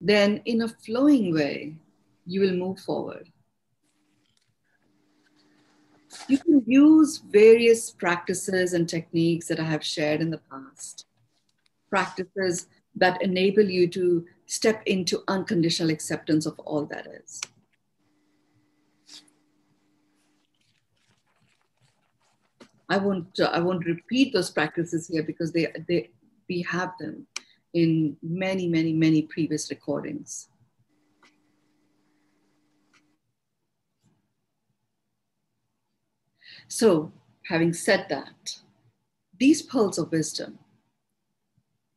then 0.00 0.42
in 0.44 0.62
a 0.62 0.68
flowing 0.68 1.34
way, 1.34 1.76
you 2.26 2.40
will 2.40 2.54
move 2.54 2.78
forward. 2.80 3.30
You 6.28 6.38
can 6.38 6.62
use 6.66 7.18
various 7.18 7.90
practices 7.90 8.72
and 8.72 8.88
techniques 8.88 9.48
that 9.48 9.60
I 9.60 9.64
have 9.64 9.84
shared 9.84 10.20
in 10.20 10.30
the 10.30 10.40
past. 10.50 11.06
Practices 11.90 12.66
that 12.96 13.22
enable 13.22 13.64
you 13.64 13.88
to 13.88 14.26
step 14.46 14.82
into 14.86 15.22
unconditional 15.28 15.90
acceptance 15.90 16.46
of 16.46 16.58
all 16.60 16.84
that 16.86 17.06
is. 17.06 17.40
I 22.88 22.96
won't, 22.96 23.38
uh, 23.38 23.50
I 23.52 23.60
won't 23.60 23.84
repeat 23.84 24.32
those 24.32 24.50
practices 24.50 25.06
here 25.06 25.22
because 25.22 25.52
they, 25.52 25.70
they, 25.86 26.10
we 26.48 26.62
have 26.62 26.92
them 26.98 27.26
in 27.74 28.16
many, 28.22 28.68
many, 28.68 28.92
many 28.92 29.22
previous 29.22 29.70
recordings. 29.70 30.48
So, 36.68 37.12
having 37.46 37.72
said 37.72 38.06
that, 38.10 38.58
these 39.38 39.62
pearls 39.62 39.98
of 39.98 40.12
wisdom, 40.12 40.58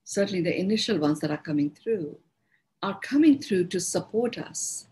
certainly 0.03 0.41
the 0.41 0.57
initial 0.57 0.97
ones 0.97 1.19
that 1.19 1.31
are 1.31 1.37
coming 1.37 1.71
through, 1.71 2.17
are 2.81 2.99
coming 2.99 3.39
through 3.39 3.67
to 3.67 3.79
support 3.79 4.37
us 4.37 4.87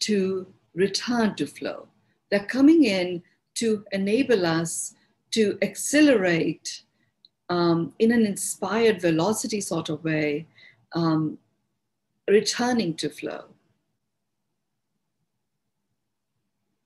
to 0.00 0.46
return 0.74 1.34
to 1.36 1.46
flow. 1.46 1.88
They're 2.30 2.46
coming 2.46 2.84
in 2.84 3.22
to 3.54 3.84
enable 3.92 4.46
us 4.46 4.94
to 5.32 5.58
accelerate 5.62 6.82
um, 7.48 7.94
in 7.98 8.12
an 8.12 8.26
inspired 8.26 9.00
velocity 9.00 9.60
sort 9.60 9.88
of 9.88 10.04
way, 10.04 10.46
um, 10.94 11.38
returning 12.28 12.94
to 12.94 13.08
flow. 13.08 13.44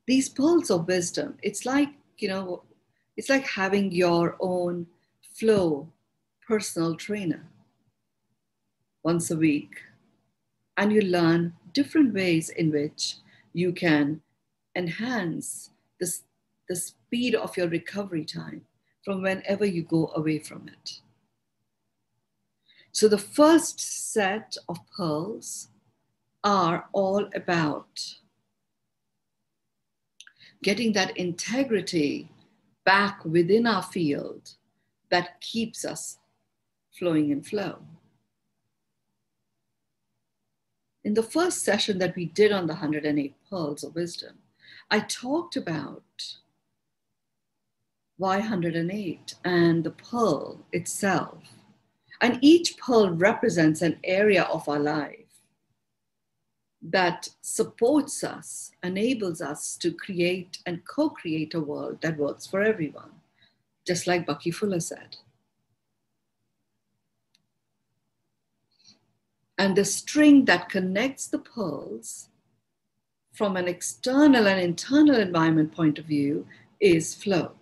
These 0.07 0.29
pearls 0.29 0.71
of 0.71 0.87
wisdom, 0.87 1.37
it's 1.43 1.65
like, 1.65 1.89
you 2.19 2.29
know, 2.29 2.63
it's 3.17 3.29
like 3.29 3.47
having 3.47 3.93
your 3.93 4.37
own 4.41 4.87
flow 5.39 5.89
personal 6.47 6.95
trainer 6.97 7.45
once 9.03 9.31
a 9.31 9.37
week. 9.37 9.77
And 10.77 10.93
you 10.93 11.03
learn 11.03 11.55
different 11.73 12.15
ways 12.15 12.49
in 12.49 12.71
which 12.71 13.17
you 13.53 13.73
can 13.73 14.23
enhance 14.75 15.71
this, 16.01 16.23
the 16.69 16.77
speed 16.77 17.35
of 17.35 17.57
your 17.57 17.69
recovery 17.69 18.25
time 18.25 18.63
from 19.05 19.23
whenever 19.23 19.65
you 19.65 19.83
go 19.83 20.13
away 20.15 20.39
from 20.39 20.69
it. 20.69 21.01
So 22.93 23.09
the 23.09 23.19
first 23.19 23.81
set 24.13 24.57
of 24.69 24.79
pearls 24.97 25.69
are 26.45 26.89
all 26.93 27.29
about 27.35 28.17
getting 30.63 30.93
that 30.93 31.17
integrity 31.17 32.29
back 32.85 33.25
within 33.25 33.67
our 33.67 33.83
field 33.83 34.55
that 35.11 35.41
keeps 35.41 35.85
us 35.85 36.19
flowing 36.93 37.31
in 37.31 37.43
flow. 37.43 37.79
In 41.05 41.15
the 41.15 41.23
first 41.23 41.65
session 41.65 41.99
that 41.99 42.15
we 42.15 42.27
did 42.27 42.53
on 42.53 42.67
the 42.67 42.75
108 42.75 43.35
Pearls 43.51 43.83
of 43.83 43.95
Wisdom, 43.95 44.39
I 44.91 45.01
talked 45.01 45.57
about 45.57 46.03
Y108 48.21 49.35
and 49.45 49.85
the 49.85 49.91
pearl 49.91 50.65
itself. 50.73 51.39
And 52.21 52.39
each 52.41 52.77
pearl 52.77 53.11
represents 53.11 53.83
an 53.83 53.99
area 54.05 54.45
of 54.45 54.69
our 54.69 54.79
life 54.79 55.19
that 56.83 57.29
supports 57.41 58.25
us, 58.25 58.73
enables 58.83 59.41
us 59.41 59.77
to 59.77 59.93
create 59.93 60.59
and 60.67 60.85
co 60.85 61.11
create 61.11 61.55
a 61.55 61.61
world 61.61 62.01
that 62.03 62.19
works 62.19 62.47
for 62.47 62.63
everyone, 62.63 63.11
just 63.87 64.07
like 64.07 64.27
Bucky 64.27 64.51
Fuller 64.51 64.81
said. 64.81 65.17
And 69.59 69.77
the 69.77 69.85
string 69.85 70.45
that 70.47 70.69
connects 70.69 71.29
the 71.29 71.39
pearls 71.39 72.29
from 73.33 73.57
an 73.57 73.69
external 73.69 74.49
and 74.49 74.61
internal 74.61 75.17
environment 75.17 75.73
point 75.73 75.99
of 75.99 76.05
view 76.05 76.47
is 76.81 77.15
flow. 77.15 77.53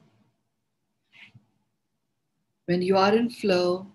When 2.70 2.82
you 2.82 2.96
are 2.96 3.12
in 3.12 3.30
flow, 3.30 3.88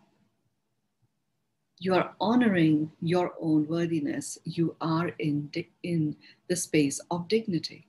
you 1.79 1.93
are 1.93 2.13
honoring 2.19 2.91
your 2.99 3.31
own 3.39 3.65
worthiness. 3.69 4.37
You 4.43 4.75
are 4.81 5.13
in, 5.17 5.49
in 5.83 6.17
the 6.49 6.57
space 6.57 6.99
of 7.09 7.29
dignity. 7.29 7.87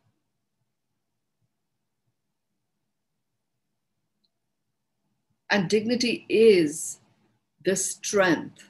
And 5.51 5.69
dignity 5.69 6.25
is 6.29 7.01
the 7.65 7.75
strength, 7.75 8.63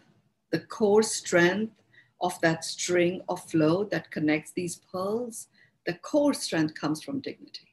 the 0.52 0.60
core 0.60 1.02
strength 1.02 1.74
of 2.22 2.40
that 2.40 2.64
string 2.64 3.20
of 3.28 3.44
flow 3.50 3.84
that 3.90 4.10
connects 4.10 4.52
these 4.52 4.76
pearls. 4.90 5.48
The 5.84 5.92
core 5.92 6.32
strength 6.32 6.80
comes 6.80 7.02
from 7.02 7.20
dignity. 7.20 7.65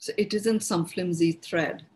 So 0.00 0.12
it 0.16 0.34
isn't 0.34 0.64
some 0.64 0.86
flimsy 0.86 1.32
thread. 1.32 1.86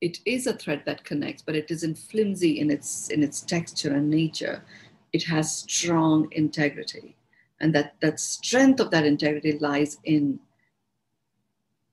It 0.00 0.18
is 0.24 0.46
a 0.46 0.54
thread 0.54 0.82
that 0.86 1.04
connects, 1.04 1.42
but 1.42 1.54
it 1.54 1.70
isn't 1.70 1.98
flimsy 1.98 2.58
in 2.60 2.70
its 2.70 3.10
in 3.10 3.22
its 3.22 3.42
texture 3.42 3.94
and 3.94 4.10
nature. 4.10 4.64
It 5.12 5.24
has 5.24 5.58
strong 5.58 6.28
integrity. 6.32 7.16
And 7.60 7.74
that, 7.74 7.94
that 8.00 8.20
strength 8.20 8.80
of 8.80 8.90
that 8.90 9.04
integrity 9.04 9.58
lies 9.58 9.98
in, 10.04 10.38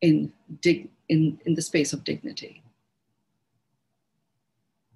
in, 0.01 0.31
dig, 0.61 0.89
in, 1.09 1.39
in 1.45 1.55
the 1.55 1.61
space 1.61 1.91
of 1.93 2.03
dignity. 2.03 2.61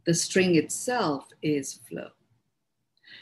The 0.06 0.14
string 0.14 0.56
itself 0.56 1.30
is 1.41 1.80
flow. 1.90 2.09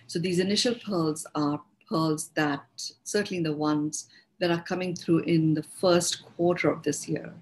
So 0.08 0.20
these 0.20 0.40
initial 0.40 0.76
pearls 0.76 1.26
are 1.36 1.62
pearls 1.90 2.30
that, 2.36 2.66
certainly 3.04 3.44
the 3.44 3.56
ones 3.56 4.10
that 4.40 4.52
are 4.52 4.62
coming 4.62 4.96
through 4.96 5.20
in 5.20 5.54
the 5.54 5.64
first 5.64 6.24
quarter 6.24 6.70
of 6.70 6.84
this 6.84 7.08
year 7.08 7.34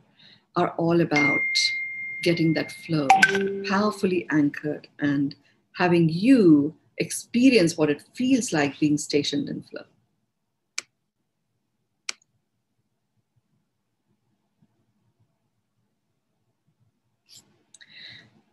are 0.56 0.69
all 0.78 1.01
about 1.01 1.41
getting 2.23 2.53
that 2.53 2.72
flow 2.72 3.07
powerfully 3.67 4.25
anchored 4.31 4.88
and 5.00 5.35
having 5.73 6.07
you 6.09 6.73
experience 6.97 7.78
what 7.78 7.89
it 7.89 8.03
feels 8.13 8.53
like 8.53 8.79
being 8.79 8.97
stationed 8.97 9.50
in 9.50 9.61
flow. 9.63 9.83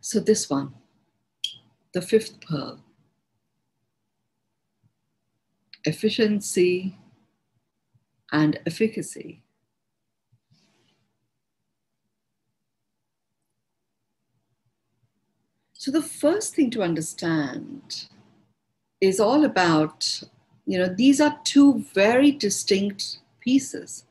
So, 0.01 0.19
this 0.19 0.49
one, 0.49 0.73
the 1.93 2.01
fifth 2.01 2.41
pearl 2.41 2.79
efficiency 5.85 6.97
and 8.33 8.59
efficacy. 8.65 9.41
So, 15.73 15.91
the 15.91 16.01
first 16.01 16.55
thing 16.55 16.71
to 16.71 16.81
understand 16.81 18.07
is 19.01 19.19
all 19.19 19.45
about, 19.45 20.23
you 20.65 20.79
know, 20.79 20.87
these 20.87 21.21
are 21.21 21.39
two 21.43 21.85
very 21.93 22.31
distinct 22.31 23.19
pieces, 23.39 24.05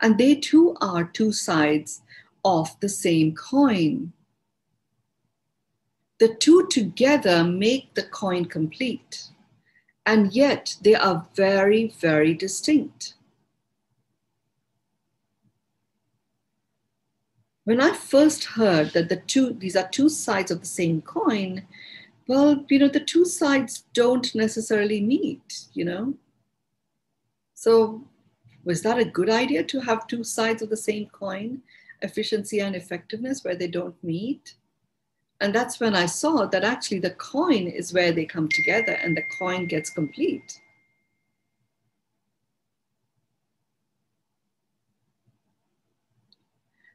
and 0.00 0.16
they 0.16 0.36
too 0.36 0.76
are 0.80 1.04
two 1.04 1.32
sides 1.32 2.02
of 2.44 2.78
the 2.80 2.88
same 2.88 3.34
coin. 3.34 4.12
The 6.20 6.34
two 6.34 6.68
together 6.70 7.44
make 7.44 7.94
the 7.94 8.04
coin 8.04 8.44
complete, 8.44 9.24
and 10.06 10.32
yet 10.32 10.76
they 10.82 10.94
are 10.94 11.26
very, 11.34 11.88
very 12.00 12.32
distinct. 12.32 13.14
When 17.68 17.82
I 17.82 17.92
first 17.92 18.44
heard 18.44 18.94
that 18.94 19.10
the 19.10 19.16
two, 19.16 19.52
these 19.52 19.76
are 19.76 19.86
two 19.88 20.08
sides 20.08 20.50
of 20.50 20.60
the 20.60 20.66
same 20.80 21.02
coin, 21.02 21.66
well, 22.26 22.64
you 22.70 22.78
know, 22.78 22.88
the 22.88 22.98
two 22.98 23.26
sides 23.26 23.84
don't 23.92 24.34
necessarily 24.34 25.02
meet, 25.02 25.66
you 25.74 25.84
know? 25.84 26.14
So, 27.52 28.02
was 28.64 28.80
that 28.84 28.98
a 28.98 29.04
good 29.04 29.28
idea 29.28 29.64
to 29.64 29.80
have 29.80 30.06
two 30.06 30.24
sides 30.24 30.62
of 30.62 30.70
the 30.70 30.78
same 30.78 31.10
coin, 31.10 31.60
efficiency 32.00 32.60
and 32.60 32.74
effectiveness, 32.74 33.44
where 33.44 33.54
they 33.54 33.68
don't 33.68 34.02
meet? 34.02 34.54
And 35.42 35.54
that's 35.54 35.78
when 35.78 35.94
I 35.94 36.06
saw 36.06 36.46
that 36.46 36.64
actually 36.64 37.00
the 37.00 37.10
coin 37.10 37.66
is 37.66 37.92
where 37.92 38.12
they 38.12 38.24
come 38.24 38.48
together 38.48 38.92
and 38.92 39.14
the 39.14 39.24
coin 39.38 39.66
gets 39.66 39.90
complete. 39.90 40.58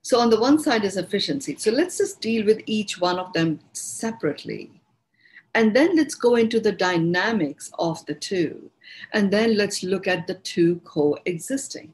So, 0.03 0.19
on 0.19 0.29
the 0.29 0.39
one 0.39 0.59
side 0.59 0.83
is 0.83 0.97
efficiency. 0.97 1.55
So, 1.57 1.71
let's 1.71 1.97
just 1.97 2.19
deal 2.19 2.45
with 2.45 2.61
each 2.65 2.99
one 2.99 3.17
of 3.17 3.31
them 3.31 3.61
separately. 3.71 4.69
And 5.55 5.73
then 5.73 5.95
let's 5.95 6.15
go 6.15 6.35
into 6.35 6.59
the 6.59 6.73
dynamics 6.73 7.71
of 7.79 8.05
the 8.05 8.13
two. 8.13 8.69
And 9.13 9.31
then 9.31 9.55
let's 9.55 9.81
look 9.81 10.05
at 10.05 10.27
the 10.27 10.35
two 10.35 10.81
coexisting. 10.83 11.93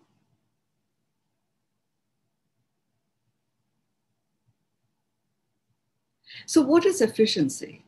So, 6.48 6.62
what 6.62 6.88
is 6.88 7.02
efficiency? 7.02 7.84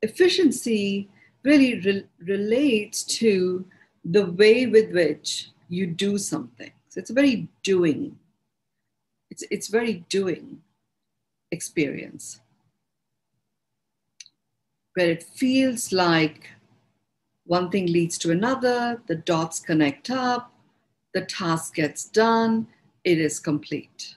Efficiency 0.00 1.10
really 1.42 1.78
re- 1.80 2.06
relates 2.20 3.04
to 3.18 3.66
the 4.02 4.32
way 4.32 4.64
with 4.64 4.92
which 4.92 5.50
you 5.68 5.86
do 5.86 6.16
something. 6.16 6.70
So, 6.88 7.00
it's 7.00 7.10
a 7.10 7.14
very 7.14 7.48
doing, 7.62 8.18
it's, 9.40 9.50
it's 9.50 9.68
very 9.68 10.04
doing 10.08 10.60
experience 11.50 12.40
where 14.94 15.10
it 15.10 15.22
feels 15.22 15.92
like 15.92 16.48
one 17.46 17.70
thing 17.70 17.86
leads 17.86 18.18
to 18.18 18.30
another, 18.30 19.00
the 19.06 19.14
dots 19.14 19.60
connect 19.60 20.10
up, 20.10 20.52
the 21.14 21.22
task 21.22 21.74
gets 21.74 22.04
done, 22.04 22.66
it 23.04 23.18
is 23.18 23.38
complete. 23.38 24.16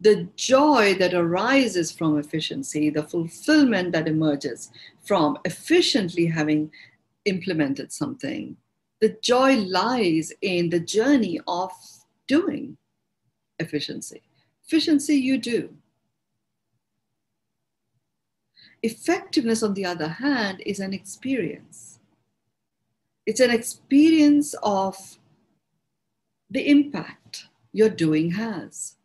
The 0.00 0.28
joy 0.36 0.94
that 0.94 1.12
arises 1.12 1.92
from 1.92 2.18
efficiency, 2.18 2.88
the 2.88 3.02
fulfillment 3.02 3.92
that 3.92 4.08
emerges 4.08 4.70
from 5.02 5.38
efficiently 5.44 6.26
having 6.26 6.70
implemented 7.24 7.92
something, 7.92 8.56
the 9.00 9.16
joy 9.22 9.56
lies 9.56 10.32
in 10.42 10.70
the 10.70 10.80
journey 10.80 11.40
of 11.46 11.70
doing 12.26 12.76
efficiency. 13.60 14.22
Efficiency, 14.64 15.14
you 15.14 15.38
do. 15.38 15.74
Effectiveness, 18.82 19.62
on 19.62 19.74
the 19.74 19.84
other 19.84 20.08
hand, 20.08 20.62
is 20.64 20.80
an 20.80 20.94
experience. 20.94 21.98
It's 23.26 23.40
an 23.40 23.50
experience 23.50 24.54
of 24.62 25.18
the 26.48 26.68
impact 26.68 27.46
your 27.72 27.90
doing 27.90 28.32
has. 28.32 28.96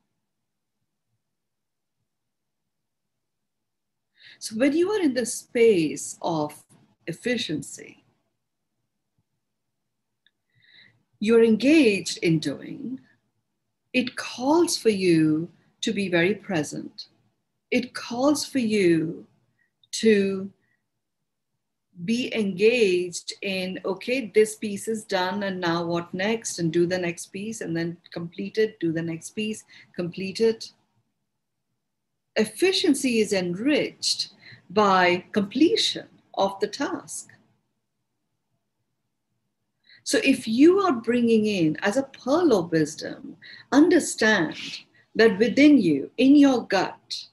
So, 4.40 4.56
when 4.56 4.74
you 4.74 4.92
are 4.92 5.02
in 5.02 5.14
the 5.14 5.26
space 5.26 6.18
of 6.22 6.64
efficiency, 7.08 8.04
you're 11.20 11.44
engaged 11.44 12.20
in 12.20 12.40
doing, 12.40 13.00
it 13.96 14.18
calls 14.18 14.78
for 14.78 14.90
you 14.90 15.48
to 15.80 15.94
be 15.94 16.10
very 16.10 16.36
present. 16.36 17.08
It 17.72 17.94
calls 17.94 18.46
for 18.46 18.60
you 18.60 19.26
to 20.02 20.52
be 22.04 22.30
engaged 22.36 23.32
in 23.42 23.80
okay 23.86 24.30
this 24.36 24.56
piece 24.56 24.90
is 24.90 25.06
done 25.06 25.44
and 25.44 25.62
now 25.62 25.86
what 25.86 26.14
next? 26.14 26.60
And 26.60 26.74
do 26.74 26.86
the 26.86 26.98
next 26.98 27.28
piece 27.28 27.62
and 27.62 27.76
then 27.76 27.96
complete 28.12 28.58
it 28.58 28.78
do 28.82 28.92
the 28.92 29.02
next 29.02 29.30
piece 29.30 29.64
complete 29.96 30.42
it. 30.42 30.74
Efficiency 32.36 33.20
is 33.20 33.32
enriched 33.32 34.34
by 34.72 35.24
completion 35.32 36.10
of 36.34 36.60
the 36.60 36.68
task 36.68 37.30
so 40.06 40.20
if 40.24 40.48
you 40.48 40.80
are 40.80 40.94
bringing 40.94 41.46
in 41.46 41.76
as 41.82 41.98
a 41.98 42.10
pearl 42.24 42.54
of 42.54 42.72
wisdom 42.72 43.36
understand 43.74 44.56
that 45.16 45.38
within 45.38 45.78
you 45.78 46.10
in 46.18 46.36
your 46.36 46.66
gut 46.68 47.28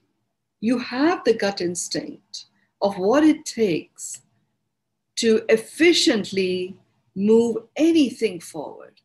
you 0.60 0.78
have 0.78 1.22
the 1.24 1.34
gut 1.34 1.60
instinct 1.60 2.46
of 2.80 2.98
what 2.98 3.22
it 3.22 3.44
takes 3.44 4.22
to 5.16 5.42
efficiently 5.48 6.76
move 7.14 7.56
anything 7.76 8.40
forward. 8.40 9.00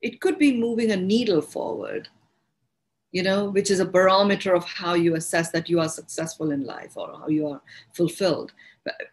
It 0.00 0.20
could 0.20 0.38
be 0.38 0.56
moving 0.56 0.92
a 0.92 0.96
needle 0.96 1.42
forward, 1.42 2.08
you 3.12 3.22
know, 3.22 3.50
which 3.50 3.70
is 3.70 3.80
a 3.80 3.84
barometer 3.84 4.54
of 4.54 4.64
how 4.64 4.94
you 4.94 5.16
assess 5.16 5.50
that 5.50 5.68
you 5.68 5.80
are 5.80 5.88
successful 5.88 6.52
in 6.52 6.64
life 6.64 6.96
or 6.96 7.18
how 7.18 7.28
you 7.28 7.48
are 7.48 7.60
fulfilled. 7.92 8.52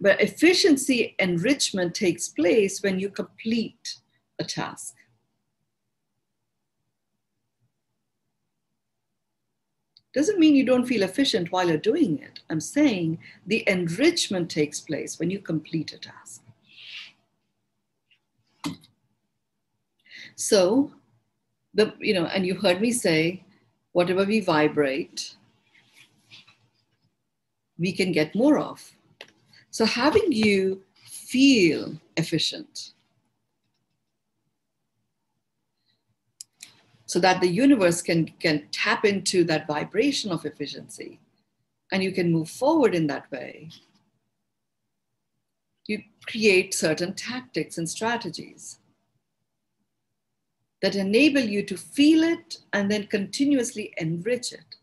But, 0.02 0.22
efficiency 0.22 1.16
enrichment 1.20 1.96
takes 1.96 2.30
place 2.30 2.82
when 2.82 3.00
you 3.00 3.10
complete 3.10 3.98
a 4.40 4.44
task. 4.44 4.96
doesn't 10.16 10.40
mean 10.40 10.56
you 10.56 10.64
don't 10.64 10.88
feel 10.88 11.04
efficient 11.04 11.52
while 11.52 11.68
you're 11.68 11.78
doing 11.78 12.20
it. 12.20 12.40
I'm 12.50 12.62
saying 12.62 13.20
the 13.48 13.68
enrichment 13.68 14.50
takes 14.50 14.80
place 14.80 15.20
when 15.20 15.30
you 15.30 15.40
complete 15.40 15.92
a 15.92 15.98
task. 15.98 16.42
So, 20.36 20.92
the 21.74 21.94
you 22.00 22.14
know, 22.14 22.28
and 22.28 22.46
you 22.46 22.56
heard 22.56 22.80
me 22.80 22.94
say, 22.94 23.44
whatever 23.92 24.24
we 24.24 24.40
vibrate, 24.40 25.36
we 27.78 27.92
can 27.92 28.14
get 28.14 28.36
more 28.36 28.58
of. 28.58 28.95
So 29.76 29.84
having 29.84 30.32
you 30.32 30.84
feel 31.04 32.00
efficient 32.16 32.94
so 37.06 37.20
that 37.20 37.42
the 37.42 37.50
universe 37.50 38.02
can, 38.02 38.28
can 38.40 38.70
tap 38.72 39.04
into 39.04 39.44
that 39.44 39.68
vibration 39.68 40.32
of 40.32 40.46
efficiency 40.46 41.20
and 41.92 42.02
you 42.02 42.14
can 42.14 42.32
move 42.32 42.50
forward 42.50 42.96
in 42.96 43.08
that 43.08 43.30
way. 43.34 43.70
You 45.88 46.04
create 46.26 46.74
certain 46.74 47.14
tactics 47.14 47.78
and 47.78 47.90
strategies 47.90 48.80
that 50.82 50.96
enable 50.96 51.42
you 51.42 51.64
to 51.64 51.76
feel 51.76 52.24
it 52.24 52.60
and 52.72 52.90
then 52.90 53.08
continuously 53.08 53.94
enrich 53.98 54.54
it. 54.54 54.75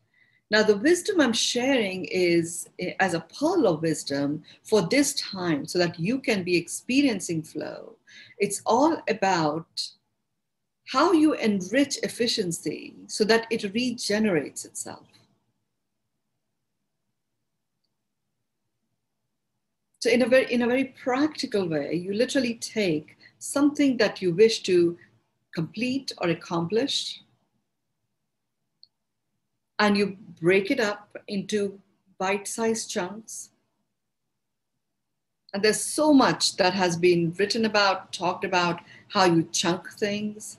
Now, 0.52 0.62
the 0.62 0.76
wisdom 0.76 1.18
I'm 1.18 1.32
sharing 1.32 2.04
is 2.04 2.68
eh, 2.78 2.92
as 3.00 3.14
a 3.14 3.20
pearl 3.20 3.66
of 3.66 3.80
wisdom 3.80 4.42
for 4.62 4.82
this 4.82 5.14
time 5.14 5.64
so 5.64 5.78
that 5.78 5.98
you 5.98 6.18
can 6.18 6.42
be 6.42 6.58
experiencing 6.58 7.42
flow. 7.42 7.96
It's 8.38 8.60
all 8.66 9.02
about 9.08 9.82
how 10.88 11.12
you 11.12 11.32
enrich 11.32 11.96
efficiency 12.02 12.94
so 13.06 13.24
that 13.24 13.46
it 13.50 13.72
regenerates 13.72 14.66
itself. 14.66 15.06
So, 20.00 20.10
in 20.10 20.20
a 20.20 20.26
very, 20.26 20.52
in 20.52 20.60
a 20.60 20.66
very 20.66 20.94
practical 21.02 21.66
way, 21.66 21.94
you 21.94 22.12
literally 22.12 22.56
take 22.56 23.16
something 23.38 23.96
that 23.96 24.20
you 24.20 24.34
wish 24.34 24.62
to 24.64 24.98
complete 25.54 26.12
or 26.18 26.28
accomplish, 26.28 27.22
and 29.82 29.96
you 29.98 30.16
break 30.40 30.70
it 30.70 30.78
up 30.78 31.16
into 31.26 31.80
bite 32.16 32.46
sized 32.46 32.88
chunks. 32.88 33.50
And 35.52 35.60
there's 35.60 35.80
so 35.80 36.12
much 36.12 36.56
that 36.56 36.72
has 36.72 36.96
been 36.96 37.34
written 37.36 37.64
about, 37.64 38.12
talked 38.12 38.44
about, 38.44 38.80
how 39.08 39.24
you 39.24 39.42
chunk 39.50 39.90
things. 39.90 40.58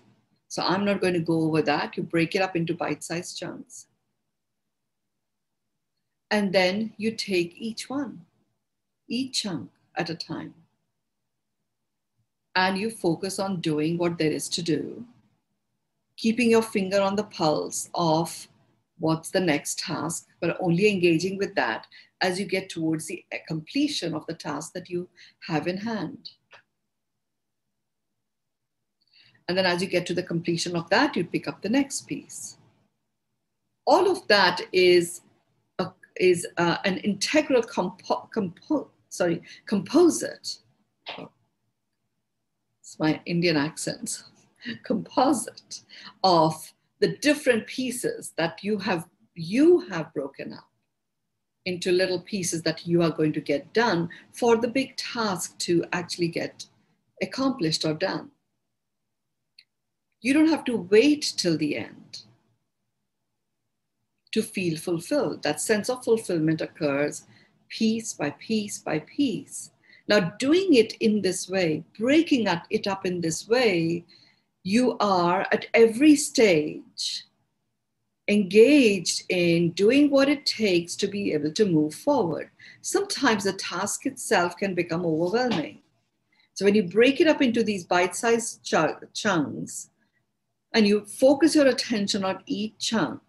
So 0.50 0.62
I'm 0.62 0.84
not 0.84 1.00
going 1.00 1.14
to 1.14 1.22
go 1.22 1.40
over 1.44 1.62
that. 1.62 1.96
You 1.96 2.04
break 2.04 2.36
it 2.36 2.42
up 2.42 2.58
into 2.58 2.74
bite 2.74 3.02
sized 3.02 3.40
chunks. 3.40 3.88
And 6.30 6.52
then 6.52 6.94
you 6.98 7.12
take 7.12 7.56
each 7.58 7.90
one, 7.90 8.26
each 9.08 9.42
chunk 9.42 9.70
at 9.96 10.10
a 10.10 10.16
time. 10.16 10.54
And 12.58 12.78
you 12.78 12.90
focus 12.90 13.40
on 13.40 13.62
doing 13.62 13.98
what 13.98 14.18
there 14.18 14.32
is 14.32 14.50
to 14.50 14.62
do, 14.62 15.06
keeping 16.18 16.52
your 16.52 16.62
finger 16.62 17.00
on 17.00 17.16
the 17.16 17.24
pulse 17.24 17.90
of 17.96 18.50
what's 19.04 19.32
the 19.32 19.40
next 19.40 19.80
task, 19.80 20.28
but 20.40 20.56
only 20.62 20.90
engaging 20.90 21.38
with 21.38 21.54
that 21.56 21.86
as 22.22 22.40
you 22.40 22.46
get 22.46 22.70
towards 22.70 23.06
the 23.06 23.22
completion 23.50 24.14
of 24.14 24.26
the 24.28 24.34
task 24.34 24.72
that 24.72 24.90
you 24.90 25.10
have 25.46 25.68
in 25.68 25.78
hand. 25.78 26.30
And 29.50 29.58
then 29.58 29.66
as 29.66 29.82
you 29.82 29.90
get 29.90 30.06
to 30.06 30.14
the 30.14 30.24
completion 30.24 30.78
of 30.78 30.90
that, 30.90 31.18
you 31.18 31.26
pick 31.26 31.50
up 31.50 31.62
the 31.62 31.68
next 31.68 32.08
piece. 32.08 32.58
All 33.86 34.10
of 34.10 34.26
that 34.30 34.62
is, 34.72 35.20
a, 35.80 35.88
is 36.16 36.48
uh, 36.56 36.78
an 36.86 37.00
integral 37.00 37.62
compo, 37.62 38.30
compo, 38.34 38.90
sorry, 39.10 39.42
composite. 39.66 40.60
It's 42.80 42.98
my 43.00 43.20
Indian 43.26 43.58
accent. 43.58 44.24
composite 44.84 45.82
of 46.24 46.74
the 47.04 47.18
different 47.18 47.68
pieces 47.68 48.32
that 48.38 48.64
you 48.64 48.78
have 48.78 49.10
you 49.36 49.82
have 49.90 50.14
broken 50.14 50.54
up 50.54 50.70
into 51.66 51.92
little 51.92 52.22
pieces 52.22 52.62
that 52.62 52.88
you 52.88 53.02
are 53.02 53.10
going 53.10 53.34
to 53.34 53.42
get 53.42 53.74
done 53.74 54.08
for 54.32 54.56
the 54.56 54.70
big 54.70 54.96
task 54.96 55.58
to 55.58 55.84
actually 55.92 56.30
get 56.30 56.66
accomplished 57.22 57.84
or 57.84 57.94
done 57.94 58.32
You 60.22 60.34
don't 60.34 60.48
have 60.48 60.64
to 60.64 60.78
wait 60.78 61.34
till 61.36 61.58
the 61.58 61.76
end 61.76 62.22
to 64.32 64.42
feel 64.42 64.78
fulfilled. 64.78 65.44
That 65.44 65.60
sense 65.60 65.90
of 65.90 66.06
fulfillment 66.06 66.62
occurs 66.62 67.24
piece 67.68 68.14
by 68.14 68.30
piece 68.48 68.78
by 68.80 69.00
piece. 69.00 69.72
Now, 70.08 70.20
doing 70.40 70.76
it 70.76 70.94
in 71.08 71.22
this 71.22 71.50
way, 71.50 71.84
breaking 72.00 72.48
it 72.70 72.88
up 72.88 73.06
in 73.06 73.20
this 73.20 73.46
way, 73.50 74.06
you 74.64 74.98
are 75.00 75.42
at 75.52 75.68
every 75.74 76.16
stage 76.16 77.26
engaged 78.30 79.24
in 79.30 79.72
doing 79.72 80.10
what 80.10 80.30
it 80.30 80.46
takes 80.46 80.96
to 80.96 81.08
be 81.08 81.34
able 81.34 81.52
to 81.52 81.66
move 81.66 81.94
forward. 81.94 82.50
Sometimes 82.82 83.44
the 83.44 83.54
task 83.54 84.06
itself 84.06 84.56
can 84.56 84.74
become 84.74 85.06
overwhelming. 85.06 85.80
So, 86.54 86.66
when 86.66 86.76
you 86.76 86.84
break 86.84 87.20
it 87.20 87.28
up 87.28 87.42
into 87.42 87.64
these 87.64 87.84
bite 87.84 88.16
sized 88.16 88.64
ch- 88.64 89.14
chunks 89.14 89.90
and 90.74 90.88
you 90.88 91.06
focus 91.06 91.56
your 91.56 91.68
attention 91.68 92.24
on 92.24 92.44
each 92.46 92.78
chunk 92.78 93.22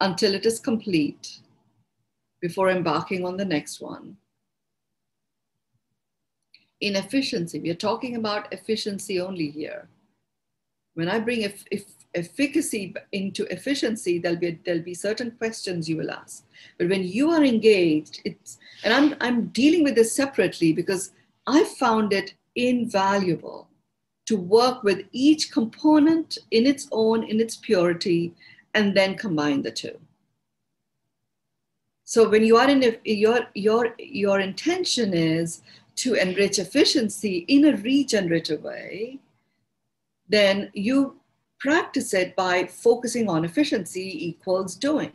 until 0.00 0.34
it 0.34 0.44
is 0.44 0.58
complete 0.58 1.40
before 2.40 2.70
embarking 2.70 3.24
on 3.24 3.36
the 3.36 3.44
next 3.44 3.80
one. 3.80 4.16
In 6.84 6.96
efficiency, 6.96 7.60
we 7.60 7.70
are 7.70 7.82
talking 7.88 8.16
about 8.16 8.52
efficiency 8.52 9.18
only 9.18 9.48
here. 9.48 9.88
When 10.92 11.08
I 11.08 11.18
bring 11.18 11.40
if, 11.40 11.64
if 11.70 11.84
efficacy 12.14 12.94
into 13.12 13.50
efficiency, 13.50 14.18
there'll 14.18 14.36
be 14.38 14.60
there'll 14.66 14.82
be 14.82 14.92
certain 14.92 15.30
questions 15.30 15.88
you 15.88 15.96
will 15.96 16.10
ask. 16.10 16.44
But 16.76 16.90
when 16.90 17.02
you 17.02 17.30
are 17.30 17.42
engaged, 17.42 18.20
it's 18.26 18.58
and 18.84 18.92
I'm 18.92 19.16
I'm 19.22 19.46
dealing 19.60 19.82
with 19.82 19.94
this 19.94 20.14
separately 20.14 20.74
because 20.74 21.12
I 21.46 21.64
found 21.64 22.12
it 22.12 22.34
invaluable 22.54 23.66
to 24.26 24.36
work 24.36 24.82
with 24.82 25.06
each 25.12 25.50
component 25.50 26.36
in 26.50 26.66
its 26.66 26.86
own, 26.92 27.24
in 27.24 27.40
its 27.40 27.56
purity, 27.56 28.34
and 28.74 28.94
then 28.94 29.16
combine 29.16 29.62
the 29.62 29.70
two. 29.70 29.98
So 32.04 32.28
when 32.28 32.44
you 32.44 32.58
are 32.58 32.68
in 32.68 32.82
your 33.04 33.46
your 33.54 33.94
your 33.98 34.40
intention 34.40 35.14
is 35.14 35.62
to 35.96 36.14
enrich 36.14 36.58
efficiency 36.58 37.44
in 37.48 37.64
a 37.66 37.76
regenerative 37.76 38.62
way, 38.62 39.20
then 40.28 40.70
you 40.74 41.20
practice 41.60 42.12
it 42.12 42.34
by 42.36 42.66
focusing 42.66 43.28
on 43.28 43.44
efficiency 43.44 44.28
equals 44.28 44.74
doing. 44.74 45.12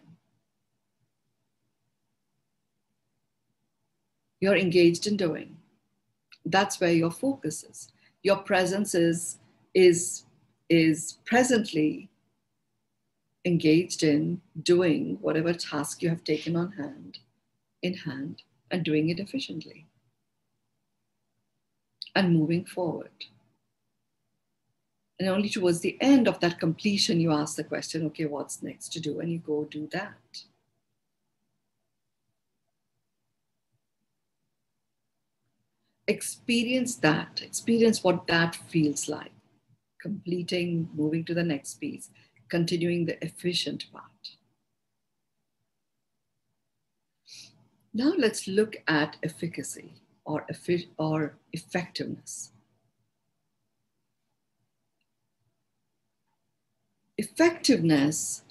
You're 4.39 4.57
engaged 4.57 5.05
in 5.05 5.17
doing. 5.17 5.57
That's 6.45 6.79
where 6.79 6.93
your 6.93 7.12
focus 7.12 7.63
is. 7.63 7.91
Your 8.24 8.38
presence 8.38 8.95
is, 8.95 9.38
is, 9.74 10.24
is 10.69 11.17
presently 11.25 12.09
engaged 13.45 14.03
in 14.03 14.41
doing 14.63 15.17
whatever 15.21 15.53
task 15.53 16.01
you 16.01 16.09
have 16.09 16.24
taken 16.24 16.55
on 16.55 16.71
hand, 16.71 17.19
in 17.83 17.93
hand, 17.93 18.43
and 18.71 18.83
doing 18.83 19.09
it 19.09 19.19
efficiently. 19.19 19.88
And 22.16 22.34
moving 22.34 22.66
forward. 22.66 23.12
And 25.20 25.28
only 25.28 25.50
towards 25.50 25.82
the 25.82 25.98
end 26.00 26.28
of 26.28 26.39
that 26.39 26.60
completion, 26.60 27.20
you 27.20 27.32
ask 27.32 27.58
the 27.58 27.63
question, 27.63 28.06
okay, 28.08 28.25
what's 28.25 28.63
next 28.63 28.94
to 28.94 29.01
do? 29.01 29.20
And 29.20 29.30
you 29.32 29.39
go 29.39 29.66
do 29.66 29.88
that. 29.92 30.44
Experience 36.08 36.96
that, 36.96 37.42
experience 37.44 38.04
what 38.04 38.25
that 38.28 38.56
feels 38.56 39.10
like. 39.10 39.32
Completing, 40.01 40.89
moving 40.96 41.25
to 41.25 41.34
the 41.34 41.44
next 41.44 41.75
piece, 41.75 42.10
continuing 42.48 43.06
the 43.06 43.24
efficient 43.24 43.92
part. 43.92 44.06
Now 47.94 48.13
let's 48.18 48.48
look 48.48 48.78
at 48.88 49.18
efficacy 49.22 49.96
or, 50.29 50.45
or 50.98 51.36
effectiveness. 51.51 52.51
effectiveness 57.19 58.43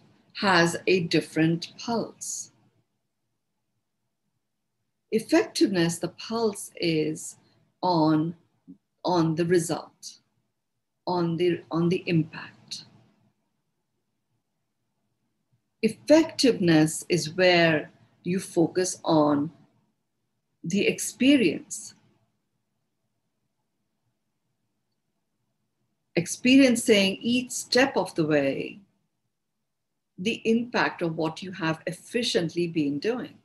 has 0.43 0.77
a 0.87 1.01
different 1.01 1.73
pulse. 1.79 2.53
Effectiveness, 5.11 5.99
the 5.99 6.09
pulse 6.09 6.71
is 6.77 7.37
on, 7.83 8.35
on 9.07 9.37
the 9.37 9.47
result, 9.47 10.19
on 11.07 11.39
the, 11.39 11.63
on 11.71 11.89
the 11.89 12.05
impact. 12.07 12.85
Effectiveness 15.81 17.07
is 17.09 17.35
where 17.35 17.91
you 18.23 18.39
focus 18.39 19.01
on 19.03 19.51
the 20.69 20.87
experience, 20.87 21.95
experiencing 26.15 27.17
each 27.23 27.51
step 27.51 27.97
of 27.97 28.15
the 28.15 28.27
way 28.27 28.81
the 30.19 30.43
impact 30.45 31.01
of 31.01 31.17
what 31.17 31.43
you 31.43 31.53
have 31.53 31.81
efficiently 31.87 32.67
been 32.67 32.99
doing. 32.99 33.39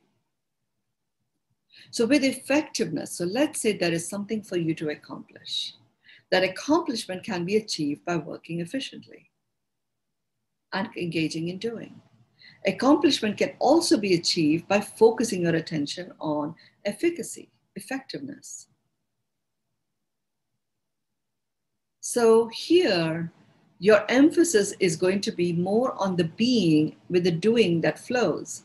So, 1.90 2.04
with 2.04 2.24
effectiveness, 2.24 3.12
so 3.12 3.24
let's 3.24 3.60
say 3.60 3.72
there 3.72 3.92
is 3.92 4.08
something 4.08 4.42
for 4.42 4.56
you 4.56 4.74
to 4.74 4.90
accomplish. 4.90 5.74
That 6.30 6.42
accomplishment 6.42 7.22
can 7.22 7.44
be 7.44 7.56
achieved 7.56 8.04
by 8.04 8.16
working 8.16 8.60
efficiently 8.60 9.30
and 10.72 10.88
engaging 10.96 11.48
in 11.48 11.58
doing. 11.58 12.02
Accomplishment 12.66 13.36
can 13.36 13.52
also 13.58 13.98
be 13.98 14.14
achieved 14.14 14.66
by 14.68 14.80
focusing 14.80 15.42
your 15.42 15.54
attention 15.54 16.12
on 16.18 16.54
efficacy, 16.84 17.50
effectiveness. 17.76 18.68
So 22.00 22.48
here, 22.48 23.32
your 23.78 24.04
emphasis 24.08 24.74
is 24.80 24.96
going 24.96 25.20
to 25.22 25.32
be 25.32 25.52
more 25.52 25.94
on 25.98 26.16
the 26.16 26.24
being 26.24 26.96
with 27.10 27.24
the 27.24 27.30
doing 27.30 27.80
that 27.82 27.98
flows. 27.98 28.62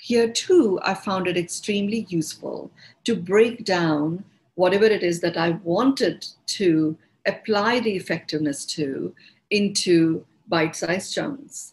Here 0.00 0.32
too, 0.32 0.80
I 0.82 0.94
found 0.94 1.28
it 1.28 1.36
extremely 1.36 2.06
useful 2.08 2.70
to 3.04 3.14
break 3.14 3.64
down 3.64 4.24
whatever 4.54 4.86
it 4.86 5.02
is 5.02 5.20
that 5.20 5.36
I 5.36 5.50
wanted 5.62 6.26
to 6.46 6.96
apply 7.26 7.80
the 7.80 7.94
effectiveness 7.94 8.64
to 8.66 9.14
into 9.50 10.24
bite 10.50 10.76
sized 10.76 11.14
chunks. 11.14 11.72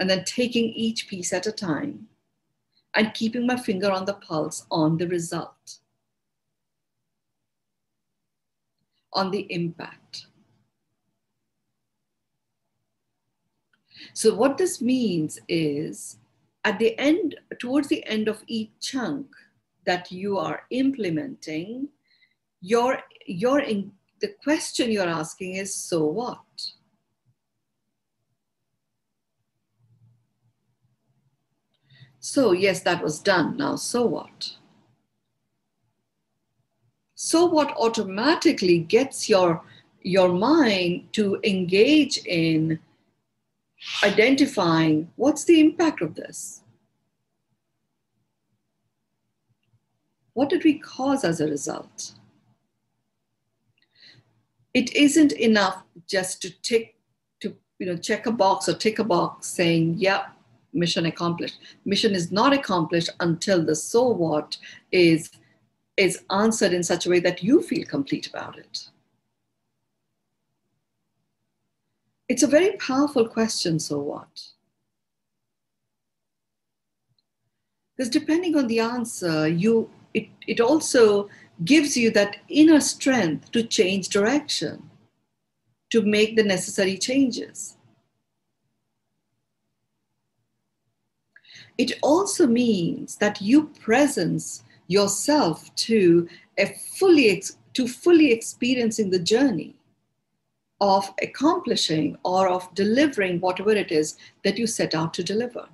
And 0.00 0.10
then 0.10 0.24
taking 0.24 0.64
each 0.64 1.06
piece 1.06 1.32
at 1.32 1.46
a 1.46 1.52
time 1.52 2.08
and 2.96 3.14
keeping 3.14 3.46
my 3.46 3.56
finger 3.56 3.92
on 3.92 4.06
the 4.06 4.14
pulse 4.14 4.66
on 4.70 4.96
the 4.96 5.06
result. 5.06 5.78
on 9.14 9.30
the 9.30 9.46
impact. 9.50 10.26
So, 14.12 14.34
what 14.34 14.58
this 14.58 14.82
means 14.82 15.38
is 15.48 16.18
at 16.64 16.78
the 16.78 16.98
end, 16.98 17.36
towards 17.58 17.88
the 17.88 18.04
end 18.06 18.28
of 18.28 18.42
each 18.46 18.70
chunk 18.80 19.26
that 19.86 20.10
you 20.10 20.38
are 20.38 20.62
implementing, 20.70 21.88
your, 22.60 22.98
your 23.26 23.62
the 24.20 24.34
question 24.42 24.90
you're 24.90 25.08
asking 25.08 25.56
is 25.56 25.74
so 25.74 26.04
what? 26.04 26.38
So, 32.24 32.52
yes, 32.52 32.80
that 32.80 33.02
was 33.02 33.18
done. 33.18 33.58
Now, 33.58 33.76
so 33.76 34.06
what? 34.06 34.56
so 37.14 37.46
what 37.46 37.74
automatically 37.78 38.78
gets 38.80 39.28
your 39.28 39.62
your 40.02 40.28
mind 40.28 41.10
to 41.12 41.40
engage 41.42 42.18
in 42.26 42.78
identifying 44.02 45.10
what's 45.16 45.44
the 45.44 45.58
impact 45.58 46.02
of 46.02 46.14
this 46.14 46.60
what 50.34 50.50
did 50.50 50.62
we 50.64 50.78
cause 50.78 51.24
as 51.24 51.40
a 51.40 51.46
result 51.46 52.12
it 54.74 54.94
isn't 54.94 55.32
enough 55.32 55.82
just 56.06 56.42
to 56.42 56.50
tick 56.60 56.96
to 57.40 57.56
you 57.78 57.86
know 57.86 57.96
check 57.96 58.26
a 58.26 58.32
box 58.32 58.68
or 58.68 58.74
tick 58.74 58.98
a 58.98 59.04
box 59.04 59.46
saying 59.46 59.94
yeah 59.96 60.26
mission 60.74 61.06
accomplished 61.06 61.58
mission 61.84 62.14
is 62.14 62.32
not 62.32 62.52
accomplished 62.52 63.10
until 63.20 63.64
the 63.64 63.74
so 63.74 64.08
what 64.08 64.56
is 64.92 65.30
is 65.96 66.24
answered 66.30 66.72
in 66.72 66.82
such 66.82 67.06
a 67.06 67.10
way 67.10 67.20
that 67.20 67.42
you 67.42 67.62
feel 67.62 67.84
complete 67.84 68.26
about 68.26 68.58
it? 68.58 68.88
It's 72.28 72.42
a 72.42 72.48
very 72.48 72.76
powerful 72.78 73.28
question, 73.28 73.78
so 73.78 74.00
what? 74.00 74.42
Because 77.96 78.10
depending 78.10 78.56
on 78.56 78.66
the 78.66 78.80
answer, 78.80 79.46
you 79.46 79.90
it, 80.14 80.28
it 80.46 80.60
also 80.60 81.28
gives 81.64 81.96
you 81.96 82.10
that 82.12 82.36
inner 82.48 82.80
strength 82.80 83.50
to 83.52 83.62
change 83.62 84.08
direction, 84.08 84.90
to 85.90 86.02
make 86.02 86.34
the 86.34 86.42
necessary 86.42 86.96
changes. 86.96 87.76
It 91.76 91.92
also 92.02 92.46
means 92.46 93.16
that 93.16 93.40
you 93.40 93.66
presence 93.80 94.62
yourself 94.86 95.74
to 95.76 96.28
a 96.58 96.66
fully 96.66 97.42
to 97.72 97.88
fully 97.88 98.30
experiencing 98.30 99.10
the 99.10 99.18
journey 99.18 99.74
of 100.80 101.12
accomplishing 101.22 102.16
or 102.24 102.48
of 102.48 102.72
delivering 102.74 103.40
whatever 103.40 103.72
it 103.72 103.90
is 103.90 104.16
that 104.44 104.58
you 104.58 104.66
set 104.66 104.94
out 104.94 105.12
to 105.14 105.24
deliver. 105.24 105.66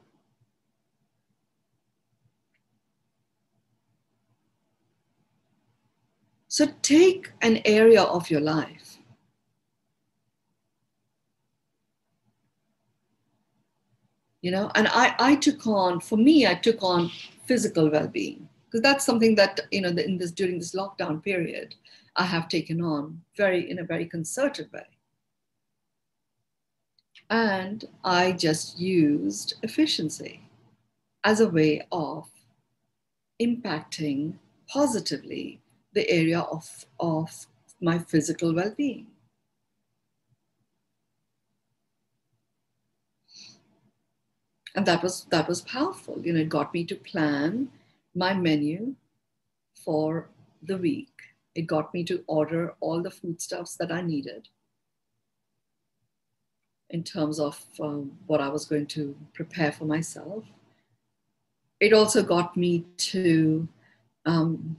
So 6.49 6.67
take 6.83 7.31
an 7.43 7.61
area 7.65 8.03
of 8.03 8.31
your 8.31 8.41
life. 8.41 8.90
You 14.43 14.51
know, 14.51 14.71
and 14.75 14.89
I, 14.89 15.15
I 15.19 15.37
took 15.37 15.67
on, 15.67 16.01
for 16.01 16.17
me, 16.17 16.47
I 16.47 16.55
took 16.55 16.83
on 16.83 17.11
physical 17.47 17.91
well-being 17.91 18.49
because 18.65 18.81
that's 18.81 19.05
something 19.05 19.35
that, 19.35 19.61
you 19.71 19.83
know, 19.83 19.89
in 19.89 20.17
this 20.17 20.31
during 20.31 20.59
this 20.59 20.75
lockdown 20.75 21.23
period, 21.23 21.75
I 22.17 22.25
have 22.25 22.49
taken 22.49 22.81
on 22.81 23.21
very 23.37 23.71
in 23.71 23.81
a 23.81 23.85
very 23.85 24.07
concerted 24.07 24.73
way. 24.73 24.87
And 27.29 27.85
I 28.03 28.33
just 28.33 28.79
used 28.79 29.55
efficiency 29.63 30.41
as 31.25 31.41
a 31.41 31.49
way 31.49 31.87
of 31.93 32.29
impacting 33.41 34.35
positively 34.69 35.61
the 35.93 36.09
area 36.09 36.41
of, 36.41 36.87
of 36.99 37.47
my 37.81 37.99
physical 37.99 38.55
well 38.55 38.75
And 44.81 44.87
that 44.87 45.03
was 45.03 45.27
that 45.29 45.47
was 45.47 45.61
powerful. 45.61 46.19
You 46.25 46.33
know, 46.33 46.41
it 46.41 46.49
got 46.49 46.73
me 46.73 46.85
to 46.85 46.95
plan 46.95 47.69
my 48.15 48.33
menu 48.33 48.95
for 49.77 50.31
the 50.63 50.79
week. 50.79 51.13
It 51.55 51.67
got 51.67 51.93
me 51.93 52.03
to 52.05 52.25
order 52.27 52.73
all 52.81 53.03
the 53.03 53.11
foodstuffs 53.11 53.77
that 53.77 53.93
I 53.93 54.01
needed 54.01 54.49
in 56.89 57.05
terms 57.05 57.39
of 57.39 57.63
um, 57.79 58.13
what 58.27 58.41
I 58.41 58.49
was 58.49 58.65
going 58.65 58.87
to 58.97 59.15
prepare 59.35 59.71
for 59.71 59.85
myself. 59.85 60.45
It 61.79 61.93
also 61.93 62.23
got 62.23 62.57
me 62.57 62.87
to 63.11 63.69
um, 64.25 64.77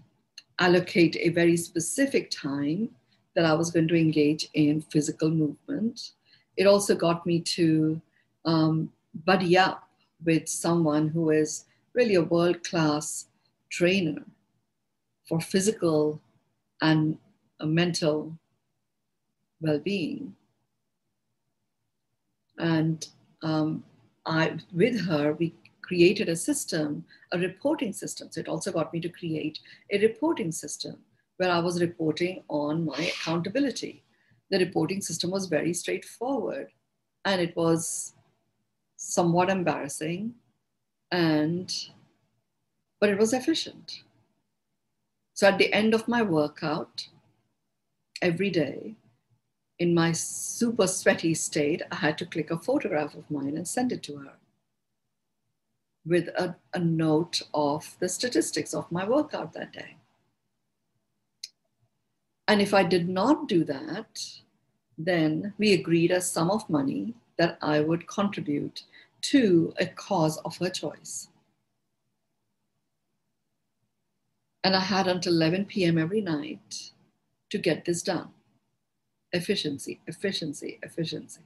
allocate 0.57 1.15
a 1.15 1.29
very 1.29 1.57
specific 1.57 2.31
time 2.31 2.89
that 3.35 3.45
I 3.45 3.53
was 3.53 3.69
going 3.69 3.87
to 3.89 4.01
engage 4.01 4.49
in 4.55 4.81
physical 4.81 5.29
movement. 5.29 6.13
It 6.57 6.65
also 6.65 6.95
got 6.95 7.23
me 7.27 7.39
to 7.41 8.01
um, 8.45 8.91
buddy 9.13 9.55
up 9.59 9.87
with 10.25 10.47
someone 10.47 11.09
who 11.09 11.29
is 11.29 11.65
really 11.93 12.15
a 12.15 12.23
world 12.23 12.63
class 12.63 13.27
trainer 13.69 14.23
for 15.27 15.39
physical 15.39 16.21
and 16.81 17.17
mental 17.63 18.37
well 19.61 19.79
being. 19.79 20.35
And 22.57 23.07
um, 23.43 23.83
I, 24.25 24.57
with 24.73 25.05
her, 25.05 25.33
we 25.33 25.55
created 25.81 26.29
a 26.29 26.35
system, 26.35 27.03
a 27.31 27.39
reporting 27.39 27.93
system. 27.93 28.29
So 28.31 28.41
it 28.41 28.47
also 28.47 28.71
got 28.71 28.93
me 28.93 28.99
to 29.01 29.09
create 29.09 29.59
a 29.91 29.99
reporting 29.99 30.51
system 30.51 30.97
where 31.37 31.51
I 31.51 31.59
was 31.59 31.81
reporting 31.81 32.43
on 32.49 32.85
my 32.85 32.97
accountability. 32.97 34.03
The 34.51 34.59
reporting 34.59 35.01
system 35.01 35.31
was 35.31 35.47
very 35.47 35.73
straightforward 35.73 36.67
and 37.25 37.41
it 37.41 37.55
was 37.55 38.13
somewhat 39.01 39.49
embarrassing 39.49 40.31
and 41.11 41.89
but 42.99 43.09
it 43.09 43.17
was 43.17 43.33
efficient. 43.33 44.03
So 45.33 45.47
at 45.47 45.57
the 45.57 45.73
end 45.73 45.95
of 45.95 46.07
my 46.07 46.21
workout, 46.21 47.07
every 48.21 48.51
day, 48.51 48.93
in 49.79 49.95
my 49.95 50.11
super 50.11 50.85
sweaty 50.85 51.33
state, 51.33 51.81
I 51.91 51.95
had 51.95 52.15
to 52.19 52.27
click 52.27 52.51
a 52.51 52.59
photograph 52.59 53.15
of 53.15 53.29
mine 53.31 53.57
and 53.57 53.67
send 53.67 53.91
it 53.91 54.03
to 54.03 54.17
her 54.17 54.33
with 56.05 56.27
a, 56.29 56.55
a 56.75 56.79
note 56.79 57.41
of 57.55 57.97
the 57.99 58.07
statistics 58.07 58.75
of 58.75 58.91
my 58.91 59.03
workout 59.03 59.53
that 59.53 59.73
day. 59.73 59.95
And 62.47 62.61
if 62.61 62.71
I 62.71 62.83
did 62.83 63.09
not 63.09 63.47
do 63.47 63.63
that, 63.63 64.23
then 64.95 65.53
we 65.57 65.73
agreed 65.73 66.11
a 66.11 66.21
sum 66.21 66.51
of 66.51 66.69
money 66.69 67.15
that 67.37 67.57
I 67.63 67.79
would 67.79 68.07
contribute 68.07 68.83
to 69.21 69.73
a 69.79 69.85
cause 69.85 70.37
of 70.39 70.57
her 70.57 70.69
choice. 70.69 71.29
And 74.63 74.75
I 74.75 74.79
had 74.79 75.07
until 75.07 75.33
11 75.33 75.65
p.m. 75.65 75.97
every 75.97 76.21
night 76.21 76.91
to 77.49 77.57
get 77.57 77.85
this 77.85 78.01
done. 78.03 78.29
Efficiency, 79.33 79.99
efficiency, 80.07 80.79
efficiency. 80.83 81.41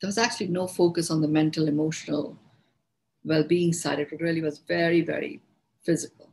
There 0.00 0.08
was 0.08 0.18
actually 0.18 0.48
no 0.48 0.66
focus 0.66 1.10
on 1.10 1.20
the 1.20 1.28
mental, 1.28 1.68
emotional 1.68 2.36
well 3.24 3.44
being 3.44 3.72
side. 3.72 4.00
It 4.00 4.20
really 4.20 4.42
was 4.42 4.58
very, 4.58 5.00
very 5.00 5.40
physical. 5.84 6.31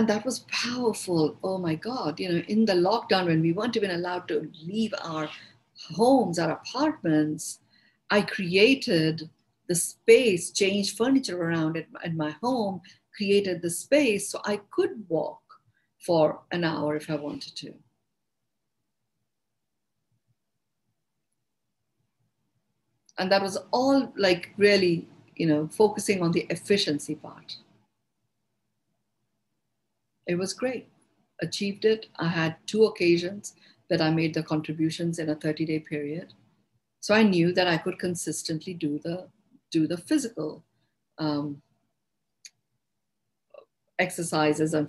And 0.00 0.08
that 0.08 0.24
was 0.24 0.46
powerful. 0.48 1.36
Oh 1.44 1.58
my 1.58 1.74
God. 1.74 2.18
You 2.18 2.32
know, 2.32 2.42
in 2.48 2.64
the 2.64 2.72
lockdown, 2.72 3.26
when 3.26 3.42
we 3.42 3.52
weren't 3.52 3.76
even 3.76 3.90
allowed 3.90 4.28
to 4.28 4.50
leave 4.64 4.94
our 5.02 5.28
homes, 5.94 6.38
our 6.38 6.52
apartments, 6.52 7.58
I 8.08 8.22
created 8.22 9.28
the 9.68 9.74
space, 9.74 10.52
changed 10.52 10.96
furniture 10.96 11.38
around 11.38 11.76
it 11.76 11.86
in 12.02 12.16
my 12.16 12.30
home, 12.42 12.80
created 13.14 13.60
the 13.60 13.68
space 13.68 14.30
so 14.30 14.40
I 14.46 14.60
could 14.70 15.04
walk 15.10 15.42
for 15.98 16.40
an 16.50 16.64
hour 16.64 16.96
if 16.96 17.10
I 17.10 17.16
wanted 17.16 17.54
to. 17.56 17.74
And 23.18 23.30
that 23.30 23.42
was 23.42 23.58
all 23.70 24.10
like 24.16 24.54
really, 24.56 25.06
you 25.36 25.44
know, 25.44 25.68
focusing 25.68 26.22
on 26.22 26.32
the 26.32 26.46
efficiency 26.48 27.16
part. 27.16 27.56
It 30.26 30.36
was 30.36 30.52
great. 30.52 30.88
Achieved 31.42 31.84
it. 31.84 32.06
I 32.16 32.28
had 32.28 32.56
two 32.66 32.84
occasions 32.84 33.54
that 33.88 34.00
I 34.00 34.10
made 34.10 34.34
the 34.34 34.42
contributions 34.42 35.18
in 35.18 35.30
a 35.30 35.34
30 35.34 35.64
day 35.64 35.80
period. 35.80 36.32
So 37.00 37.14
I 37.14 37.22
knew 37.22 37.52
that 37.54 37.66
I 37.66 37.78
could 37.78 37.98
consistently 37.98 38.74
do 38.74 38.98
the, 38.98 39.26
do 39.70 39.86
the 39.86 39.96
physical 39.96 40.62
um, 41.18 41.62
exercises 43.98 44.74
and 44.74 44.88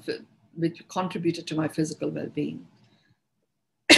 which 0.55 0.87
contributed 0.89 1.47
to 1.47 1.55
my 1.55 1.67
physical 1.67 2.09
well-being. 2.09 2.65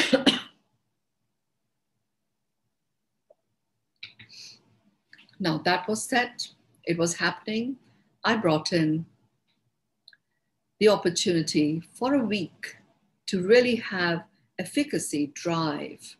now 5.40 5.58
that 5.60 5.88
was 5.88 6.04
set, 6.04 6.48
it 6.86 6.98
was 6.98 7.16
happening. 7.16 7.78
I 8.24 8.36
brought 8.38 8.74
in 8.74 9.06
the 10.84 10.90
opportunity 10.90 11.82
for 11.94 12.16
a 12.16 12.26
week 12.26 12.76
to 13.26 13.42
really 13.42 13.78
have 13.78 14.26
efficacy 14.60 15.32
drive 15.34 16.18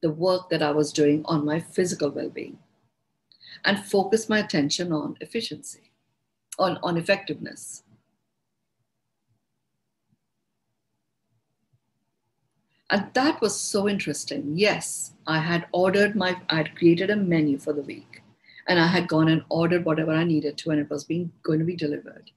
the 0.00 0.10
work 0.10 0.48
that 0.48 0.62
I 0.62 0.70
was 0.70 0.94
doing 0.94 1.20
on 1.26 1.44
my 1.44 1.60
physical 1.60 2.08
well 2.08 2.30
being 2.30 2.56
and 3.66 3.84
focus 3.84 4.30
my 4.30 4.38
attention 4.38 4.94
on 4.94 5.18
efficiency, 5.20 5.92
on, 6.58 6.78
on 6.82 6.96
effectiveness. 6.96 7.82
And 12.88 13.12
that 13.12 13.42
was 13.42 13.60
so 13.60 13.90
interesting. 13.90 14.52
Yes, 14.54 15.12
I 15.26 15.38
had 15.38 15.66
ordered 15.72 16.16
my, 16.16 16.40
I 16.48 16.56
had 16.56 16.76
created 16.76 17.10
a 17.10 17.16
menu 17.16 17.58
for 17.58 17.74
the 17.74 17.82
week 17.82 18.22
and 18.68 18.80
I 18.80 18.86
had 18.86 19.06
gone 19.06 19.28
and 19.28 19.44
ordered 19.50 19.84
whatever 19.84 20.12
I 20.12 20.24
needed 20.24 20.56
to, 20.58 20.70
and 20.70 20.80
it 20.80 20.88
was 20.88 21.04
being 21.04 21.30
going 21.42 21.58
to 21.58 21.66
be 21.66 21.76
delivered. 21.76 22.30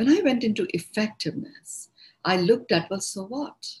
When 0.00 0.08
I 0.08 0.22
went 0.22 0.44
into 0.44 0.66
effectiveness, 0.72 1.90
I 2.24 2.38
looked 2.38 2.72
at, 2.72 2.88
well, 2.88 3.02
so 3.02 3.24
what? 3.24 3.80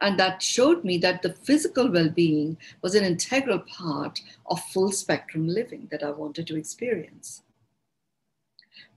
And 0.00 0.18
that 0.18 0.42
showed 0.42 0.82
me 0.82 0.98
that 0.98 1.22
the 1.22 1.34
physical 1.34 1.88
well 1.88 2.08
being 2.08 2.56
was 2.82 2.96
an 2.96 3.04
integral 3.04 3.60
part 3.60 4.22
of 4.46 4.60
full 4.60 4.90
spectrum 4.90 5.46
living 5.46 5.86
that 5.92 6.02
I 6.02 6.10
wanted 6.10 6.48
to 6.48 6.56
experience. 6.56 7.42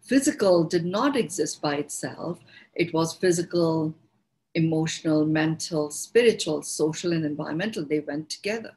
Physical 0.01 0.63
did 0.63 0.85
not 0.85 1.15
exist 1.15 1.61
by 1.61 1.75
itself, 1.75 2.39
it 2.73 2.91
was 2.95 3.13
physical, 3.13 3.93
emotional, 4.55 5.23
mental, 5.23 5.91
spiritual, 5.91 6.63
social, 6.63 7.13
and 7.13 7.25
environmental. 7.25 7.85
They 7.85 7.99
went 7.99 8.31
together. 8.31 8.75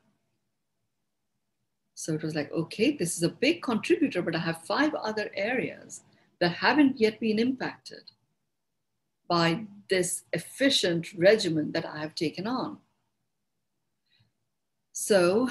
So 1.98 2.12
it 2.12 2.22
was 2.22 2.34
like, 2.34 2.52
okay, 2.52 2.90
this 2.90 3.16
is 3.16 3.22
a 3.22 3.30
big 3.30 3.62
contributor, 3.62 4.20
but 4.20 4.36
I 4.36 4.40
have 4.40 4.66
five 4.66 4.94
other 4.94 5.30
areas 5.34 6.02
that 6.40 6.52
haven't 6.52 7.00
yet 7.00 7.18
been 7.18 7.38
impacted 7.38 8.12
by 9.26 9.64
this 9.88 10.24
efficient 10.34 11.14
regimen 11.14 11.72
that 11.72 11.86
I 11.86 11.98
have 11.98 12.14
taken 12.14 12.46
on. 12.46 12.76
So 14.92 15.48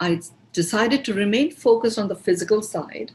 I 0.00 0.22
decided 0.54 1.04
to 1.04 1.12
remain 1.12 1.50
focused 1.50 1.98
on 1.98 2.08
the 2.08 2.16
physical 2.16 2.62
side, 2.62 3.12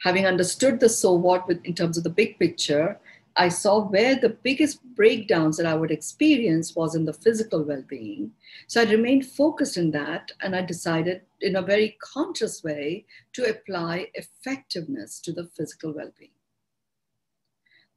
having 0.00 0.26
understood 0.26 0.80
the 0.80 0.88
so 0.88 1.12
what 1.12 1.46
with, 1.46 1.62
in 1.62 1.74
terms 1.74 1.98
of 1.98 2.04
the 2.04 2.10
big 2.10 2.38
picture 2.38 2.98
I 3.38 3.50
saw 3.50 3.80
where 3.80 4.16
the 4.16 4.30
biggest 4.30 4.82
breakdowns 4.94 5.58
that 5.58 5.66
I 5.66 5.74
would 5.74 5.90
experience 5.90 6.74
was 6.74 6.94
in 6.94 7.04
the 7.04 7.12
physical 7.12 7.62
well 7.62 7.84
being. 7.86 8.32
So 8.66 8.80
I 8.80 8.84
remained 8.84 9.26
focused 9.26 9.76
in 9.76 9.90
that, 9.90 10.32
and 10.40 10.56
I 10.56 10.62
decided 10.62 11.20
in 11.42 11.56
a 11.56 11.62
very 11.62 11.98
conscious 12.00 12.64
way 12.64 13.04
to 13.34 13.50
apply 13.50 14.10
effectiveness 14.14 15.20
to 15.20 15.32
the 15.32 15.46
physical 15.54 15.92
well 15.92 16.10
being. 16.18 16.30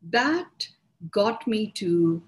That 0.01 0.67
got 1.09 1.47
me 1.47 1.71
to 1.75 2.21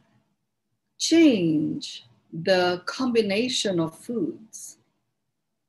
change 0.97 2.05
the 2.31 2.81
combination 2.85 3.79
of 3.81 3.97
foods 3.97 4.77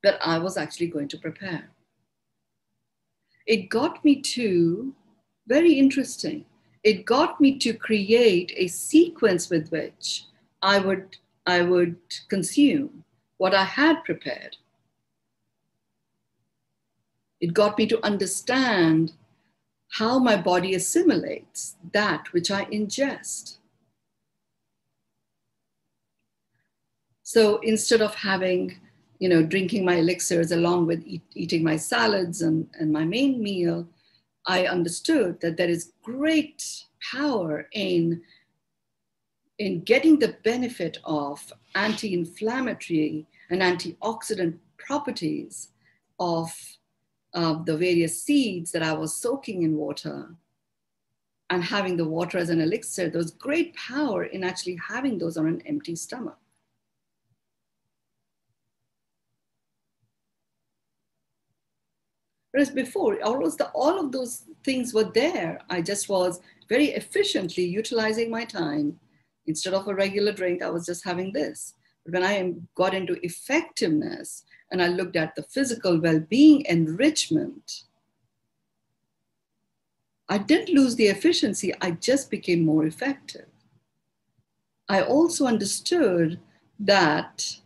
that 0.04 0.18
I 0.24 0.38
was 0.38 0.56
actually 0.56 0.88
going 0.88 1.08
to 1.08 1.18
prepare. 1.18 1.70
It 3.46 3.68
got 3.68 4.04
me 4.04 4.20
to 4.20 4.94
very 5.48 5.72
interesting 5.72 6.44
it 6.84 7.04
got 7.04 7.40
me 7.40 7.58
to 7.58 7.72
create 7.72 8.52
a 8.56 8.66
sequence 8.68 9.48
with 9.48 9.70
which 9.70 10.24
I 10.62 10.78
would, 10.78 11.16
I 11.46 11.62
would 11.62 11.96
consume 12.28 13.04
what 13.38 13.54
I 13.54 13.64
had 13.64 14.04
prepared. 14.04 14.56
It 17.40 17.54
got 17.54 17.78
me 17.78 17.86
to 17.88 18.04
understand 18.04 19.12
how 19.90 20.18
my 20.18 20.36
body 20.36 20.74
assimilates 20.74 21.76
that 21.92 22.32
which 22.32 22.50
I 22.50 22.64
ingest. 22.66 23.58
So 27.22 27.58
instead 27.58 28.00
of 28.00 28.14
having, 28.14 28.78
you 29.18 29.28
know, 29.28 29.42
drinking 29.42 29.84
my 29.84 29.96
elixirs 29.96 30.52
along 30.52 30.86
with 30.86 31.02
eat, 31.06 31.22
eating 31.34 31.62
my 31.62 31.76
salads 31.76 32.42
and, 32.42 32.68
and 32.78 32.92
my 32.92 33.04
main 33.04 33.42
meal, 33.42 33.86
I 34.46 34.66
understood 34.66 35.40
that 35.40 35.56
there 35.56 35.68
is 35.68 35.92
great 36.02 36.84
power 37.12 37.68
in, 37.72 38.22
in 39.58 39.82
getting 39.82 40.18
the 40.18 40.36
benefit 40.44 40.98
of 41.04 41.52
anti 41.74 42.12
inflammatory 42.14 43.26
and 43.50 43.62
antioxidant 43.62 44.58
properties 44.78 45.68
of 46.18 46.52
uh, 47.34 47.62
the 47.64 47.76
various 47.76 48.22
seeds 48.22 48.72
that 48.72 48.82
I 48.82 48.92
was 48.92 49.16
soaking 49.16 49.62
in 49.62 49.76
water 49.76 50.34
and 51.50 51.62
having 51.62 51.96
the 51.96 52.08
water 52.08 52.38
as 52.38 52.50
an 52.50 52.60
elixir. 52.60 53.08
There 53.08 53.18
was 53.18 53.30
great 53.30 53.74
power 53.76 54.24
in 54.24 54.42
actually 54.42 54.76
having 54.76 55.18
those 55.18 55.36
on 55.36 55.46
an 55.46 55.62
empty 55.66 55.94
stomach. 55.96 56.38
Whereas 62.52 62.70
before, 62.70 63.20
all 63.22 63.44
of, 63.46 63.56
the, 63.56 63.68
all 63.70 63.98
of 63.98 64.12
those 64.12 64.44
things 64.62 64.92
were 64.94 65.10
there. 65.12 65.60
I 65.70 65.80
just 65.80 66.08
was 66.08 66.40
very 66.68 66.90
efficiently 66.90 67.64
utilizing 67.64 68.30
my 68.30 68.44
time. 68.44 68.98
Instead 69.46 69.74
of 69.74 69.88
a 69.88 69.94
regular 69.94 70.32
drink, 70.32 70.62
I 70.62 70.70
was 70.70 70.86
just 70.86 71.04
having 71.04 71.32
this. 71.32 71.74
But 72.04 72.14
when 72.14 72.22
I 72.22 72.54
got 72.74 72.94
into 72.94 73.24
effectiveness 73.24 74.44
and 74.70 74.82
I 74.82 74.88
looked 74.88 75.16
at 75.16 75.34
the 75.34 75.42
physical 75.42 75.98
well 75.98 76.20
being 76.20 76.64
enrichment, 76.66 77.84
I 80.28 80.38
didn't 80.38 80.74
lose 80.74 80.96
the 80.96 81.06
efficiency, 81.06 81.74
I 81.80 81.92
just 81.92 82.30
became 82.30 82.64
more 82.64 82.86
effective. 82.86 83.46
I 84.88 85.02
also 85.02 85.46
understood 85.46 86.38
that 86.80 87.56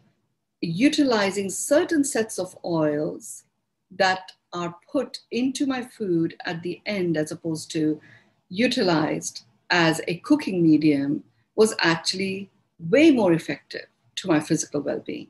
utilizing 0.61 1.51
certain 1.51 2.05
sets 2.05 2.39
of 2.39 2.57
oils 2.65 3.45
that 3.91 4.33
are 4.57 4.75
put 4.91 5.19
into 5.31 5.67
my 5.67 5.83
food 5.83 6.35
at 6.47 6.63
the 6.63 6.81
end 6.87 7.17
as 7.17 7.31
opposed 7.31 7.71
to 7.71 8.01
utilized 8.49 9.45
as 9.71 10.01
a 10.09 10.17
cooking 10.29 10.63
medium 10.63 11.23
was 11.57 11.75
actually 11.81 12.51
way 12.91 13.11
more 13.11 13.33
effective 13.33 13.87
to 14.15 14.29
my 14.29 14.41
physical 14.41 14.81
well 14.81 15.01
being 15.01 15.29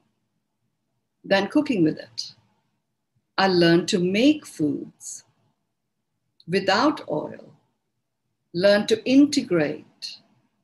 than 1.25 1.49
cooking 1.49 1.83
with 1.83 1.99
it. 1.99 2.35
I 3.37 3.49
learned 3.49 3.89
to 3.89 3.99
make 3.99 4.47
foods 4.47 5.25
without 6.47 7.01
oil, 7.09 7.53
learned 8.55 8.89
to 8.91 9.05
integrate 9.05 10.19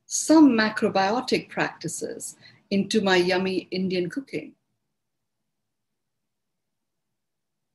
some 0.06 0.50
macrobiotic 0.50 1.48
practices 1.48 2.36
into 2.70 3.00
my 3.00 3.16
yummy 3.16 3.66
Indian 3.72 4.08
cooking. 4.08 4.52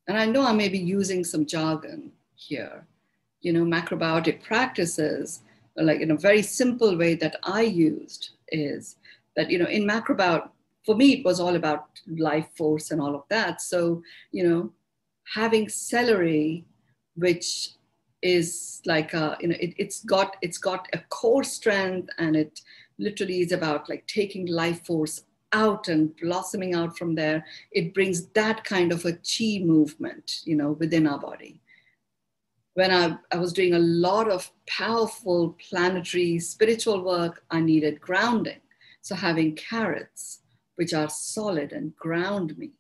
And 0.07 0.17
I 0.17 0.25
know 0.25 0.43
I 0.43 0.53
may 0.53 0.69
be 0.69 0.77
using 0.77 1.23
some 1.23 1.45
jargon 1.45 2.11
here, 2.35 2.85
you 3.41 3.51
know, 3.53 3.63
macrobiotic 3.63 4.41
practices, 4.43 5.41
like 5.75 6.01
in 6.01 6.11
a 6.11 6.17
very 6.17 6.41
simple 6.41 6.97
way 6.97 7.15
that 7.15 7.35
I 7.43 7.61
used 7.61 8.31
is 8.49 8.95
that, 9.35 9.51
you 9.51 9.59
know, 9.59 9.65
in 9.65 9.83
macrobiot, 9.83 10.49
for 10.85 10.95
me, 10.95 11.13
it 11.13 11.25
was 11.25 11.39
all 11.39 11.55
about 11.55 11.87
life 12.07 12.47
force 12.55 12.91
and 12.91 13.01
all 13.01 13.15
of 13.15 13.23
that. 13.29 13.61
So, 13.61 14.01
you 14.31 14.47
know, 14.47 14.71
having 15.35 15.67
celery, 15.67 16.65
which 17.15 17.71
is 18.21 18.81
like 18.85 19.13
a, 19.13 19.37
you 19.41 19.49
know, 19.49 19.57
it, 19.59 19.73
it's 19.77 20.03
got 20.05 20.37
it's 20.41 20.57
got 20.57 20.87
a 20.93 20.99
core 21.09 21.43
strength 21.43 22.09
and 22.17 22.35
it 22.35 22.61
literally 22.97 23.41
is 23.41 23.51
about 23.51 23.89
like 23.89 24.07
taking 24.07 24.47
life 24.47 24.85
force 24.85 25.23
out 25.53 25.87
and 25.87 26.15
blossoming 26.17 26.73
out 26.73 26.97
from 26.97 27.15
there, 27.15 27.45
it 27.71 27.93
brings 27.93 28.27
that 28.29 28.63
kind 28.63 28.91
of 28.91 29.05
a 29.05 29.13
chi 29.13 29.59
movement, 29.63 30.41
you 30.45 30.55
know, 30.55 30.71
within 30.73 31.07
our 31.07 31.19
body. 31.19 31.61
When 32.73 32.91
I, 32.91 33.17
I 33.31 33.37
was 33.37 33.53
doing 33.53 33.73
a 33.73 33.79
lot 33.79 34.29
of 34.29 34.51
powerful 34.67 35.57
planetary 35.69 36.37
spiritual 36.39 37.03
work, 37.03 37.43
I 37.49 37.59
needed 37.59 38.01
grounding. 38.01 38.59
So 39.01 39.15
having 39.15 39.55
carrots, 39.55 40.41
which 40.75 40.93
are 40.93 41.09
solid 41.09 41.71
and 41.71 41.95
ground 41.95 42.57
me, 42.57 42.71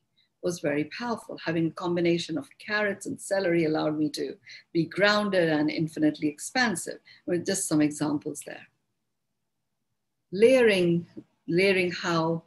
was 0.43 0.59
very 0.59 0.85
powerful. 0.97 1.37
Having 1.43 1.67
a 1.67 1.71
combination 1.71 2.37
of 2.37 2.47
carrots 2.59 3.05
and 3.07 3.19
celery 3.19 3.65
allowed 3.65 3.97
me 3.97 4.09
to 4.11 4.35
be 4.71 4.85
grounded 4.85 5.49
and 5.49 5.69
infinitely 5.71 6.27
expansive. 6.27 6.99
With 7.25 7.45
just 7.45 7.67
some 7.67 7.81
examples 7.81 8.43
there. 8.45 8.67
Layering, 10.31 11.07
layering 11.47 11.91
how 11.91 12.43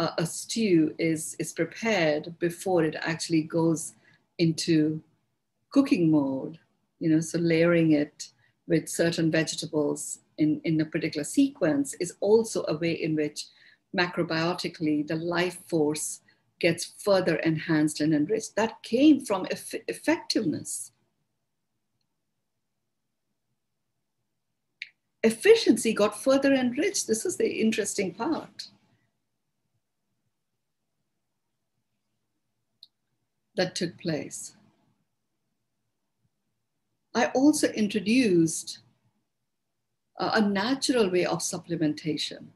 uh, 0.00 0.12
a 0.16 0.24
stew 0.24 0.94
is, 0.98 1.36
is 1.38 1.52
prepared 1.52 2.34
before 2.38 2.82
it 2.84 2.96
actually 3.02 3.42
goes 3.42 3.92
into 4.38 4.98
cooking 5.70 6.10
mode, 6.10 6.58
you 7.00 7.10
know, 7.10 7.20
so 7.20 7.38
layering 7.38 7.92
it 7.92 8.30
with 8.66 8.88
certain 8.88 9.30
vegetables 9.30 10.20
in, 10.38 10.58
in 10.64 10.80
a 10.80 10.86
particular 10.86 11.22
sequence 11.22 11.92
is 12.00 12.14
also 12.20 12.64
a 12.68 12.78
way 12.78 12.92
in 12.92 13.14
which 13.14 13.44
macrobiotically 13.94 15.06
the 15.06 15.16
life 15.16 15.58
force 15.68 16.22
gets 16.60 16.94
further 16.96 17.36
enhanced 17.36 18.00
and 18.00 18.14
enriched. 18.14 18.56
That 18.56 18.82
came 18.82 19.20
from 19.20 19.46
eff 19.50 19.74
effectiveness. 19.86 20.92
Efficiency 25.22 25.92
got 25.92 26.22
further 26.22 26.54
enriched. 26.54 27.06
This 27.06 27.26
is 27.26 27.36
the 27.36 27.60
interesting 27.60 28.14
part. 28.14 28.68
That 33.56 33.74
took 33.74 33.98
place. 33.98 34.54
I 37.14 37.26
also 37.26 37.68
introduced 37.68 38.78
a, 40.18 40.40
natural 40.40 41.10
way 41.10 41.24
of 41.24 41.38
supplementation, 41.38 42.46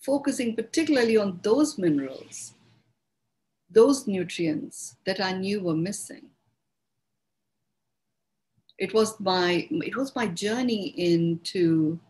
focusing 0.00 0.56
particularly 0.56 1.16
on 1.16 1.38
those 1.42 1.78
minerals, 1.78 2.54
those 3.70 4.06
nutrients 4.06 4.96
that 5.04 5.20
I 5.20 5.32
knew 5.32 5.60
were 5.60 5.76
missing. 5.76 6.30
It 8.78 8.92
was 8.92 9.18
my, 9.20 9.68
it 9.70 9.96
was 9.96 10.14
my 10.16 10.26
journey 10.26 10.88
into 10.96 12.00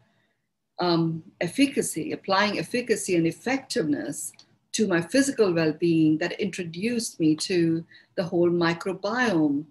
um, 0.78 1.22
efficacy, 1.40 2.12
applying 2.12 2.58
efficacy 2.58 3.16
and 3.16 3.26
effectiveness 3.26 4.32
to 4.76 4.86
my 4.86 5.00
physical 5.00 5.52
well 5.52 5.72
being 5.72 6.18
that 6.18 6.40
introduced 6.40 7.20
me 7.20 7.34
to 7.34 7.84
the 8.16 8.24
whole 8.24 8.50
microbiome 8.50 9.64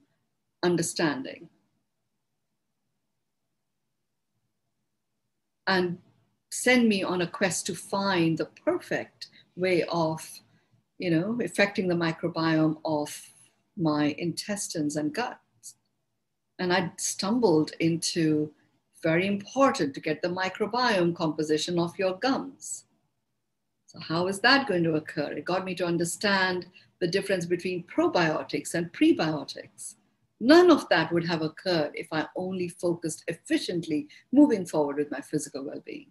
understanding. 0.64 1.50
And 5.68 5.98
send 6.52 6.88
me 6.88 7.04
on 7.04 7.22
a 7.22 7.28
quest 7.28 7.66
to 7.68 7.76
find 7.76 8.38
the 8.38 8.50
perfect 8.66 9.28
way 9.56 9.84
of 9.84 10.42
you 10.98 11.12
know, 11.12 11.38
affecting 11.44 11.88
the 11.88 11.96
microbiome 11.96 12.78
of 12.86 13.30
my 13.78 14.16
intestines 14.18 14.96
and 14.96 15.14
guts. 15.14 15.76
And 16.60 16.72
I 16.72 16.92
stumbled 16.98 17.72
into 17.80 18.52
very 19.04 19.28
important 19.28 19.94
to 19.94 20.00
get 20.00 20.22
the 20.22 20.30
microbiome 20.30 21.16
composition 21.16 21.78
of 21.78 21.98
your 22.00 22.18
gums. 22.18 22.86
So, 23.96 24.02
how 24.02 24.28
is 24.28 24.40
that 24.42 24.68
going 24.68 24.84
to 24.84 24.96
occur? 24.96 25.32
It 25.32 25.46
got 25.46 25.66
me 25.66 25.74
to 25.76 25.86
understand 25.86 26.68
the 27.00 27.08
difference 27.08 27.46
between 27.46 27.84
probiotics 27.84 28.74
and 28.74 28.92
prebiotics. 28.92 29.96
None 30.40 30.70
of 30.70 30.88
that 30.90 31.12
would 31.14 31.26
have 31.26 31.42
occurred 31.42 31.92
if 31.94 32.08
I 32.12 32.26
only 32.36 32.68
focused 32.68 33.24
efficiently 33.28 34.08
moving 34.32 34.66
forward 34.66 34.98
with 34.98 35.12
my 35.12 35.22
physical 35.22 35.64
well 35.64 35.82
being. 35.86 36.08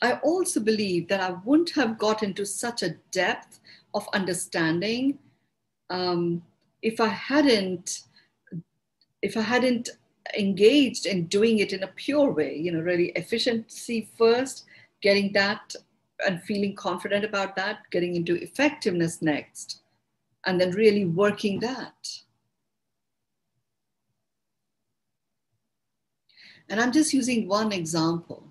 I 0.00 0.14
also 0.22 0.60
believe 0.60 1.08
that 1.08 1.20
I 1.20 1.36
wouldn't 1.44 1.70
have 1.70 1.98
got 1.98 2.22
into 2.22 2.44
such 2.44 2.82
a 2.82 2.96
depth 3.10 3.60
of 3.94 4.08
understanding 4.12 5.18
um, 5.90 6.42
if 6.82 7.00
I 7.00 7.08
hadn't 7.08 8.02
if 9.22 9.36
I 9.38 9.40
hadn't 9.40 9.88
engaged 10.38 11.06
in 11.06 11.26
doing 11.26 11.58
it 11.58 11.72
in 11.72 11.82
a 11.82 11.88
pure 11.88 12.30
way, 12.30 12.56
you 12.56 12.72
know, 12.72 12.80
really 12.80 13.08
efficiency 13.10 14.08
first, 14.16 14.64
getting 15.02 15.32
that 15.32 15.74
and 16.26 16.42
feeling 16.42 16.74
confident 16.74 17.24
about 17.24 17.56
that, 17.56 17.80
getting 17.90 18.14
into 18.14 18.42
effectiveness 18.42 19.20
next, 19.22 19.80
and 20.46 20.60
then 20.60 20.70
really 20.70 21.04
working 21.04 21.60
that. 21.60 22.08
And 26.68 26.80
I'm 26.80 26.92
just 26.92 27.12
using 27.12 27.46
one 27.46 27.72
example. 27.72 28.48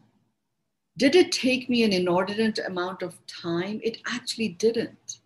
Did 0.97 1.15
it 1.15 1.31
take 1.31 1.69
me 1.69 1.83
an 1.83 1.93
inordinate 1.93 2.59
amount 2.59 3.01
of 3.01 3.17
time? 3.25 3.79
It 3.83 3.97
actually 4.05 4.49
didn't. 4.49 5.19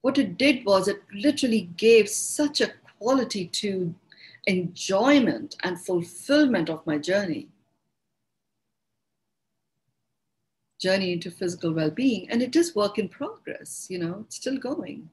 What 0.00 0.18
it 0.18 0.38
did 0.38 0.64
was 0.64 0.88
it 0.88 1.02
literally 1.12 1.68
gave 1.76 2.08
such 2.08 2.60
a 2.60 2.72
quality 2.98 3.46
to 3.46 3.94
enjoyment 4.46 5.56
and 5.62 5.80
fulfillment 5.80 6.68
of 6.68 6.86
my 6.86 6.98
journey. 6.98 7.48
Journey 10.80 11.12
into 11.12 11.30
physical 11.30 11.72
well 11.72 11.90
being. 11.90 12.28
And 12.30 12.42
it 12.42 12.56
is 12.56 12.74
work 12.74 12.98
in 12.98 13.08
progress, 13.08 13.86
you 13.88 13.98
know, 13.98 14.24
it's 14.26 14.36
still 14.36 14.56
going. 14.56 15.10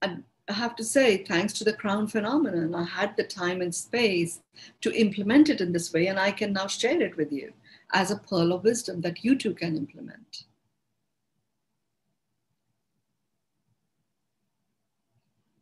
And 0.00 0.24
I 0.48 0.54
have 0.54 0.74
to 0.76 0.84
say, 0.84 1.18
thanks 1.18 1.52
to 1.54 1.64
the 1.64 1.72
crown 1.72 2.08
phenomenon, 2.08 2.74
I 2.74 2.82
had 2.82 3.16
the 3.16 3.22
time 3.22 3.60
and 3.60 3.72
space 3.72 4.40
to 4.80 4.92
implement 4.92 5.48
it 5.48 5.60
in 5.60 5.72
this 5.72 5.92
way, 5.92 6.08
and 6.08 6.18
I 6.18 6.32
can 6.32 6.52
now 6.52 6.66
share 6.66 7.00
it 7.00 7.16
with 7.16 7.30
you 7.30 7.52
as 7.92 8.10
a 8.10 8.16
pearl 8.16 8.52
of 8.52 8.64
wisdom 8.64 9.00
that 9.02 9.24
you 9.24 9.36
too 9.36 9.54
can 9.54 9.76
implement. 9.76 10.44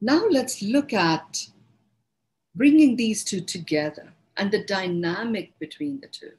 Now 0.00 0.26
let's 0.30 0.62
look 0.62 0.92
at 0.92 1.48
bringing 2.54 2.96
these 2.96 3.22
two 3.22 3.40
together 3.40 4.12
and 4.36 4.50
the 4.50 4.64
dynamic 4.64 5.58
between 5.58 6.00
the 6.00 6.08
two. 6.08 6.32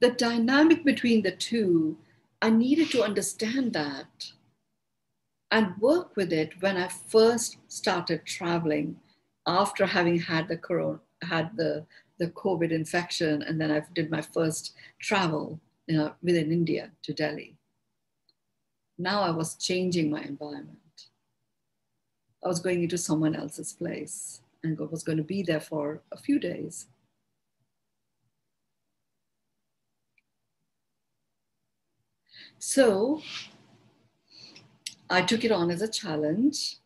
The 0.00 0.10
dynamic 0.10 0.84
between 0.84 1.22
the 1.22 1.30
two 1.30 1.98
I 2.40 2.50
needed 2.50 2.90
to 2.90 3.04
understand 3.04 3.72
that 3.74 4.32
and 5.52 5.78
work 5.78 6.16
with 6.16 6.32
it 6.32 6.60
when 6.60 6.76
I 6.76 6.88
first 6.88 7.58
started 7.68 8.24
traveling 8.24 8.96
after 9.46 9.86
having 9.86 10.18
had 10.18 10.48
the 10.48 10.56
corona, 10.56 10.98
had 11.22 11.56
the, 11.56 11.84
the 12.18 12.28
COVID 12.28 12.72
infection, 12.72 13.42
and 13.42 13.60
then 13.60 13.70
I 13.70 13.84
did 13.94 14.10
my 14.10 14.22
first 14.22 14.74
travel 14.98 15.60
know, 15.96 16.14
within 16.22 16.52
India 16.52 16.90
to 17.02 17.12
Delhi. 17.12 17.56
Now 18.98 19.22
I 19.22 19.30
was 19.30 19.56
changing 19.56 20.10
my 20.10 20.22
environment. 20.22 20.78
I 22.44 22.48
was 22.48 22.60
going 22.60 22.82
into 22.82 22.98
someone 22.98 23.34
else's 23.34 23.72
place 23.72 24.42
and 24.62 24.78
was 24.78 25.02
going 25.02 25.18
to 25.18 25.24
be 25.24 25.42
there 25.42 25.60
for 25.60 26.02
a 26.12 26.16
few 26.16 26.38
days. 26.38 26.86
So 32.58 33.22
I 35.10 35.22
took 35.22 35.44
it 35.44 35.52
on 35.52 35.70
as 35.70 35.82
a 35.82 35.88
challenge 35.88 36.76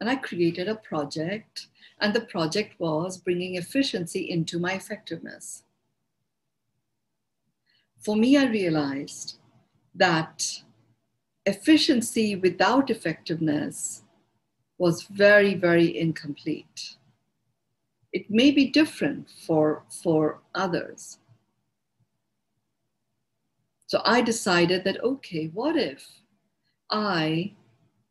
and 0.00 0.08
I 0.08 0.16
created 0.16 0.68
a 0.68 0.76
project. 0.76 1.66
And 2.00 2.12
the 2.12 2.22
project 2.22 2.78
was 2.78 3.18
bringing 3.18 3.54
efficiency 3.56 4.30
into 4.30 4.58
my 4.58 4.72
effectiveness. 4.72 5.62
For 8.04 8.16
me, 8.16 8.36
I 8.36 8.44
realized 8.44 9.38
that 9.94 10.62
efficiency 11.46 12.36
without 12.36 12.90
effectiveness 12.90 14.02
was 14.78 15.04
very, 15.04 15.54
very 15.54 15.98
incomplete. 15.98 16.96
It 18.12 18.30
may 18.30 18.50
be 18.50 18.66
different 18.66 19.28
for, 19.46 19.84
for 19.88 20.40
others, 20.54 21.18
so 23.86 24.02
I 24.04 24.22
decided 24.22 24.82
that, 24.84 25.02
okay, 25.04 25.46
what 25.54 25.76
if 25.76 26.20
I 26.90 27.52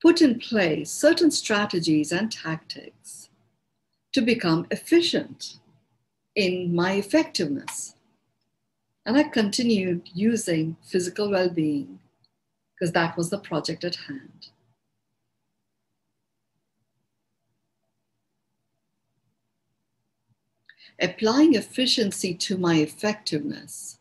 put 0.01 0.21
in 0.21 0.39
place 0.39 0.89
certain 0.89 1.29
strategies 1.29 2.11
and 2.11 2.31
tactics 2.31 3.29
to 4.13 4.21
become 4.21 4.65
efficient 4.71 5.59
in 6.35 6.73
my 6.73 6.93
effectiveness? 6.93 7.95
And 9.05 9.17
I 9.17 9.23
continued 9.23 10.09
using 10.13 10.77
physical 10.81 11.29
well 11.29 11.49
being 11.49 11.99
because 12.73 12.93
that 12.93 13.17
was 13.17 13.29
the 13.29 13.37
project 13.37 13.83
at 13.83 13.95
hand. 13.95 14.47
Applying 20.99 21.55
efficiency 21.55 22.33
to 22.35 22.57
my 22.57 22.75
effectiveness 22.75 23.99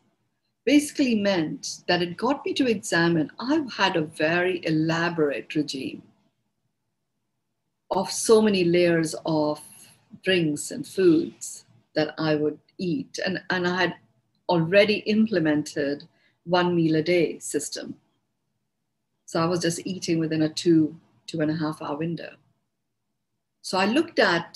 basically 0.65 1.15
meant 1.15 1.81
that 1.87 2.01
it 2.01 2.15
got 2.15 2.45
me 2.45 2.53
to 2.53 2.69
examine. 2.69 3.29
I've 3.39 3.73
had 3.73 3.95
a 3.95 4.01
very 4.01 4.65
elaborate 4.65 5.53
regime 5.55 6.03
of 7.91 8.11
so 8.11 8.41
many 8.41 8.63
layers 8.63 9.15
of 9.25 9.61
drinks 10.23 10.71
and 10.71 10.87
foods 10.87 11.65
that 11.95 12.13
I 12.17 12.35
would 12.35 12.59
eat. 12.77 13.19
And, 13.25 13.41
and 13.49 13.67
I 13.67 13.81
had 13.81 13.95
already 14.53 14.97
implemented 15.17 16.03
one 16.45 16.75
meal 16.75 16.95
a 16.97 17.01
day 17.01 17.39
system. 17.39 17.95
So 19.25 19.41
I 19.41 19.45
was 19.45 19.61
just 19.61 19.85
eating 19.85 20.19
within 20.19 20.43
a 20.43 20.49
two, 20.49 20.95
two 21.25 21.41
and 21.41 21.49
a 21.49 21.55
half 21.55 21.81
hour 21.81 21.97
window. 21.97 22.33
So 23.63 23.77
I 23.79 23.85
looked 23.85 24.19
at, 24.19 24.51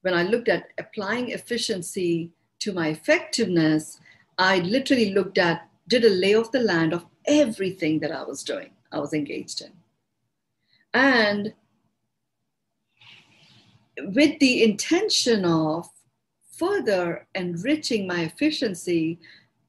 when 0.00 0.14
I 0.14 0.24
looked 0.24 0.48
at 0.48 0.70
applying 0.78 1.30
efficiency 1.30 2.32
to 2.60 2.72
my 2.72 2.88
effectiveness, 2.88 4.00
I 4.38 4.58
literally 4.58 5.10
looked 5.14 5.38
at, 5.38 5.68
did 5.86 6.04
a 6.04 6.10
lay 6.10 6.34
of 6.34 6.50
the 6.50 6.60
land 6.60 6.92
of 6.92 7.06
everything 7.26 8.00
that 8.00 8.10
I 8.10 8.24
was 8.24 8.42
doing, 8.42 8.70
I 8.90 8.98
was 8.98 9.12
engaged 9.12 9.62
in. 9.62 9.72
And 10.94 11.54
with 13.98 14.38
the 14.40 14.64
intention 14.64 15.44
of 15.44 15.88
further 16.58 17.26
enriching 17.34 18.06
my 18.06 18.20
efficiency, 18.22 19.18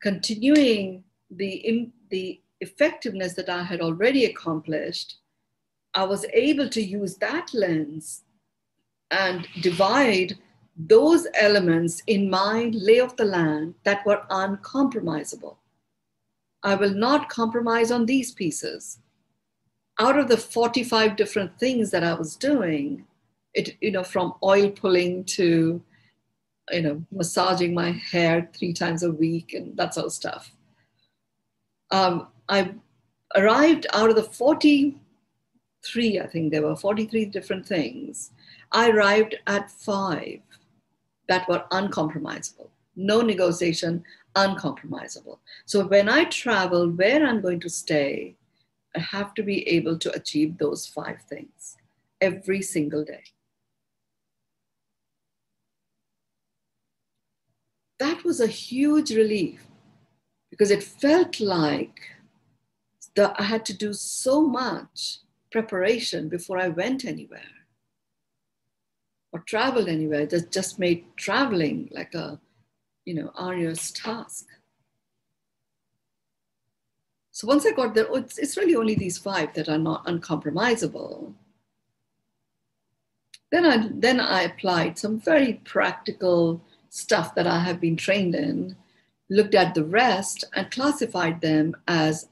continuing 0.01 1.03
the, 1.31 1.91
the 2.09 2.41
effectiveness 2.61 3.33
that 3.33 3.49
I 3.49 3.63
had 3.63 3.81
already 3.81 4.25
accomplished, 4.25 5.17
I 5.93 6.03
was 6.03 6.25
able 6.33 6.69
to 6.69 6.81
use 6.81 7.15
that 7.17 7.53
lens 7.53 8.23
and 9.11 9.47
divide 9.61 10.37
those 10.75 11.27
elements 11.35 12.01
in 12.07 12.29
my 12.29 12.71
lay 12.73 12.99
of 12.99 13.15
the 13.15 13.25
land 13.25 13.75
that 13.83 14.05
were 14.05 14.23
uncompromisable. 14.29 15.57
I 16.63 16.75
will 16.75 16.93
not 16.93 17.29
compromise 17.29 17.91
on 17.91 18.05
these 18.05 18.31
pieces. 18.31 18.99
Out 19.99 20.17
of 20.17 20.27
the 20.27 20.37
45 20.37 21.15
different 21.15 21.59
things 21.59 21.91
that 21.91 22.03
I 22.03 22.13
was 22.13 22.35
doing, 22.35 23.05
it, 23.53 23.77
you 23.81 23.91
know, 23.91 24.03
from 24.03 24.33
oil 24.41 24.71
pulling 24.71 25.25
to, 25.25 25.81
you 26.71 26.81
know, 26.81 27.03
massaging 27.11 27.73
my 27.73 27.91
hair 27.91 28.49
three 28.53 28.73
times 28.73 29.03
a 29.03 29.11
week 29.11 29.53
and 29.53 29.75
that 29.77 29.93
sort 29.93 30.05
of 30.05 30.13
stuff. 30.13 30.51
Um, 31.91 32.27
I 32.49 32.73
arrived 33.35 33.87
out 33.93 34.09
of 34.09 34.15
the 34.15 34.23
43, 34.23 36.19
I 36.19 36.27
think 36.27 36.51
there 36.51 36.61
were 36.63 36.75
43 36.75 37.25
different 37.25 37.65
things. 37.65 38.31
I 38.71 38.89
arrived 38.89 39.35
at 39.47 39.69
five 39.71 40.39
that 41.27 41.47
were 41.47 41.65
uncompromisable. 41.71 42.69
No 42.95 43.21
negotiation, 43.21 44.03
uncompromisable. 44.35 45.39
So 45.65 45.85
when 45.85 46.09
I 46.09 46.25
travel, 46.25 46.89
where 46.89 47.25
I'm 47.25 47.41
going 47.41 47.59
to 47.61 47.69
stay, 47.69 48.35
I 48.95 48.99
have 48.99 49.33
to 49.35 49.43
be 49.43 49.67
able 49.67 49.97
to 49.99 50.13
achieve 50.13 50.57
those 50.57 50.85
five 50.85 51.21
things 51.23 51.77
every 52.21 52.61
single 52.61 53.03
day. 53.03 53.23
That 58.03 58.25
was 58.25 58.41
a 58.41 58.47
huge 58.47 59.11
relief 59.11 59.65
because 60.51 60.71
it 60.71 60.83
felt 60.83 61.39
like 61.39 62.01
the, 63.15 63.33
I 63.39 63.43
had 63.43 63.65
to 63.67 63.73
do 63.73 63.93
so 63.93 64.41
much 64.41 65.19
preparation 65.51 66.27
before 66.27 66.59
I 66.59 66.67
went 66.67 67.05
anywhere 67.05 67.55
or 69.31 69.39
traveled 69.39 69.87
anywhere. 69.87 70.25
That 70.25 70.51
just 70.51 70.79
made 70.79 71.05
traveling 71.15 71.89
like 71.91 72.13
a, 72.13 72.41
you 73.05 73.13
know, 73.13 73.31
arduous 73.35 73.91
task. 73.91 74.47
So 77.31 77.47
once 77.47 77.65
I 77.65 77.71
got 77.71 77.95
there, 77.95 78.07
oh, 78.09 78.15
it's, 78.15 78.37
it's 78.37 78.57
really 78.57 78.75
only 78.75 78.95
these 78.95 79.17
five 79.17 79.53
that 79.53 79.69
are 79.69 79.77
not 79.77 80.05
uncompromisable. 80.07 81.33
Then 83.49 83.65
I, 83.65 83.89
then 83.93 84.19
I 84.19 84.41
applied 84.41 84.99
some 84.99 85.21
very 85.21 85.53
practical 85.63 86.61
stuff 86.93 87.33
that 87.33 87.47
I 87.47 87.57
have 87.57 87.81
been 87.81 87.97
trained 87.97 88.35
in, 88.35 88.75
looked 89.27 89.55
at 89.55 89.73
the 89.73 89.83
rest 89.83 90.43
and 90.53 90.69
classified 90.69 91.41
them 91.41 91.75
as, 91.87 92.29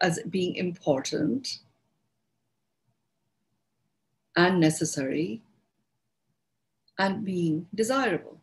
as 0.00 0.18
being 0.28 0.56
important 0.56 1.60
and 4.34 4.58
necessary 4.58 5.42
and 6.98 7.24
being 7.24 7.68
desirable. 7.72 8.40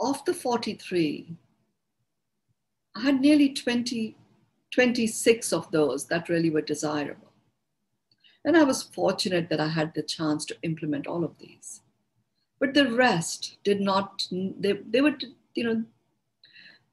Of 0.00 0.24
the 0.24 0.32
43, 0.32 1.36
I 2.96 3.00
had 3.00 3.20
nearly 3.20 3.52
20, 3.52 4.16
26 4.72 5.52
of 5.52 5.70
those 5.70 6.06
that 6.06 6.30
really 6.30 6.48
were 6.48 6.62
desirable. 6.62 7.32
And 8.46 8.56
I 8.56 8.62
was 8.62 8.82
fortunate 8.82 9.50
that 9.50 9.60
I 9.60 9.68
had 9.68 9.92
the 9.92 10.02
chance 10.02 10.46
to 10.46 10.56
implement 10.62 11.06
all 11.06 11.22
of 11.22 11.36
these. 11.38 11.82
But 12.60 12.74
the 12.74 12.92
rest 12.92 13.56
did 13.64 13.80
not, 13.80 14.28
they, 14.30 14.72
they 14.72 15.00
were, 15.00 15.16
you 15.54 15.64
know, 15.64 15.84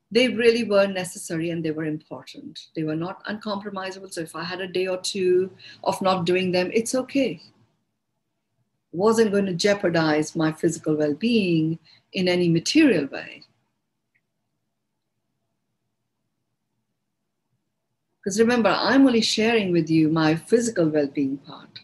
they 0.10 0.30
really 0.30 0.64
were 0.64 0.88
necessary 0.88 1.50
and 1.50 1.64
they 1.64 1.72
were 1.72 1.84
important. 1.84 2.68
They 2.74 2.84
were 2.84 2.96
not 2.96 3.24
uncompromisable. 3.26 4.12
So 4.12 4.22
if 4.22 4.36
I 4.36 4.46
had 4.46 4.62
a 4.62 4.68
day 4.68 4.88
or 4.88 4.98
two 4.98 5.52
of 5.84 6.02
not 6.02 6.26
doing 6.26 6.54
them, 6.54 6.72
it's 6.74 6.96
okay. 6.96 7.42
Wasn't 8.94 9.34
going 9.34 9.46
to 9.48 9.54
jeopardize 9.54 10.34
my 10.34 10.54
physical 10.54 10.96
well 10.96 11.14
being 11.14 11.78
in 12.14 12.30
any 12.30 12.48
material 12.48 13.06
way. 13.08 13.44
Because 18.24 18.40
remember, 18.40 18.70
I'm 18.70 19.06
only 19.06 19.22
sharing 19.22 19.74
with 19.74 19.90
you 19.90 20.08
my 20.08 20.36
physical 20.36 20.88
well 20.88 21.08
being 21.08 21.38
part. 21.38 21.80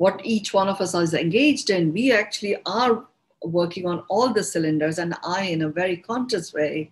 What 0.00 0.24
each 0.24 0.54
one 0.54 0.66
of 0.66 0.80
us 0.80 0.94
is 0.94 1.12
engaged 1.12 1.68
in, 1.68 1.92
we 1.92 2.10
actually 2.10 2.56
are 2.64 3.06
working 3.44 3.86
on 3.86 4.02
all 4.08 4.32
the 4.32 4.42
cylinders, 4.42 4.98
and 4.98 5.14
I, 5.22 5.42
in 5.42 5.60
a 5.60 5.68
very 5.68 5.98
conscious 5.98 6.54
way, 6.54 6.90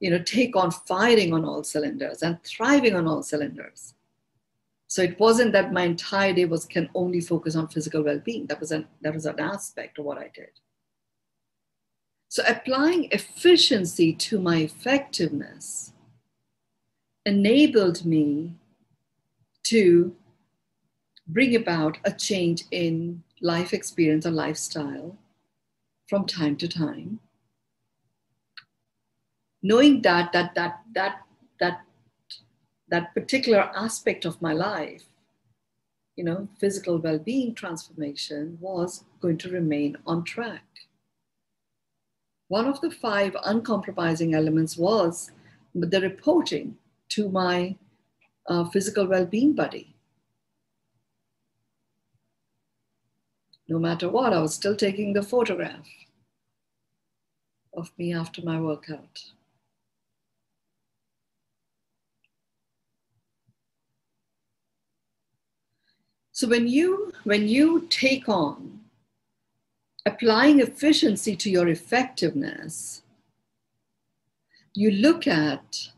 you 0.00 0.10
know, 0.10 0.18
take 0.18 0.54
on 0.54 0.70
firing 0.70 1.32
on 1.32 1.46
all 1.46 1.64
cylinders 1.64 2.22
and 2.22 2.36
thriving 2.44 2.94
on 2.94 3.08
all 3.08 3.22
cylinders. 3.22 3.94
So 4.86 5.00
it 5.00 5.18
wasn't 5.18 5.52
that 5.54 5.72
my 5.72 5.84
entire 5.84 6.34
day 6.34 6.44
was 6.44 6.66
can 6.66 6.90
only 6.94 7.22
focus 7.22 7.56
on 7.56 7.68
physical 7.68 8.02
well-being. 8.02 8.44
That 8.48 8.60
was 8.60 8.70
an 8.70 8.86
that 9.00 9.14
was 9.14 9.24
an 9.24 9.40
aspect 9.40 9.98
of 9.98 10.04
what 10.04 10.18
I 10.18 10.30
did. 10.34 10.52
So 12.28 12.42
applying 12.46 13.08
efficiency 13.12 14.12
to 14.26 14.38
my 14.38 14.58
effectiveness 14.58 15.94
enabled 17.24 18.04
me 18.04 18.56
to 19.68 20.14
bring 21.26 21.56
about 21.56 21.98
a 22.04 22.12
change 22.12 22.64
in 22.70 23.22
life 23.40 23.72
experience 23.72 24.26
or 24.26 24.30
lifestyle 24.30 25.16
from 26.08 26.26
time 26.26 26.56
to 26.56 26.68
time 26.68 27.20
knowing 29.62 30.02
that 30.02 30.32
that 30.32 30.54
that 30.54 30.80
that 30.94 31.22
that 31.60 31.80
that 32.88 33.14
particular 33.14 33.70
aspect 33.76 34.24
of 34.24 34.42
my 34.42 34.52
life 34.52 35.04
you 36.16 36.24
know 36.24 36.48
physical 36.58 36.98
well-being 36.98 37.54
transformation 37.54 38.58
was 38.60 39.04
going 39.20 39.38
to 39.38 39.50
remain 39.50 39.96
on 40.06 40.24
track 40.24 40.64
one 42.52 42.66
of 42.66 42.82
the 42.82 42.90
five 42.90 43.34
uncompromising 43.44 44.34
elements 44.34 44.76
was 44.76 45.30
the 45.74 46.00
reporting 46.02 46.76
to 47.08 47.30
my 47.30 47.74
uh, 48.46 48.64
physical 48.68 49.06
well 49.06 49.24
being 49.24 49.54
buddy. 49.54 49.91
No 53.72 53.78
matter 53.78 54.10
what, 54.10 54.34
I 54.34 54.38
was 54.42 54.54
still 54.54 54.76
taking 54.76 55.14
the 55.14 55.22
photograph 55.22 55.88
of 57.72 57.90
me 57.96 58.12
after 58.12 58.42
my 58.42 58.60
workout. 58.60 59.24
So 66.32 66.46
when 66.46 66.68
you 66.68 67.14
when 67.24 67.48
you 67.48 67.86
take 67.88 68.28
on 68.28 68.80
applying 70.04 70.60
efficiency 70.60 71.34
to 71.36 71.48
your 71.48 71.68
effectiveness, 71.68 73.00
you 74.74 74.90
look 74.90 75.26
at 75.26 75.88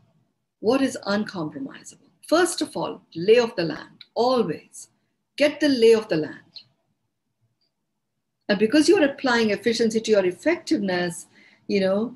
what 0.61 0.81
is 0.81 0.97
uncompromisable? 1.05 2.09
First 2.21 2.61
of 2.61 2.77
all, 2.77 3.01
lay 3.15 3.39
of 3.39 3.53
the 3.57 3.63
land, 3.63 4.05
always. 4.13 4.87
Get 5.35 5.59
the 5.59 5.67
lay 5.67 5.91
of 5.91 6.07
the 6.07 6.15
land. 6.15 6.64
And 8.47 8.59
because 8.59 8.87
you're 8.87 9.03
applying 9.03 9.49
efficiency 9.49 9.99
to 9.99 10.11
your 10.11 10.25
effectiveness, 10.25 11.27
you 11.67 11.79
know, 11.79 12.15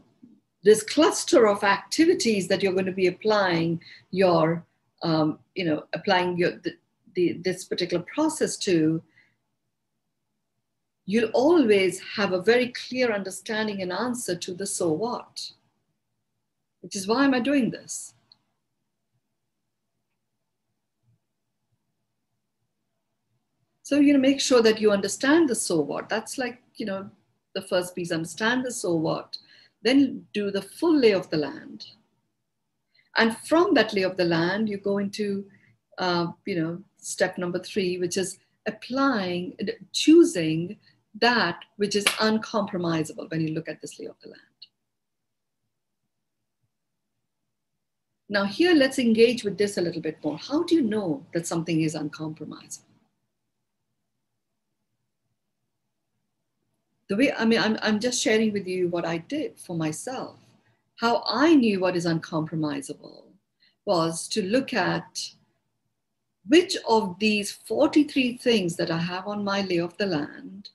this 0.63 0.83
cluster 0.83 1.47
of 1.47 1.63
activities 1.63 2.47
that 2.47 2.61
you're 2.61 2.73
going 2.73 2.85
to 2.85 2.91
be 2.91 3.07
applying 3.07 3.81
your, 4.11 4.65
um, 5.03 5.39
you 5.55 5.65
know, 5.65 5.85
applying 5.93 6.37
your, 6.37 6.51
the, 6.51 6.73
the, 7.15 7.33
this 7.43 7.65
particular 7.65 8.03
process 8.13 8.57
to, 8.57 9.01
you'll 11.05 11.31
always 11.31 11.99
have 12.15 12.33
a 12.33 12.41
very 12.41 12.67
clear 12.67 13.11
understanding 13.11 13.81
and 13.81 13.91
answer 13.91 14.35
to 14.35 14.53
the 14.53 14.67
so 14.67 14.91
what, 14.91 15.51
which 16.81 16.95
is 16.95 17.07
why 17.07 17.25
am 17.25 17.33
I 17.33 17.39
doing 17.39 17.71
this? 17.71 18.13
So, 23.89 23.99
you 23.99 24.13
know, 24.13 24.19
make 24.19 24.39
sure 24.39 24.61
that 24.61 24.79
you 24.79 24.91
understand 24.91 25.49
the 25.49 25.55
so 25.55 25.81
what. 25.81 26.09
That's 26.09 26.37
like, 26.37 26.61
you 26.75 26.85
know, 26.85 27.09
the 27.55 27.63
first 27.63 27.95
piece, 27.95 28.11
understand 28.11 28.63
the 28.63 28.71
so 28.71 28.93
what. 28.93 29.35
Then 29.81 30.27
do 30.31 30.51
the 30.51 30.61
full 30.61 30.95
lay 30.95 31.13
of 31.13 31.27
the 31.31 31.37
land. 31.37 31.87
And 33.17 33.35
from 33.47 33.73
that 33.73 33.91
lay 33.95 34.03
of 34.03 34.15
the 34.15 34.25
land, 34.25 34.69
you 34.69 34.77
go 34.77 34.99
into, 34.99 35.43
uh, 35.97 36.27
you 36.45 36.61
know, 36.61 36.83
step 36.97 37.39
number 37.39 37.57
three, 37.57 37.97
which 37.97 38.15
is 38.15 38.37
applying, 38.67 39.57
choosing 39.91 40.77
that 41.19 41.57
which 41.77 41.95
is 41.95 42.05
uncompromisable 42.19 43.31
when 43.31 43.41
you 43.41 43.55
look 43.55 43.67
at 43.67 43.81
this 43.81 43.99
lay 43.99 44.05
of 44.05 44.19
the 44.21 44.29
land. 44.29 44.41
Now, 48.29 48.43
here, 48.43 48.75
let's 48.75 48.99
engage 48.99 49.43
with 49.43 49.57
this 49.57 49.79
a 49.79 49.81
little 49.81 50.03
bit 50.03 50.23
more. 50.23 50.37
How 50.37 50.61
do 50.61 50.75
you 50.75 50.83
know 50.83 51.25
that 51.33 51.47
something 51.47 51.81
is 51.81 51.95
uncompromisable? 51.95 52.88
The 57.09 57.15
way 57.15 57.33
i 57.33 57.43
mean 57.43 57.59
I'm, 57.59 57.77
I'm 57.81 57.99
just 57.99 58.21
sharing 58.21 58.53
with 58.53 58.67
you 58.67 58.87
what 58.87 59.05
i 59.05 59.17
did 59.17 59.59
for 59.59 59.75
myself. 59.75 60.37
How 60.97 61.23
i 61.27 61.55
knew 61.55 61.79
what 61.79 61.95
is 61.95 62.05
uncompromisable 62.05 63.23
was 63.85 64.27
to 64.29 64.43
look 64.43 64.73
at 64.73 65.19
which 66.47 66.77
of 66.87 67.17
these 67.19 67.51
43 67.51 68.37
things 68.37 68.75
that 68.75 68.91
i 68.91 68.97
have 68.97 69.27
on 69.27 69.43
my 69.43 69.61
lay 69.61 69.77
of 69.77 69.97
the 69.97 70.05
land 70.05 70.69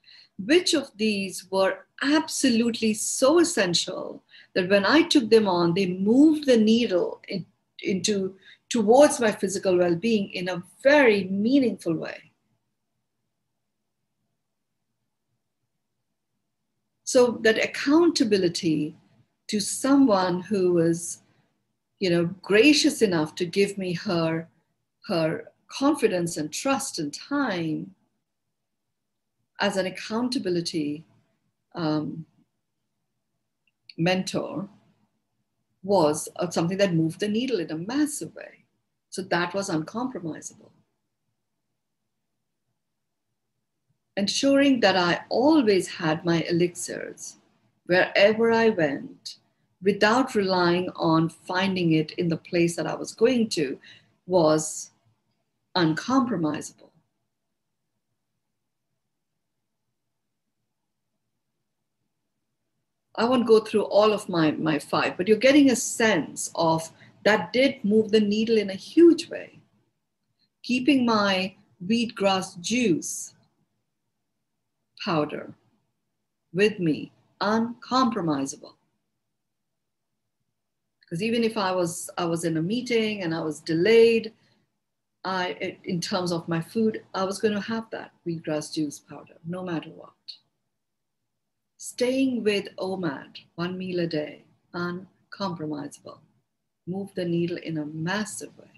which 0.44 0.74
of 0.74 0.90
these 0.96 1.46
were 1.50 1.86
absolutely 2.02 2.92
so 2.94 3.38
essential 3.38 4.22
that 4.54 4.68
when 4.68 4.84
i 4.84 5.02
took 5.02 5.30
them 5.30 5.46
on 5.46 5.74
they 5.74 5.86
moved 5.86 6.46
the 6.46 6.56
needle 6.56 7.20
in, 7.28 7.46
into 7.82 8.34
towards 8.70 9.20
my 9.20 9.30
physical 9.30 9.78
well-being 9.78 10.30
in 10.30 10.48
a 10.48 10.62
very 10.82 11.24
meaningful 11.24 11.94
way 11.94 12.32
so 17.14 17.38
that 17.42 17.62
accountability 17.62 18.96
to 19.46 19.60
someone 19.60 20.40
who 20.40 20.72
was 20.72 21.22
you 22.00 22.10
know 22.10 22.24
gracious 22.42 23.02
enough 23.02 23.36
to 23.36 23.44
give 23.46 23.78
me 23.78 23.92
her 23.92 24.48
her 25.06 25.44
confidence 25.68 26.36
and 26.38 26.52
trust 26.52 26.98
and 26.98 27.14
time 27.14 27.94
as 29.60 29.76
an 29.76 29.86
accountability 29.86 31.04
um, 31.76 32.26
mentor 33.96 34.68
was 35.84 36.28
something 36.50 36.78
that 36.78 36.94
moved 36.94 37.20
the 37.20 37.28
needle 37.28 37.60
in 37.60 37.70
a 37.70 37.78
massive 37.92 38.34
way. 38.34 38.64
So 39.10 39.22
that 39.22 39.54
was 39.54 39.68
uncompromisable 39.70 40.73
ensuring 44.16 44.80
that 44.80 44.96
I 44.96 45.24
always 45.28 45.88
had 45.88 46.24
my 46.24 46.42
elixirs 46.42 47.36
wherever 47.86 48.52
I 48.52 48.70
went 48.70 49.36
without 49.82 50.34
relying 50.34 50.88
on 50.96 51.28
finding 51.28 51.92
it 51.92 52.12
in 52.12 52.28
the 52.28 52.36
place 52.36 52.76
that 52.76 52.86
I 52.86 52.94
was 52.94 53.12
going 53.12 53.48
to 53.50 53.78
was 54.26 54.90
uncompromisable. 55.76 56.90
I 63.16 63.24
won't 63.24 63.46
go 63.46 63.60
through 63.60 63.84
all 63.84 64.12
of 64.12 64.28
my, 64.28 64.52
my 64.52 64.78
five, 64.78 65.16
but 65.16 65.28
you're 65.28 65.36
getting 65.36 65.70
a 65.70 65.76
sense 65.76 66.50
of 66.54 66.90
that 67.24 67.52
did 67.52 67.84
move 67.84 68.10
the 68.10 68.20
needle 68.20 68.58
in 68.58 68.70
a 68.70 68.74
huge 68.74 69.28
way. 69.28 69.60
Keeping 70.62 71.06
my 71.06 71.54
wheatgrass 71.86 72.58
juice 72.60 73.33
powder 75.04 75.54
with 76.52 76.78
me, 76.78 77.12
uncompromisable. 77.40 78.74
Because 81.00 81.22
even 81.22 81.44
if 81.44 81.56
I 81.58 81.72
was 81.72 82.08
I 82.16 82.24
was 82.24 82.44
in 82.44 82.56
a 82.56 82.62
meeting 82.62 83.22
and 83.22 83.34
I 83.34 83.40
was 83.40 83.60
delayed, 83.60 84.32
I 85.24 85.78
in 85.84 86.00
terms 86.00 86.32
of 86.32 86.48
my 86.48 86.60
food, 86.60 87.02
I 87.14 87.24
was 87.24 87.38
going 87.38 87.54
to 87.54 87.60
have 87.60 87.90
that 87.90 88.12
wheatgrass 88.26 88.72
juice 88.72 88.98
powder, 88.98 89.36
no 89.46 89.62
matter 89.62 89.90
what. 89.90 90.12
Staying 91.76 92.42
with 92.42 92.68
OMAD, 92.78 93.36
one 93.56 93.76
meal 93.76 94.00
a 94.00 94.06
day, 94.06 94.44
uncompromisable, 94.74 96.18
move 96.86 97.10
the 97.14 97.24
needle 97.24 97.58
in 97.58 97.78
a 97.78 97.86
massive 97.86 98.56
way. 98.56 98.73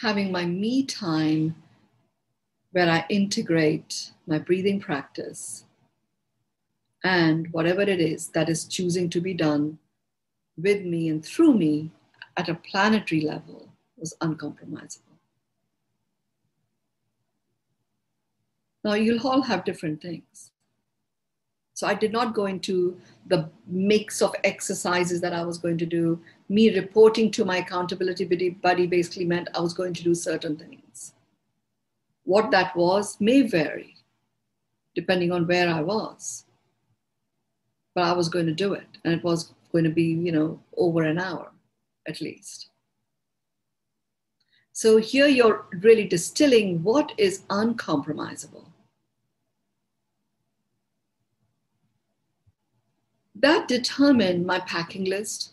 Having 0.00 0.30
my 0.30 0.44
me 0.44 0.84
time 0.84 1.54
where 2.72 2.88
I 2.88 3.04
integrate 3.08 4.12
my 4.26 4.38
breathing 4.38 4.78
practice 4.78 5.64
and 7.02 7.48
whatever 7.52 7.82
it 7.82 8.00
is 8.00 8.28
that 8.28 8.48
is 8.48 8.64
choosing 8.64 9.10
to 9.10 9.20
be 9.20 9.34
done 9.34 9.78
with 10.56 10.84
me 10.84 11.08
and 11.08 11.24
through 11.24 11.54
me 11.54 11.90
at 12.36 12.48
a 12.48 12.54
planetary 12.54 13.22
level 13.22 13.68
was 13.96 14.14
uncompromisable. 14.20 15.02
Now, 18.84 18.94
you'll 18.94 19.26
all 19.26 19.42
have 19.42 19.64
different 19.64 20.00
things. 20.00 20.52
So 21.78 21.86
I 21.86 21.94
did 21.94 22.10
not 22.10 22.34
go 22.34 22.46
into 22.46 23.00
the 23.28 23.48
mix 23.68 24.20
of 24.20 24.34
exercises 24.42 25.20
that 25.20 25.32
I 25.32 25.44
was 25.44 25.58
going 25.58 25.78
to 25.78 25.86
do. 25.86 26.20
Me 26.48 26.74
reporting 26.74 27.30
to 27.30 27.44
my 27.44 27.58
accountability 27.58 28.24
buddy 28.50 28.88
basically 28.88 29.24
meant 29.24 29.48
I 29.54 29.60
was 29.60 29.74
going 29.74 29.94
to 29.94 30.02
do 30.02 30.12
certain 30.12 30.56
things. 30.56 31.12
What 32.24 32.50
that 32.50 32.74
was 32.74 33.20
may 33.20 33.42
vary 33.42 33.94
depending 34.96 35.30
on 35.30 35.46
where 35.46 35.68
I 35.68 35.80
was. 35.80 36.46
But 37.94 38.06
I 38.06 38.12
was 38.12 38.28
going 38.28 38.46
to 38.46 38.52
do 38.64 38.72
it. 38.72 38.98
And 39.04 39.14
it 39.14 39.22
was 39.22 39.54
going 39.70 39.84
to 39.84 39.90
be, 39.90 40.02
you 40.02 40.32
know, 40.32 40.58
over 40.76 41.04
an 41.04 41.20
hour 41.20 41.52
at 42.08 42.20
least. 42.20 42.70
So 44.72 44.96
here 44.96 45.28
you're 45.28 45.68
really 45.80 46.08
distilling 46.08 46.82
what 46.82 47.12
is 47.18 47.42
uncompromisable. 47.50 48.67
That 53.40 53.68
determined 53.68 54.46
my 54.46 54.60
packing 54.60 55.04
list. 55.04 55.52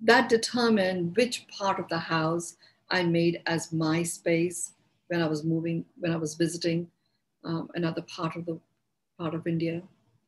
That 0.00 0.28
determined 0.28 1.16
which 1.16 1.46
part 1.48 1.78
of 1.78 1.88
the 1.88 1.98
house 1.98 2.56
I 2.90 3.02
made 3.02 3.42
as 3.46 3.72
my 3.72 4.02
space 4.02 4.72
when 5.08 5.22
I 5.22 5.26
was 5.26 5.44
moving, 5.44 5.84
when 5.98 6.12
I 6.12 6.16
was 6.16 6.34
visiting 6.34 6.88
um, 7.44 7.70
another 7.74 8.02
part 8.02 8.36
of 8.36 8.44
the 8.46 8.58
part 9.18 9.34
of 9.34 9.46
India. 9.46 9.82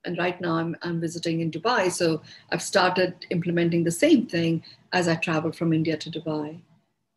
And 0.04 0.16
right 0.16 0.40
now 0.40 0.54
I'm, 0.54 0.76
I'm 0.82 1.00
visiting 1.00 1.40
in 1.40 1.50
Dubai. 1.50 1.90
So 1.90 2.22
I've 2.52 2.62
started 2.62 3.26
implementing 3.30 3.84
the 3.84 3.90
same 3.90 4.26
thing 4.26 4.62
as 4.92 5.08
I 5.08 5.16
traveled 5.16 5.56
from 5.56 5.72
India 5.72 5.96
to 5.96 6.10
Dubai. 6.10 6.58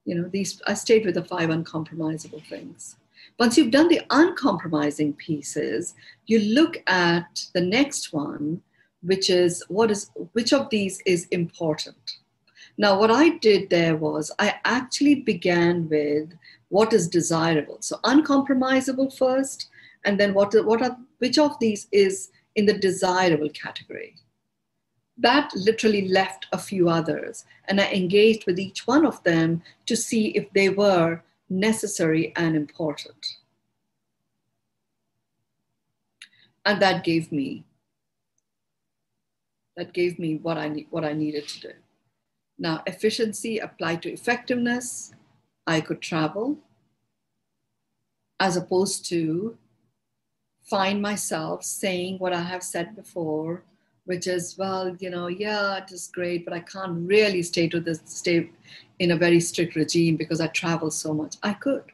You 0.06 0.16
know, 0.16 0.28
these 0.28 0.62
I 0.66 0.74
stayed 0.74 1.06
with 1.06 1.16
the 1.16 1.24
five 1.24 1.50
uncompromisable 1.50 2.46
things. 2.48 2.96
Once 3.38 3.58
you've 3.58 3.72
done 3.72 3.88
the 3.88 4.02
uncompromising 4.10 5.14
pieces, 5.14 5.94
you 6.26 6.40
look 6.40 6.82
at 6.88 7.46
the 7.54 7.62
next 7.62 8.12
one, 8.12 8.62
which 9.02 9.30
is 9.30 9.64
what 9.68 9.92
is 9.92 10.12
which 10.34 10.54
of 10.54 10.70
these 10.70 11.02
is 11.06 11.28
important. 11.28 12.18
Now, 12.78 12.98
what 12.98 13.12
I 13.12 13.38
did 13.40 13.70
there 13.70 13.98
was 13.98 14.32
I 14.40 14.56
actually 14.64 15.16
began 15.16 15.90
with 15.90 16.34
what 16.70 16.94
is 16.94 17.08
desirable. 17.08 17.78
So 17.82 17.98
uncompromisable 18.04 19.16
first, 19.18 19.68
and 20.06 20.20
then 20.20 20.34
what, 20.34 20.54
what 20.66 20.82
are 20.82 20.98
which 21.18 21.38
of 21.38 21.60
these 21.60 21.88
is 21.92 22.32
in 22.56 22.66
the 22.66 22.78
desirable 22.78 23.50
category. 23.50 24.16
That 25.18 25.52
literally 25.56 26.08
left 26.08 26.48
a 26.54 26.58
few 26.58 26.88
others, 26.88 27.44
and 27.66 27.82
I 27.82 27.92
engaged 27.92 28.46
with 28.46 28.60
each 28.60 28.88
one 28.88 29.06
of 29.06 29.22
them 29.24 29.62
to 29.86 29.98
see 29.98 30.28
if 30.30 30.52
they 30.54 30.70
were 30.70 31.22
necessary 31.50 32.32
and 32.38 32.56
important. 32.56 33.38
And 36.66 36.82
that 36.82 37.04
gave 37.04 37.32
me 37.32 37.66
that 39.80 39.94
gave 39.94 40.20
me 40.20 40.36
what 40.36 40.58
I, 40.58 40.68
need, 40.68 40.88
what 40.90 41.06
I 41.06 41.14
needed 41.14 41.48
to 41.48 41.62
do. 41.62 41.72
Now, 42.58 42.84
efficiency 42.86 43.60
applied 43.60 44.02
to 44.02 44.12
effectiveness, 44.12 45.14
I 45.66 45.80
could 45.80 46.02
travel 46.02 46.58
as 48.42 48.58
opposed 48.58 49.08
to 49.10 49.58
find 50.70 51.02
myself 51.02 51.64
saying 51.64 52.20
what 52.20 52.34
I 52.34 52.42
have 52.42 52.62
said 52.62 52.94
before, 52.96 53.64
which 54.04 54.28
is, 54.28 54.58
well, 54.58 54.96
you 55.00 55.10
know, 55.10 55.28
yeah, 55.28 55.78
it 55.78 55.92
is 55.94 56.12
great, 56.14 56.44
but 56.44 56.54
I 56.54 56.60
can't 56.60 57.08
really 57.08 57.42
stay 57.42 57.70
to 57.70 57.80
this 57.80 58.02
stay 58.06 58.50
in 59.00 59.12
a 59.12 59.18
very 59.18 59.40
strict 59.40 59.76
regime 59.76 60.18
because 60.18 60.42
I 60.42 60.48
travel 60.48 60.92
so 60.92 61.14
much. 61.14 61.38
I 61.42 61.54
could. 61.54 61.86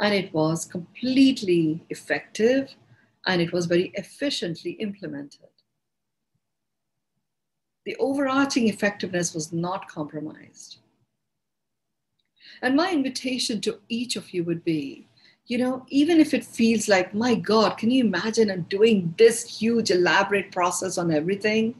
And 0.00 0.14
it 0.14 0.32
was 0.32 0.64
completely 0.64 1.84
effective 1.90 2.74
and 3.26 3.40
it 3.40 3.52
was 3.52 3.66
very 3.66 3.92
efficiently 3.94 4.72
implemented. 4.72 5.48
The 7.86 7.96
overarching 7.96 8.68
effectiveness 8.68 9.34
was 9.34 9.52
not 9.52 9.88
compromised. 9.88 10.78
And 12.62 12.76
my 12.76 12.92
invitation 12.92 13.60
to 13.62 13.80
each 13.88 14.16
of 14.16 14.32
you 14.32 14.44
would 14.44 14.64
be 14.64 15.06
you 15.46 15.58
know, 15.58 15.84
even 15.90 16.20
if 16.20 16.32
it 16.32 16.44
feels 16.44 16.88
like, 16.88 17.14
my 17.14 17.34
God, 17.34 17.76
can 17.76 17.90
you 17.90 18.02
imagine 18.04 18.50
I'm 18.50 18.62
doing 18.62 19.14
this 19.18 19.44
huge, 19.44 19.90
elaborate 19.90 20.50
process 20.52 20.96
on 20.96 21.12
everything? 21.12 21.74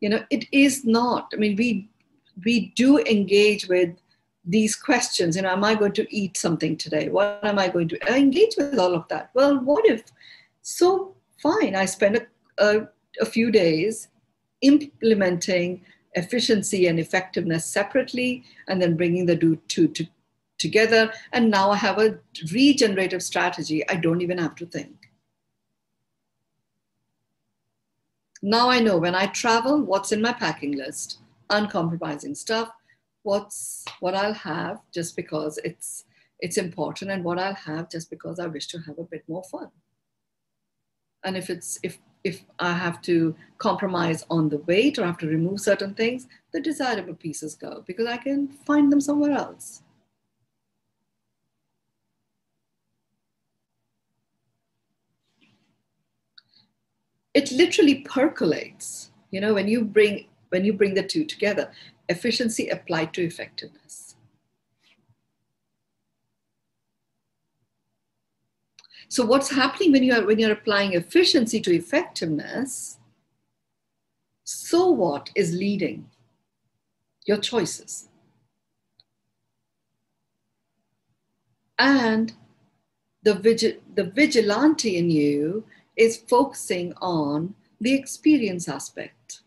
You 0.00 0.08
know, 0.08 0.24
it 0.30 0.46
is 0.50 0.84
not. 0.84 1.30
I 1.32 1.36
mean, 1.36 1.56
we 1.56 1.88
we 2.44 2.72
do 2.76 2.98
engage 2.98 3.68
with 3.68 3.90
these 4.44 4.74
questions. 4.74 5.36
You 5.36 5.42
know, 5.42 5.50
am 5.50 5.64
I 5.64 5.74
going 5.74 5.92
to 5.92 6.14
eat 6.14 6.36
something 6.36 6.76
today? 6.76 7.08
What 7.08 7.40
am 7.44 7.58
I 7.58 7.68
going 7.68 7.88
to 7.88 8.12
I 8.12 8.18
engage 8.18 8.56
with 8.56 8.78
all 8.78 8.94
of 8.94 9.06
that? 9.08 9.30
Well, 9.34 9.58
what 9.60 9.86
if 9.86 10.02
so 10.68 11.14
fine, 11.42 11.74
I 11.74 11.86
spent 11.86 12.16
a, 12.16 12.26
a, 12.58 12.88
a 13.20 13.24
few 13.24 13.50
days 13.50 14.08
implementing 14.60 15.82
efficiency 16.14 16.88
and 16.88 16.98
effectiveness 17.00 17.64
separately 17.64 18.44
and 18.68 18.80
then 18.80 18.96
bringing 18.96 19.24
the 19.24 19.36
two 19.68 19.88
to, 19.88 20.06
together. 20.58 21.10
And 21.32 21.50
now 21.50 21.70
I 21.70 21.76
have 21.76 21.98
a 21.98 22.18
regenerative 22.52 23.22
strategy. 23.22 23.88
I 23.88 23.96
don't 23.96 24.20
even 24.20 24.36
have 24.36 24.56
to 24.56 24.66
think. 24.66 25.10
Now 28.42 28.68
I 28.68 28.78
know 28.78 28.98
when 28.98 29.14
I 29.14 29.26
travel, 29.26 29.82
what's 29.82 30.12
in 30.12 30.20
my 30.20 30.32
packing 30.32 30.76
list, 30.76 31.18
uncompromising 31.48 32.34
stuff, 32.34 32.70
what's 33.22 33.84
what 34.00 34.14
I'll 34.14 34.34
have 34.34 34.80
just 34.92 35.16
because 35.16 35.58
it's 35.64 36.04
it's 36.40 36.58
important 36.58 37.10
and 37.10 37.24
what 37.24 37.38
I'll 37.38 37.54
have 37.54 37.90
just 37.90 38.10
because 38.10 38.38
I 38.38 38.46
wish 38.46 38.66
to 38.68 38.78
have 38.80 38.98
a 38.98 39.04
bit 39.04 39.24
more 39.28 39.42
fun 39.44 39.70
and 41.24 41.36
if 41.36 41.50
it's 41.50 41.78
if 41.82 41.98
if 42.24 42.42
I 42.58 42.72
have 42.72 43.00
to 43.02 43.34
compromise 43.58 44.24
on 44.30 44.48
the 44.48 44.58
weight 44.58 44.98
or 44.98 45.06
have 45.06 45.18
to 45.18 45.26
remove 45.28 45.60
certain 45.60 45.94
things, 45.94 46.26
the 46.52 46.60
desirable 46.60 47.14
pieces 47.14 47.54
go 47.54 47.84
because 47.86 48.06
I 48.06 48.16
can 48.18 48.48
find 48.48 48.90
them 48.92 49.00
somewhere 49.00 49.32
else. 49.32 49.82
It 57.34 57.52
literally 57.52 58.00
percolates, 58.02 59.10
you 59.30 59.40
know, 59.40 59.54
when 59.54 59.68
you 59.68 59.84
bring 59.84 60.26
when 60.50 60.64
you 60.64 60.72
bring 60.72 60.94
the 60.94 61.02
two 61.02 61.24
together, 61.24 61.70
efficiency 62.08 62.68
applied 62.68 63.14
to 63.14 63.22
effectiveness. 63.24 64.07
So 69.08 69.24
what's 69.24 69.50
happening 69.50 69.92
when 69.92 70.02
you're 70.02 70.24
when 70.26 70.38
you're 70.38 70.52
applying 70.52 70.92
efficiency 70.92 71.60
to 71.60 71.74
effectiveness? 71.74 72.98
So 74.44 74.90
what 74.90 75.30
is 75.34 75.52
leading? 75.52 76.08
Your 77.26 77.38
choices. 77.38 78.08
And 81.78 82.32
the, 83.22 83.34
vigil- 83.34 83.80
the 83.94 84.04
vigilante 84.04 84.96
in 84.96 85.10
you 85.10 85.64
is 85.96 86.16
focusing 86.16 86.92
on 87.00 87.54
the 87.80 87.94
experience 87.94 88.68
aspect. 88.68 89.40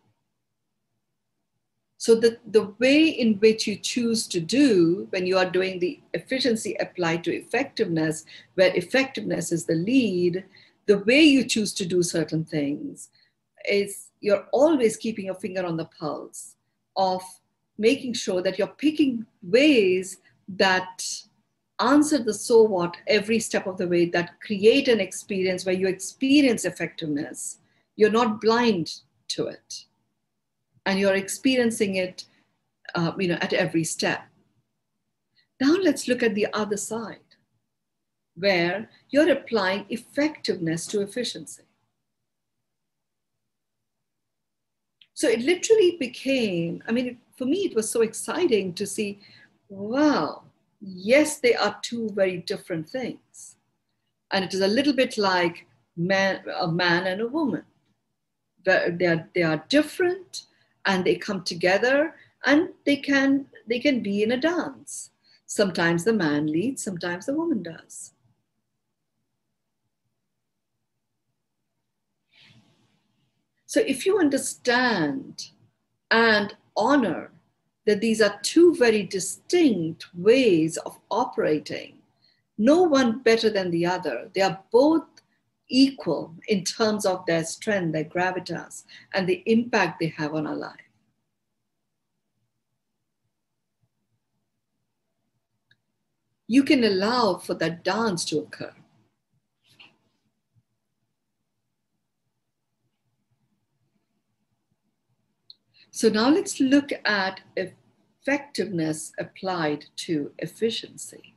So 2.01 2.15
the, 2.15 2.39
the 2.47 2.73
way 2.79 3.09
in 3.09 3.35
which 3.35 3.67
you 3.67 3.75
choose 3.75 4.25
to 4.29 4.39
do 4.39 5.05
when 5.11 5.27
you 5.27 5.37
are 5.37 5.45
doing 5.45 5.77
the 5.77 5.99
efficiency 6.15 6.75
applied 6.79 7.23
to 7.25 7.31
effectiveness, 7.31 8.25
where 8.55 8.75
effectiveness 8.75 9.51
is 9.51 9.65
the 9.65 9.75
lead, 9.75 10.43
the 10.87 10.97
way 10.97 11.21
you 11.21 11.43
choose 11.43 11.73
to 11.75 11.85
do 11.85 12.01
certain 12.01 12.43
things 12.43 13.09
is 13.69 14.09
you're 14.19 14.47
always 14.51 14.97
keeping 14.97 15.25
your 15.25 15.35
finger 15.35 15.63
on 15.63 15.77
the 15.77 15.85
pulse 15.99 16.55
of 16.97 17.21
making 17.77 18.13
sure 18.13 18.41
that 18.41 18.57
you're 18.57 18.79
picking 18.79 19.23
ways 19.43 20.21
that 20.47 21.05
answer 21.81 22.17
the 22.17 22.33
so 22.33 22.63
what 22.63 22.97
every 23.05 23.37
step 23.37 23.67
of 23.67 23.77
the 23.77 23.87
way 23.87 24.05
that 24.05 24.41
create 24.41 24.87
an 24.87 24.99
experience 24.99 25.67
where 25.67 25.75
you 25.75 25.87
experience 25.87 26.65
effectiveness. 26.65 27.59
You're 27.95 28.09
not 28.09 28.41
blind 28.41 29.01
to 29.27 29.45
it 29.45 29.85
and 30.85 30.99
you're 30.99 31.15
experiencing 31.15 31.95
it 31.95 32.25
uh, 32.95 33.11
you 33.17 33.27
know 33.27 33.37
at 33.41 33.53
every 33.53 33.83
step 33.83 34.21
now 35.59 35.75
let's 35.81 36.07
look 36.07 36.23
at 36.23 36.35
the 36.35 36.47
other 36.53 36.77
side 36.77 37.19
where 38.35 38.89
you're 39.09 39.31
applying 39.31 39.85
effectiveness 39.89 40.87
to 40.87 41.01
efficiency 41.01 41.63
so 45.13 45.27
it 45.27 45.41
literally 45.41 45.97
became 45.99 46.81
i 46.87 46.91
mean 46.91 47.17
for 47.37 47.45
me 47.45 47.59
it 47.59 47.75
was 47.75 47.89
so 47.89 48.01
exciting 48.01 48.73
to 48.73 48.85
see 48.87 49.19
wow 49.69 50.43
yes, 50.81 51.39
they 51.39 51.55
are 51.55 51.77
two 51.81 52.09
very 52.09 52.37
different 52.37 52.89
things. 52.89 53.55
And 54.31 54.43
it 54.43 54.53
is 54.53 54.61
a 54.61 54.67
little 54.67 54.93
bit 54.93 55.17
like 55.17 55.67
man, 55.95 56.41
a 56.59 56.67
man 56.67 57.07
and 57.07 57.21
a 57.21 57.27
woman. 57.27 57.63
They 58.65 59.05
are, 59.05 59.29
they 59.33 59.43
are 59.43 59.63
different 59.69 60.43
and 60.85 61.05
they 61.05 61.15
come 61.15 61.43
together 61.43 62.15
and 62.45 62.69
they 62.85 62.95
can, 62.95 63.45
they 63.67 63.79
can 63.79 64.01
be 64.01 64.23
in 64.23 64.31
a 64.31 64.37
dance. 64.37 65.11
Sometimes 65.45 66.03
the 66.03 66.13
man 66.13 66.47
leads, 66.47 66.83
sometimes 66.83 67.25
the 67.25 67.33
woman 67.33 67.61
does. 67.63 68.13
So 73.65 73.79
if 73.79 74.05
you 74.05 74.19
understand 74.19 75.47
and 76.09 76.55
honor 76.75 77.31
that 77.85 78.01
these 78.01 78.21
are 78.21 78.39
two 78.41 78.75
very 78.75 79.03
distinct 79.03 80.07
ways 80.13 80.77
of 80.77 80.99
operating, 81.09 81.97
no 82.57 82.83
one 82.83 83.19
better 83.19 83.49
than 83.49 83.71
the 83.71 83.85
other. 83.85 84.29
They 84.33 84.41
are 84.41 84.59
both 84.71 85.20
equal 85.71 86.35
in 86.47 86.63
terms 86.63 87.05
of 87.05 87.25
their 87.25 87.43
strength, 87.43 87.93
their 87.93 88.05
gravitas, 88.05 88.83
and 89.13 89.27
the 89.27 89.41
impact 89.45 89.99
they 89.99 90.07
have 90.07 90.35
on 90.35 90.45
our 90.45 90.55
life. 90.55 90.75
You 96.47 96.63
can 96.63 96.83
allow 96.83 97.35
for 97.35 97.53
that 97.55 97.83
dance 97.83 98.25
to 98.25 98.39
occur. 98.39 98.73
So 105.91 106.09
now 106.09 106.29
let's 106.29 106.59
look 106.59 106.89
at 107.05 107.41
effectiveness 107.55 109.13
applied 109.17 109.85
to 109.97 110.31
efficiency. 110.39 111.30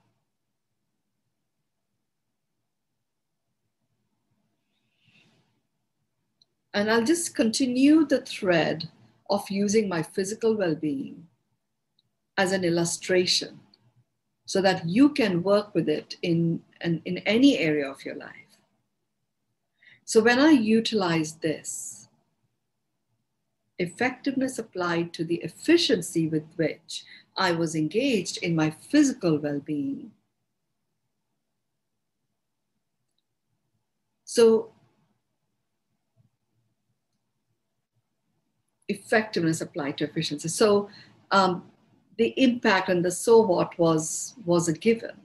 And 6.74 6.90
I'll 6.90 7.04
just 7.04 7.34
continue 7.34 8.04
the 8.04 8.20
thread 8.20 8.90
of 9.30 9.48
using 9.48 9.88
my 9.88 10.02
physical 10.02 10.56
well 10.56 10.74
being 10.74 11.26
as 12.36 12.52
an 12.52 12.64
illustration 12.64 13.60
so 14.44 14.60
that 14.60 14.86
you 14.86 15.08
can 15.10 15.42
work 15.42 15.74
with 15.74 15.88
it 15.88 16.16
in, 16.22 16.60
in, 16.80 17.00
in 17.04 17.18
any 17.18 17.58
area 17.58 17.88
of 17.90 18.04
your 18.04 18.16
life. 18.16 18.58
So 20.04 20.22
when 20.22 20.38
I 20.38 20.50
utilize 20.50 21.34
this, 21.36 22.08
effectiveness 23.78 24.58
applied 24.58 25.12
to 25.14 25.24
the 25.24 25.36
efficiency 25.36 26.28
with 26.28 26.44
which 26.56 27.04
I 27.36 27.52
was 27.52 27.74
engaged 27.74 28.38
in 28.38 28.54
my 28.54 28.70
physical 28.70 29.38
well 29.38 29.60
being. 29.60 30.10
So, 34.24 34.73
effectiveness 38.88 39.60
applied 39.60 39.98
to 39.98 40.04
efficiency. 40.04 40.48
So, 40.48 40.88
um, 41.30 41.64
the 42.16 42.32
impact 42.36 42.88
and 42.88 43.04
the 43.04 43.10
so 43.10 43.40
what 43.40 43.76
was 43.78 44.34
was 44.44 44.68
a 44.68 44.72
given. 44.72 45.16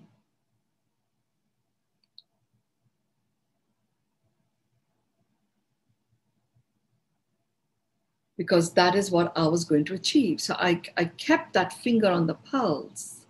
because 8.39 8.74
that 8.74 8.95
is 8.95 9.12
what 9.12 9.34
I 9.36 9.45
was 9.49 9.66
going 9.66 9.84
to 9.84 9.95
achieve. 9.95 10.39
So 10.39 10.55
I, 10.57 10.82
I 10.95 11.05
kept 11.05 11.51
that 11.53 11.74
finger 11.74 12.07
on 12.10 12.26
the 12.26 12.36
pulse 12.36 13.26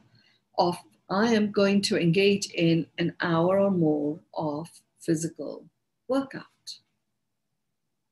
of 0.59 0.77
I 1.09 1.33
am 1.33 1.51
going 1.51 1.81
to 1.83 1.99
engage 1.99 2.51
in 2.51 2.85
an 2.99 3.15
hour 3.19 3.59
or 3.59 3.71
more 3.71 4.19
of 4.35 4.69
physical 4.99 5.65
workout. 6.07 6.58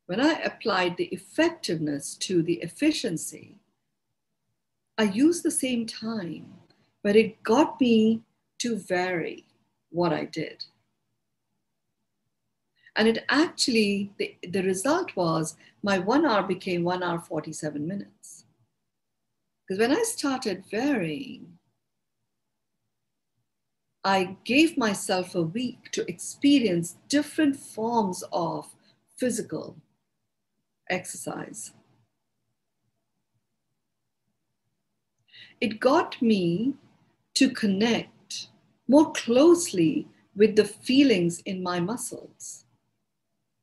When 0.07 0.21
I 0.21 0.39
applied 0.39 0.95
the 0.95 1.09
effectiveness 1.11 2.15
to 2.15 2.41
the 2.41 2.55
efficiency, 2.61 3.59
I 4.97 5.03
used 5.03 5.43
the 5.43 5.51
same 5.51 5.85
time, 5.85 6.53
but 7.03 7.17
it 7.17 7.43
got 7.43 7.79
me 7.81 8.21
to 8.59 8.77
vary 8.77 9.45
what 9.91 10.13
I 10.13 10.23
did. 10.23 10.63
And 12.95 13.09
it 13.09 13.25
actually, 13.29 14.13
the, 14.17 14.35
the 14.49 14.63
result 14.63 15.15
was 15.17 15.55
my 15.83 15.99
one 15.99 16.25
hour 16.25 16.41
became 16.41 16.85
one 16.85 17.03
hour 17.03 17.19
47 17.19 17.85
minutes. 17.85 18.45
Because 19.67 19.79
when 19.79 19.91
I 19.91 20.03
started 20.03 20.63
varying, 20.71 21.59
I 24.05 24.37
gave 24.45 24.77
myself 24.77 25.35
a 25.35 25.41
week 25.41 25.91
to 25.91 26.09
experience 26.09 26.95
different 27.09 27.57
forms 27.57 28.23
of 28.31 28.73
physical 29.17 29.75
exercise. 30.89 31.73
It 35.59 35.79
got 35.79 36.21
me 36.21 36.75
to 37.35 37.49
connect 37.49 38.49
more 38.87 39.11
closely 39.11 40.07
with 40.35 40.55
the 40.55 40.65
feelings 40.65 41.41
in 41.41 41.63
my 41.63 41.79
muscles 41.79 42.65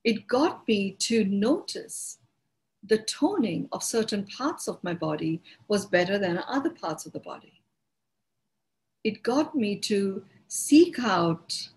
it 0.04 0.26
got 0.26 0.68
me 0.68 0.92
to 0.92 1.24
notice 1.24 2.18
the 2.86 2.98
toning 2.98 3.66
of 3.72 3.82
certain 3.82 4.26
parts 4.26 4.68
of 4.68 4.84
my 4.84 4.92
body 4.92 5.40
was 5.66 5.86
better 5.86 6.18
than 6.18 6.44
other 6.46 6.68
parts 6.68 7.06
of 7.06 7.12
the 7.12 7.20
body. 7.20 7.62
It 9.02 9.22
got 9.22 9.54
me 9.54 9.76
to 9.80 10.22
seek 10.46 10.98
out 10.98 11.70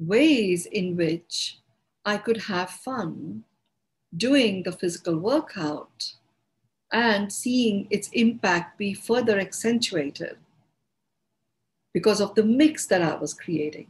ways 0.00 0.66
in 0.66 0.96
which 0.96 1.60
I 2.04 2.16
could 2.18 2.36
have 2.36 2.70
fun 2.70 3.44
doing 4.16 4.62
the 4.62 4.72
physical 4.72 5.18
workout 5.18 6.14
and 6.92 7.32
seeing 7.32 7.86
its 7.90 8.08
impact 8.12 8.78
be 8.78 8.94
further 8.94 9.38
accentuated 9.38 10.38
because 11.92 12.20
of 12.20 12.34
the 12.34 12.44
mix 12.44 12.86
that 12.86 13.02
I 13.02 13.14
was 13.16 13.34
creating 13.34 13.88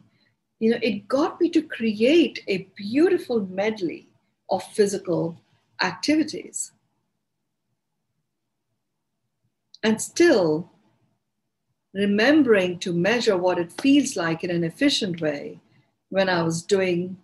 you 0.61 0.71
know, 0.71 0.79
it 0.83 1.07
got 1.07 1.41
me 1.41 1.49
to 1.51 1.63
create 1.63 2.43
a 2.49 2.69
beautiful 2.75 3.47
medley 3.47 4.09
of 4.51 4.63
physical 4.65 5.41
activities. 5.81 6.73
And 9.85 10.03
still 10.03 10.71
remembering 11.95 12.79
to 12.81 12.93
measure 12.93 13.37
what 13.37 13.59
it 13.59 13.73
feels 13.81 14.17
like 14.17 14.43
in 14.43 14.51
an 14.51 14.65
efficient 14.65 15.21
way 15.21 15.61
when 16.09 16.29
I 16.29 16.43
was 16.43 16.63
doing, 16.63 17.17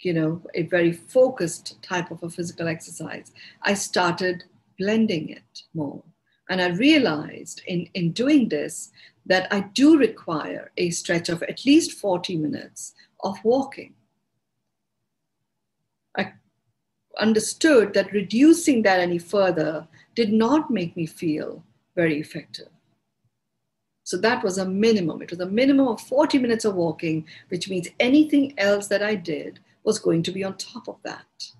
you 0.00 0.12
know, 0.12 0.42
a 0.54 0.62
very 0.62 0.92
focused 0.92 1.82
type 1.82 2.10
of 2.10 2.22
a 2.22 2.30
physical 2.30 2.68
exercise, 2.68 3.32
I 3.62 3.74
started 3.74 4.44
blending 4.78 5.30
it 5.30 5.62
more. 5.74 6.02
And 6.48 6.60
I 6.60 6.68
realized 6.68 7.62
in, 7.66 7.88
in 7.94 8.12
doing 8.12 8.48
this 8.48 8.90
that 9.26 9.52
I 9.52 9.60
do 9.74 9.98
require 9.98 10.70
a 10.76 10.90
stretch 10.90 11.28
of 11.28 11.42
at 11.42 11.66
least 11.66 11.92
40 11.92 12.36
minutes 12.36 12.94
of 13.22 13.36
walking. 13.44 13.94
I, 16.16 16.32
understood 17.18 17.94
that 17.94 18.12
reducing 18.12 18.82
that 18.82 19.00
any 19.00 19.18
further 19.18 19.86
did 20.14 20.32
not 20.32 20.70
make 20.70 20.96
me 20.96 21.06
feel 21.06 21.64
very 21.94 22.20
effective. 22.20 22.68
So 24.04 24.16
that 24.18 24.42
was 24.42 24.56
a 24.56 24.64
minimum. 24.64 25.20
It 25.20 25.30
was 25.30 25.40
a 25.40 25.46
minimum 25.46 25.88
of 25.88 26.00
40 26.00 26.38
minutes 26.38 26.64
of 26.64 26.74
walking, 26.74 27.26
which 27.48 27.68
means 27.68 27.88
anything 28.00 28.54
else 28.58 28.86
that 28.86 29.02
I 29.02 29.14
did 29.14 29.60
was 29.84 29.98
going 29.98 30.22
to 30.22 30.30
be 30.30 30.44
on 30.44 30.56
top 30.56 30.88
of 30.88 30.96
that. 31.04 31.52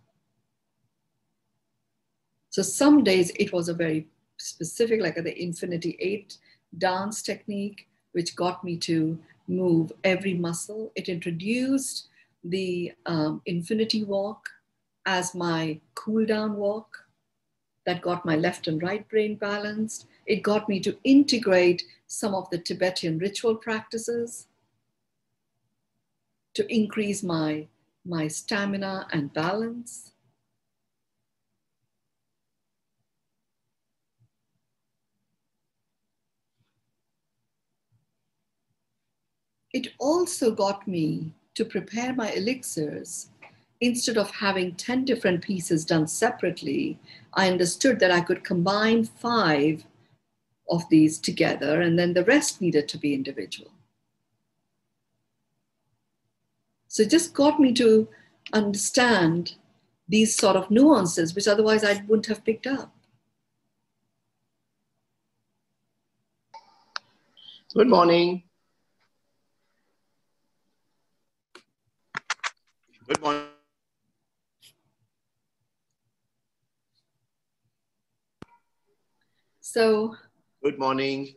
So 2.51 2.63
some 2.63 3.05
days 3.05 3.31
it 3.39 3.53
was 3.53 3.69
a 3.69 3.75
very 3.75 4.09
specific, 4.39 5.01
like 5.01 5.17
the 5.17 5.43
Infinity 5.43 5.97
Eight 6.01 6.39
dance 6.77 7.23
technique, 7.23 7.89
which 8.13 8.37
got 8.37 8.65
me 8.65 8.77
to 8.79 9.19
move 9.47 9.93
every 10.05 10.35
muscle. 10.35 10.93
It 10.95 11.09
introduced 11.09 12.09
the 12.45 12.93
um, 13.07 13.43
Infinity 13.47 14.05
Walk 14.05 14.49
as 15.07 15.35
my 15.35 15.81
cool 15.95 16.27
down 16.27 16.57
walk 16.57 17.05
that 17.87 18.03
got 18.03 18.27
my 18.27 18.37
left 18.37 18.69
and 18.69 18.83
right 18.83 19.09
brain 19.09 19.35
balanced. 19.37 20.07
It 20.27 20.43
got 20.43 20.69
me 20.69 20.79
to 20.81 20.97
integrate 21.05 21.83
some 22.07 22.35
of 22.35 22.51
the 22.51 22.59
Tibetan 22.59 23.19
ritual 23.19 23.55
practices 23.55 24.47
to 26.53 26.71
increase 26.75 27.23
my, 27.23 27.67
my 28.09 28.27
stamina 28.27 29.07
and 29.13 29.33
balance. 29.33 30.13
It 39.73 39.89
also 39.99 40.51
got 40.51 40.89
me 40.89 41.35
to 41.55 41.65
prepare 41.65 42.15
my 42.15 42.33
elixirs 42.33 43.29
instead 43.81 44.17
of 44.17 44.31
having 44.31 44.75
10 44.75 45.05
different 45.05 45.43
pieces 45.43 45.85
done 45.85 46.07
separately, 46.07 46.99
I 47.35 47.49
understood 47.49 48.01
that 48.01 48.11
I 48.11 48.21
could 48.21 48.43
combine 48.43 49.05
five 49.05 49.85
of 50.71 50.89
these 50.91 51.19
together 51.19 51.81
and 51.81 51.99
then 51.99 52.13
the 52.13 52.25
rest 52.25 52.61
needed 52.61 52.89
to 52.89 52.99
be 52.99 53.15
individual. 53.15 53.71
So 56.89 57.03
it 57.03 57.11
just 57.11 57.35
got 57.35 57.61
me 57.61 57.73
to 57.75 58.09
understand 58.55 59.55
these 60.09 60.35
sort 60.35 60.57
of 60.57 60.71
nuances, 60.71 61.35
which 61.35 61.47
otherwise 61.47 61.85
I 61.85 62.03
wouldn't 62.09 62.27
have 62.27 62.45
picked 62.45 62.67
up. 62.67 62.95
Good 67.75 67.89
morning. 67.89 68.43
Good 73.07 73.21
morning. 73.21 73.45
So, 79.61 80.17
good 80.63 80.79
morning. 80.79 81.35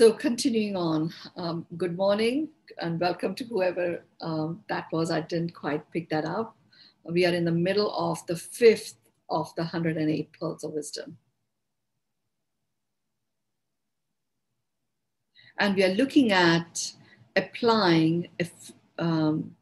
So 0.00 0.14
continuing 0.14 0.76
on, 0.76 1.12
um, 1.36 1.66
good 1.76 1.94
morning 1.94 2.48
and 2.78 2.98
welcome 2.98 3.34
to 3.34 3.44
whoever 3.44 4.02
um, 4.22 4.64
that 4.70 4.86
was. 4.92 5.10
I 5.10 5.20
didn't 5.20 5.52
quite 5.52 5.90
pick 5.90 6.08
that 6.08 6.24
up. 6.24 6.56
We 7.04 7.26
are 7.26 7.34
in 7.34 7.44
the 7.44 7.52
middle 7.52 7.92
of 7.94 8.24
the 8.26 8.34
fifth 8.34 8.94
of 9.28 9.54
the 9.56 9.64
108 9.64 10.30
pearls 10.32 10.64
of 10.64 10.72
wisdom. 10.72 11.18
and 15.58 15.76
we 15.76 15.84
are 15.84 15.92
looking 15.94 16.32
at 16.32 16.94
applying 17.36 18.28
um, 18.98 19.54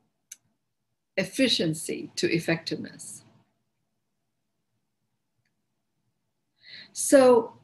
efficiency 1.17 2.13
to 2.15 2.33
effectiveness. 2.33 3.25
So, 6.93 7.58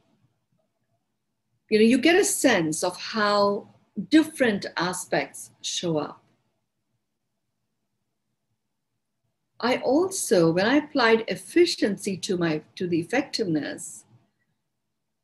you 1.69 1.79
know, 1.79 1.85
you 1.85 1.97
get 1.97 2.15
a 2.15 2.23
sense 2.23 2.83
of 2.83 2.97
how 2.97 3.67
different 4.09 4.65
aspects 4.77 5.51
show 5.61 5.97
up. 5.97 6.21
I 9.59 9.77
also, 9.77 10.51
when 10.51 10.65
I 10.65 10.75
applied 10.75 11.23
efficiency 11.27 12.17
to 12.17 12.37
my 12.37 12.61
to 12.75 12.87
the 12.87 12.99
effectiveness, 12.99 14.05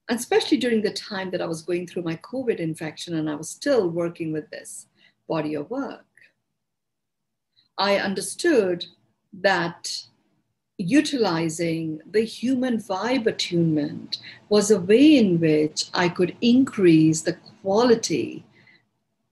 especially 0.09 0.57
during 0.57 0.81
the 0.81 0.93
time 0.93 1.31
that 1.31 1.41
I 1.41 1.45
was 1.45 1.61
going 1.61 1.85
through 1.85 2.03
my 2.03 2.15
COVID 2.17 2.57
infection 2.57 3.15
and 3.15 3.29
I 3.29 3.35
was 3.35 3.49
still 3.49 3.89
working 3.89 4.31
with 4.31 4.49
this 4.49 4.87
body 5.27 5.55
of 5.55 5.69
work, 5.69 6.05
I 7.77 7.97
understood 7.97 8.85
that 9.33 10.05
utilizing 10.81 12.01
the 12.09 12.23
human 12.23 12.77
vibe 12.77 13.27
attunement 13.27 14.17
was 14.49 14.71
a 14.71 14.79
way 14.79 15.17
in 15.17 15.39
which 15.39 15.85
I 15.93 16.09
could 16.09 16.35
increase 16.41 17.21
the 17.21 17.37
quality 17.61 18.45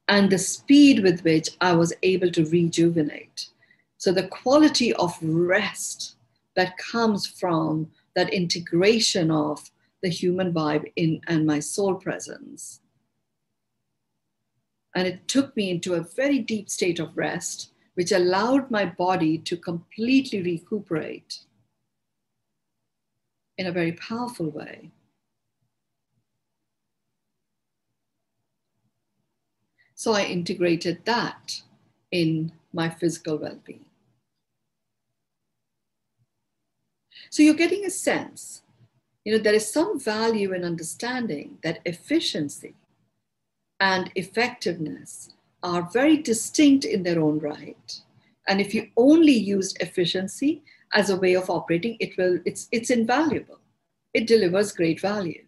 and 0.08 0.30
the 0.30 0.38
speed 0.38 1.04
with 1.04 1.24
which 1.24 1.50
I 1.62 1.74
was 1.74 1.94
able 2.04 2.32
to 2.32 2.46
rejuvenate. 2.46 3.50
So, 3.98 4.12
the 4.12 4.28
quality 4.28 4.94
of 4.94 5.18
rest 5.22 6.16
that 6.56 6.78
comes 6.78 7.28
from 7.28 7.92
that 8.16 8.34
integration 8.34 9.32
of 9.32 9.72
the 10.02 10.10
human 10.10 10.54
vibe 10.54 10.92
in 10.96 11.22
and 11.28 11.46
my 11.46 11.60
soul 11.60 11.96
presence. 11.96 12.82
And 14.96 15.08
it 15.08 15.28
took 15.28 15.56
me 15.56 15.70
into 15.70 15.94
a 15.94 16.02
very 16.02 16.40
deep 16.40 16.70
state 16.70 17.00
of 17.00 17.16
rest, 17.16 17.72
which 18.00 18.14
allowed 18.14 18.72
my 18.72 18.86
body 18.86 19.38
to 19.38 19.58
completely 19.58 20.42
recuperate 20.42 21.40
in 23.58 23.68
a 23.68 23.74
very 23.74 23.92
powerful 23.92 24.50
way. 24.50 24.90
So 29.96 30.14
I 30.14 30.24
integrated 30.24 31.04
that 31.04 31.62
in 32.10 32.54
my 32.72 32.90
physical 32.90 33.36
well 33.36 33.60
being. 33.66 33.84
So 37.30 37.44
you're 37.44 37.54
getting 37.54 37.84
a 37.84 37.90
sense 37.90 38.62
you 39.26 39.34
know, 39.34 39.44
there 39.44 39.54
is 39.54 39.70
some 39.70 40.00
value 40.00 40.54
in 40.54 40.64
understanding 40.64 41.58
that 41.64 41.82
efficiency 41.84 42.76
and 43.82 44.10
effectiveness 44.16 45.32
are 45.64 45.90
very 45.92 46.18
distinct 46.18 46.86
in 46.86 47.04
their 47.04 47.22
own 47.22 47.40
right. 47.40 48.02
And 48.48 48.60
if 48.60 48.74
you 48.74 48.90
only 48.98 49.34
used 49.34 49.82
efficiency 49.82 50.64
as 50.94 51.10
a 51.10 51.18
way 51.18 51.36
of 51.36 51.50
operating, 51.50 51.98
it 52.00 52.18
will, 52.18 52.40
it's, 52.46 52.68
it's 52.72 52.90
invaluable. 52.90 53.60
It 54.14 54.28
delivers 54.28 54.72
great 54.72 55.00
value. 55.00 55.44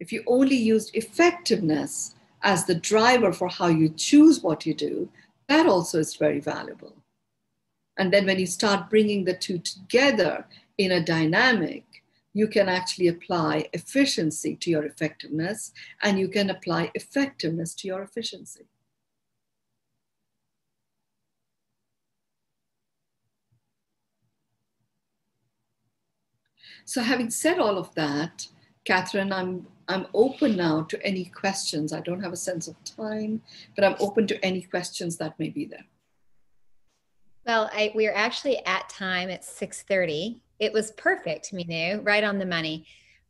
If 0.00 0.12
you 0.12 0.22
only 0.26 0.56
used 0.56 0.94
effectiveness 0.94 2.14
as 2.42 2.64
the 2.64 2.74
driver 2.74 3.32
for 3.32 3.48
how 3.48 3.66
you 3.66 3.88
choose 3.90 4.42
what 4.42 4.64
you 4.64 4.72
do, 4.72 5.08
that 5.48 5.66
also 5.66 5.98
is 5.98 6.16
very 6.16 6.40
valuable. 6.40 6.94
And 7.98 8.12
then 8.12 8.26
when 8.26 8.38
you 8.38 8.46
start 8.46 8.90
bringing 8.90 9.24
the 9.24 9.34
two 9.34 9.58
together 9.58 10.46
in 10.78 10.92
a 10.92 11.04
dynamic, 11.04 11.84
you 12.38 12.46
can 12.46 12.68
actually 12.68 13.08
apply 13.08 13.68
efficiency 13.72 14.54
to 14.54 14.70
your 14.70 14.84
effectiveness 14.84 15.72
and 16.04 16.20
you 16.20 16.28
can 16.28 16.50
apply 16.50 16.88
effectiveness 16.94 17.74
to 17.74 17.88
your 17.88 18.02
efficiency. 18.02 18.64
So 26.84 27.02
having 27.02 27.30
said 27.30 27.58
all 27.58 27.76
of 27.76 27.92
that, 27.96 28.46
Catherine, 28.84 29.32
I'm, 29.32 29.66
I'm 29.88 30.06
open 30.14 30.56
now 30.56 30.82
to 30.82 30.96
any 31.04 31.24
questions. 31.24 31.92
I 31.92 32.00
don't 32.00 32.22
have 32.22 32.32
a 32.32 32.44
sense 32.48 32.68
of 32.68 32.76
time, 32.84 33.42
but 33.74 33.84
I'm 33.84 33.96
open 33.98 34.28
to 34.28 34.44
any 34.44 34.62
questions 34.62 35.16
that 35.16 35.38
may 35.40 35.48
be 35.48 35.64
there. 35.64 35.86
Well, 37.48 37.70
I, 37.72 37.90
we're 37.94 38.12
actually 38.12 38.64
at 38.66 38.90
time 38.90 39.30
at 39.30 39.42
6.30 39.42 40.42
it 40.58 40.72
was 40.72 40.90
perfect, 40.92 41.52
Mynoo, 41.52 42.00
right 42.02 42.24
on 42.24 42.38
the 42.38 42.44
money. 42.44 42.84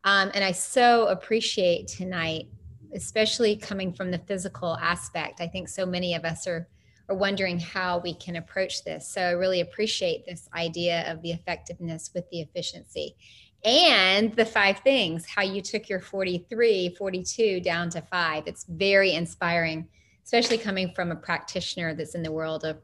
Um, 0.05 0.31
and 0.35 0.43
I 0.43 0.53
so 0.53 1.07
appreciate 1.09 1.87
tonight, 1.87 2.49
especially 2.95 3.55
coming 3.55 3.93
from 3.93 4.11
the 4.11 4.19
physical 4.19 4.77
aspect. 4.79 5.41
I 5.41 5.47
think 5.47 5.69
so 5.69 5.85
many 5.85 6.15
of 6.15 6.25
us 6.25 6.47
are 6.47 6.69
are 7.11 7.15
wondering 7.15 7.59
how 7.59 7.99
we 7.99 8.13
can 8.13 8.37
approach 8.37 8.85
this. 8.85 9.09
So 9.09 9.23
I 9.23 9.31
really 9.31 9.63
appreciate 9.63 10.27
this 10.27 10.47
idea 10.55 11.11
of 11.11 11.23
the 11.23 11.31
effectiveness 11.31 12.11
with 12.15 12.29
the 12.29 12.43
efficiency 12.43 13.17
and 13.65 14.35
the 14.37 14.45
five 14.45 14.81
things, 14.81 15.25
how 15.25 15.41
you 15.41 15.63
took 15.63 15.89
your 15.89 16.01
43, 16.01 16.95
42 16.99 17.61
down 17.61 17.89
to 17.91 18.03
five. 18.03 18.47
It's 18.47 18.67
very 18.69 19.15
inspiring, 19.15 19.89
especially 20.23 20.59
coming 20.59 20.93
from 20.95 21.11
a 21.11 21.17
practitioner 21.17 21.95
that's 21.95 22.15
in 22.15 22.23
the 22.23 22.33
world 22.33 22.65
of 22.67 22.79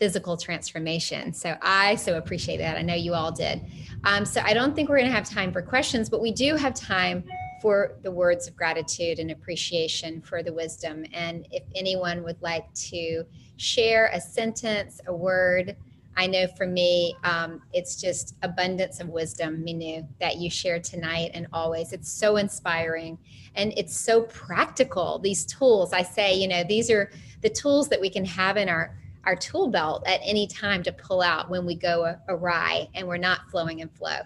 physical 0.00 0.34
transformation. 0.34 1.32
So 1.32 1.56
I 1.60 1.94
so 1.96 2.16
appreciate 2.16 2.56
that. 2.56 2.78
I 2.78 2.82
know 2.82 2.94
you 2.94 3.12
all 3.12 3.30
did. 3.30 3.60
Um, 4.04 4.24
so 4.24 4.40
I 4.42 4.54
don't 4.54 4.74
think 4.74 4.88
we're 4.88 4.96
going 4.96 5.10
to 5.10 5.14
have 5.14 5.28
time 5.28 5.52
for 5.52 5.60
questions, 5.60 6.08
but 6.08 6.22
we 6.22 6.32
do 6.32 6.56
have 6.56 6.74
time 6.74 7.22
for 7.60 7.98
the 8.02 8.10
words 8.10 8.48
of 8.48 8.56
gratitude 8.56 9.18
and 9.18 9.30
appreciation 9.30 10.22
for 10.22 10.42
the 10.42 10.52
wisdom. 10.52 11.04
And 11.12 11.46
if 11.50 11.64
anyone 11.74 12.22
would 12.24 12.40
like 12.40 12.72
to 12.74 13.24
share 13.58 14.10
a 14.14 14.20
sentence, 14.20 15.02
a 15.06 15.14
word, 15.14 15.76
I 16.16 16.26
know 16.26 16.46
for 16.56 16.66
me, 16.66 17.14
um, 17.22 17.60
it's 17.74 18.00
just 18.00 18.36
abundance 18.42 19.00
of 19.00 19.08
wisdom, 19.08 19.62
Mynoo, 19.62 20.02
that 20.18 20.38
you 20.38 20.48
share 20.50 20.80
tonight 20.80 21.32
and 21.34 21.46
always. 21.52 21.92
It's 21.92 22.10
so 22.10 22.36
inspiring 22.36 23.18
and 23.54 23.74
it's 23.76 23.96
so 23.96 24.22
practical. 24.22 25.18
These 25.18 25.44
tools, 25.44 25.92
I 25.92 26.02
say, 26.02 26.34
you 26.34 26.48
know, 26.48 26.64
these 26.64 26.90
are 26.90 27.10
the 27.42 27.50
tools 27.50 27.88
that 27.90 28.00
we 28.00 28.08
can 28.08 28.24
have 28.24 28.56
in 28.56 28.68
our 28.68 28.96
our 29.30 29.36
tool 29.36 29.68
belt 29.68 30.02
at 30.06 30.18
any 30.24 30.48
time 30.48 30.82
to 30.82 30.90
pull 30.90 31.22
out 31.22 31.48
when 31.48 31.64
we 31.64 31.76
go 31.76 32.16
awry 32.28 32.88
and 32.94 33.06
we're 33.06 33.16
not 33.16 33.48
flowing 33.48 33.78
in 33.78 33.88
flow. 33.88 34.18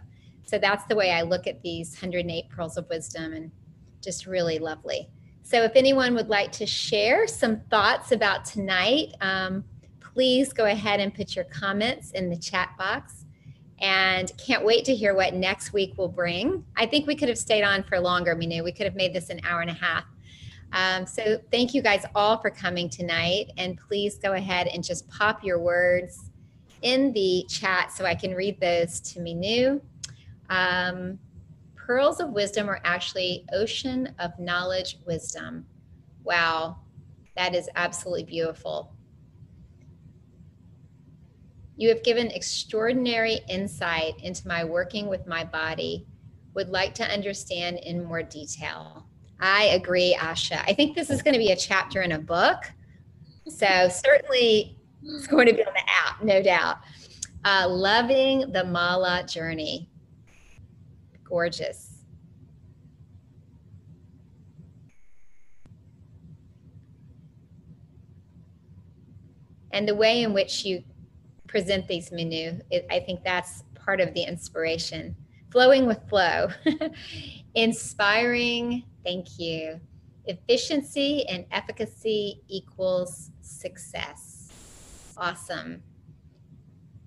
So 0.47 0.57
that's 0.57 0.87
the 0.87 0.97
way 0.97 1.11
I 1.11 1.21
look 1.21 1.47
at 1.47 1.61
these 1.61 1.93
108 1.93 2.49
pearls 2.49 2.79
of 2.79 2.89
wisdom 2.89 3.35
and 3.35 3.51
just 4.03 4.25
really 4.25 4.59
lovely. 4.59 5.11
So 5.43 5.63
if 5.63 5.73
anyone 5.75 6.15
would 6.15 6.31
like 6.31 6.53
to 6.53 6.65
share 6.65 7.27
some 7.27 7.61
thoughts 7.69 8.13
about 8.13 8.47
tonight, 8.47 9.13
um, 9.21 9.63
please 10.01 10.55
go 10.55 10.65
ahead 10.65 11.01
and 11.01 11.13
put 11.13 11.37
your 11.37 11.45
comments 11.45 12.13
in 12.13 12.31
the 12.31 12.37
chat 12.39 12.71
box. 12.79 13.27
And 13.81 14.33
can't 14.39 14.65
wait 14.65 14.87
to 14.87 14.95
hear 14.95 15.15
what 15.15 15.35
next 15.35 15.75
week 15.75 15.99
will 15.99 16.09
bring. 16.09 16.65
I 16.77 16.87
think 16.87 17.07
we 17.07 17.15
could 17.15 17.29
have 17.29 17.37
stayed 17.37 17.65
on 17.65 17.83
for 17.83 18.01
longer, 18.01 18.35
Mynoo. 18.35 18.65
We 18.65 18.73
could 18.73 18.87
have 18.87 18.95
made 18.95 19.13
this 19.13 19.29
an 19.29 19.41
hour 19.45 19.61
and 19.61 19.69
a 19.69 19.75
half. 19.75 20.05
Um, 20.75 21.07
so 21.07 21.39
thank 21.53 21.73
you 21.73 21.83
guys 21.83 22.05
all 22.17 22.37
for 22.39 22.51
coming 22.51 22.91
tonight. 22.91 23.53
And 23.57 23.79
please 23.79 24.19
go 24.19 24.33
ahead 24.33 24.67
and 24.67 24.83
just 24.83 25.09
pop 25.09 25.45
your 25.45 25.61
words 25.61 26.31
in 26.83 27.13
the 27.13 27.47
chat 27.49 27.93
so 27.93 28.05
I 28.05 28.17
can 28.17 28.35
read 28.35 28.61
those 28.61 29.01
to 29.01 29.21
Mynoo. 29.21 29.81
Um, 30.51 31.19
pearls 31.77 32.19
of 32.19 32.31
wisdom 32.31 32.69
are 32.69 32.81
actually 32.85 33.47
ocean 33.53 34.15
of 34.19 34.37
knowledge 34.39 34.99
wisdom. 35.07 35.65
Wow, 36.25 36.79
that 37.37 37.55
is 37.55 37.71
absolutely 37.77 38.25
beautiful. 38.25 38.93
You 41.77 41.89
have 41.89 42.03
given 42.03 42.31
extraordinary 42.31 43.41
insight 43.49 44.15
into 44.21 44.47
my 44.47 44.65
working 44.65 45.09
with 45.09 45.27
my 45.27 45.45
body. 45.45 46.07
Would 46.55 46.69
like 46.69 46.95
to 46.95 47.05
understand 47.05 47.79
in 47.79 48.05
more 48.05 48.23
detail. 48.23 49.04
I 49.41 49.65
agree, 49.65 50.17
Asha. 50.19 50.63
I 50.67 50.73
think 50.73 50.95
this 50.95 51.11
is 51.11 51.23
going 51.23 51.35
to 51.35 51.39
be 51.39 51.51
a 51.51 51.57
chapter 51.57 52.03
in 52.03 52.13
a 52.13 52.19
book. 52.19 52.65
So 53.49 53.89
certainly 53.89 54.79
it's 55.03 55.27
going 55.27 55.47
to 55.47 55.55
be 55.55 55.65
on 55.65 55.73
the 55.73 55.81
app, 55.81 56.23
no 56.23 56.43
doubt. 56.43 56.79
Uh, 57.45 57.67
loving 57.69 58.53
the 58.53 58.65
Mala 58.65 59.25
journey. 59.27 59.91
Gorgeous. 61.25 61.91
And 69.73 69.89
the 69.89 69.95
way 69.95 70.23
in 70.23 70.33
which 70.33 70.65
you 70.65 70.85
present 71.49 71.89
these 71.89 72.11
Mynoo, 72.11 72.61
it, 72.71 72.87
I 72.91 73.01
think 73.01 73.25
that's 73.25 73.65
part 73.75 74.01
of 74.01 74.15
the 74.15 74.23
inspiration. 74.23 75.17
Flowing 75.51 75.85
with 75.87 75.99
flow, 76.09 76.49
inspiring 77.55 78.85
Thank 79.05 79.39
you. 79.39 79.81
Efficiency 80.25 81.27
and 81.29 81.45
efficacy 81.53 82.41
equals 82.49 83.31
success. 83.43 84.51
Awesome. 85.17 85.83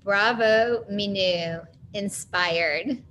Bravo, 0.04 0.86
Mynoo. 0.90 1.62
Inspired. 1.94 3.04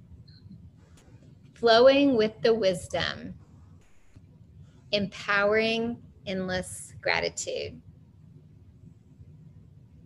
Flowing 1.55 2.16
with 2.16 2.41
the 2.43 2.55
wisdom. 2.55 3.34
Empowering 4.93 5.99
endless 6.26 6.95
gratitude. 7.01 7.80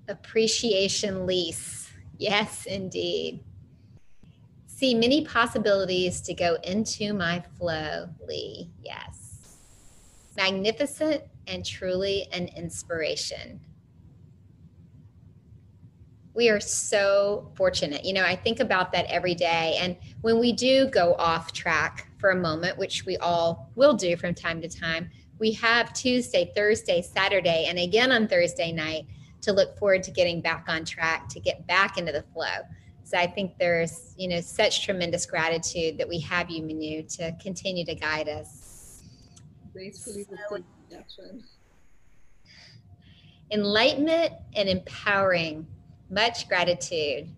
Appreciation 0.08 1.26
lease. 1.26 1.92
Yes, 2.16 2.66
indeed 2.66 3.44
see 4.80 4.94
many 4.94 5.22
possibilities 5.26 6.22
to 6.22 6.32
go 6.32 6.56
into 6.64 7.12
my 7.12 7.44
flow, 7.58 8.08
Lee. 8.26 8.70
Yes. 8.82 9.58
Magnificent 10.38 11.22
and 11.46 11.66
truly 11.66 12.26
an 12.32 12.48
inspiration. 12.56 13.60
We 16.32 16.48
are 16.48 16.60
so 16.60 17.52
fortunate. 17.56 18.06
You 18.06 18.14
know, 18.14 18.24
I 18.24 18.34
think 18.34 18.60
about 18.60 18.90
that 18.92 19.04
every 19.10 19.34
day. 19.34 19.76
And 19.78 19.98
when 20.22 20.38
we 20.38 20.50
do 20.50 20.86
go 20.86 21.14
off 21.16 21.52
track 21.52 22.10
for 22.16 22.30
a 22.30 22.36
moment, 22.36 22.78
which 22.78 23.04
we 23.04 23.18
all 23.18 23.70
will 23.74 23.92
do 23.92 24.16
from 24.16 24.34
time 24.34 24.62
to 24.62 24.68
time, 24.68 25.10
we 25.38 25.52
have 25.52 25.92
Tuesday, 25.92 26.52
Thursday, 26.56 27.02
Saturday, 27.02 27.66
and 27.68 27.78
again 27.78 28.12
on 28.12 28.28
Thursday 28.28 28.72
night 28.72 29.06
to 29.42 29.52
look 29.52 29.78
forward 29.78 30.02
to 30.04 30.10
getting 30.10 30.40
back 30.40 30.64
on 30.68 30.86
track, 30.86 31.28
to 31.28 31.40
get 31.40 31.66
back 31.66 31.98
into 31.98 32.12
the 32.12 32.24
flow. 32.32 32.64
So 33.10 33.18
I 33.18 33.26
think 33.26 33.58
there's, 33.58 34.14
you 34.16 34.28
know, 34.28 34.40
such 34.40 34.84
tremendous 34.84 35.26
gratitude 35.26 35.98
that 35.98 36.08
we 36.08 36.20
have 36.20 36.48
you, 36.48 36.62
Mynoo, 36.62 37.02
to 37.16 37.34
continue 37.42 37.84
to 37.86 37.96
guide 37.96 38.28
us. 38.28 39.02
Gracefully 39.72 40.24
Enlightenment 43.50 44.32
and 44.54 44.68
empowering, 44.68 45.66
much 46.08 46.48
gratitude. 46.48 47.34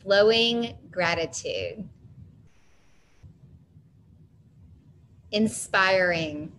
Flowing 0.00 0.76
gratitude. 0.92 1.88
Inspiring. 5.32 6.52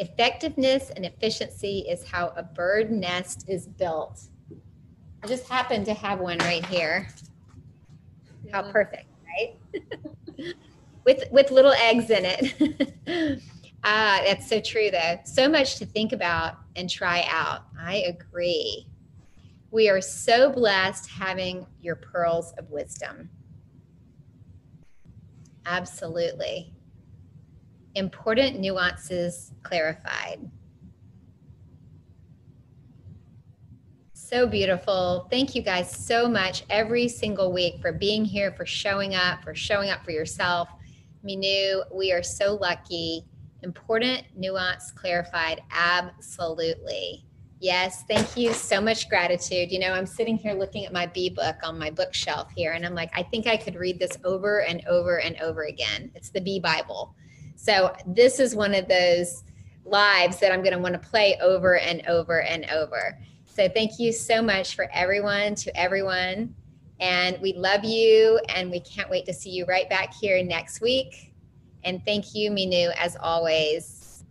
Effectiveness 0.00 0.90
and 0.96 1.06
efficiency 1.06 1.84
is 1.88 2.08
how 2.08 2.32
a 2.34 2.42
bird 2.42 2.90
nest 2.90 3.44
is 3.46 3.68
built. 3.68 4.22
I 5.22 5.26
just 5.26 5.48
happen 5.48 5.84
to 5.84 5.94
have 5.94 6.18
one 6.18 6.38
right 6.38 6.64
here. 6.66 7.08
Yeah. 8.44 8.62
How 8.62 8.72
perfect, 8.72 9.06
right? 9.26 9.58
with 11.04 11.24
with 11.30 11.50
little 11.50 11.72
eggs 11.72 12.10
in 12.10 12.24
it. 12.24 13.42
ah, 13.84 14.20
that's 14.26 14.48
so 14.48 14.60
true 14.60 14.90
though. 14.90 15.18
So 15.24 15.48
much 15.48 15.76
to 15.76 15.86
think 15.86 16.12
about 16.12 16.54
and 16.76 16.88
try 16.88 17.26
out. 17.28 17.64
I 17.78 17.96
agree. 18.06 18.86
We 19.70 19.88
are 19.88 20.00
so 20.00 20.50
blessed 20.50 21.10
having 21.10 21.66
your 21.80 21.96
pearls 21.96 22.52
of 22.58 22.70
wisdom. 22.70 23.30
Absolutely. 25.66 26.72
Important 27.94 28.58
nuances 28.58 29.52
clarified. 29.62 30.50
So 34.30 34.46
beautiful. 34.46 35.26
Thank 35.28 35.56
you 35.56 35.62
guys 35.62 35.90
so 35.90 36.28
much 36.28 36.62
every 36.70 37.08
single 37.08 37.52
week 37.52 37.80
for 37.80 37.92
being 37.92 38.24
here, 38.24 38.52
for 38.52 38.64
showing 38.64 39.16
up, 39.16 39.42
for 39.42 39.56
showing 39.56 39.90
up 39.90 40.04
for 40.04 40.12
yourself. 40.12 40.68
Mynoo, 41.24 41.82
we 41.92 42.12
are 42.12 42.22
so 42.22 42.54
lucky. 42.54 43.24
Important, 43.64 44.22
nuance, 44.36 44.92
clarified. 44.92 45.62
Absolutely. 45.72 47.26
Yes, 47.58 48.04
thank 48.06 48.36
you. 48.36 48.52
So 48.52 48.80
much 48.80 49.08
gratitude. 49.08 49.72
You 49.72 49.80
know, 49.80 49.90
I'm 49.90 50.06
sitting 50.06 50.36
here 50.36 50.52
looking 50.52 50.86
at 50.86 50.92
my 50.92 51.06
B 51.06 51.28
book 51.28 51.56
on 51.64 51.76
my 51.76 51.90
bookshelf 51.90 52.52
here, 52.54 52.74
and 52.74 52.86
I'm 52.86 52.94
like, 52.94 53.10
I 53.16 53.24
think 53.24 53.48
I 53.48 53.56
could 53.56 53.74
read 53.74 53.98
this 53.98 54.16
over 54.22 54.60
and 54.60 54.86
over 54.86 55.18
and 55.18 55.40
over 55.40 55.64
again. 55.64 56.12
It's 56.14 56.30
the 56.30 56.40
B 56.40 56.60
Bible. 56.60 57.16
So, 57.56 57.96
this 58.06 58.38
is 58.38 58.54
one 58.54 58.74
of 58.74 58.86
those 58.86 59.42
lives 59.84 60.38
that 60.38 60.52
I'm 60.52 60.62
going 60.62 60.74
to 60.74 60.78
want 60.78 60.94
to 60.94 61.00
play 61.00 61.36
over 61.42 61.78
and 61.78 62.06
over 62.06 62.42
and 62.42 62.70
over. 62.70 63.18
So 63.60 63.68
thank 63.68 63.98
you 63.98 64.10
so 64.10 64.40
much 64.40 64.74
for 64.74 64.88
everyone, 64.90 65.54
to 65.56 65.78
everyone. 65.78 66.54
And 66.98 67.38
we 67.42 67.52
love 67.52 67.84
you 67.84 68.40
and 68.48 68.70
we 68.70 68.80
can't 68.80 69.10
wait 69.10 69.26
to 69.26 69.34
see 69.34 69.50
you 69.50 69.66
right 69.66 69.86
back 69.90 70.14
here 70.14 70.42
next 70.42 70.80
week. 70.80 71.34
And 71.84 72.02
thank 72.06 72.34
you, 72.34 72.50
Mynoo, 72.50 72.90
as 72.96 73.18
always. 73.20 74.24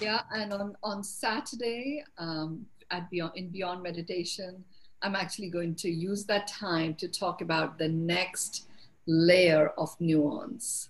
Yeah, 0.00 0.22
and 0.32 0.54
on, 0.54 0.74
on 0.82 1.04
Saturday 1.04 2.02
um, 2.16 2.64
at 2.90 3.10
Beyond, 3.10 3.32
in 3.36 3.50
Beyond 3.50 3.82
Meditation, 3.82 4.64
I'm 5.02 5.16
actually 5.16 5.50
going 5.50 5.74
to 5.74 5.90
use 5.90 6.24
that 6.24 6.46
time 6.46 6.94
to 6.94 7.08
talk 7.08 7.42
about 7.42 7.76
the 7.76 7.90
next 7.90 8.68
layer 9.06 9.74
of 9.76 9.94
nuance 10.00 10.88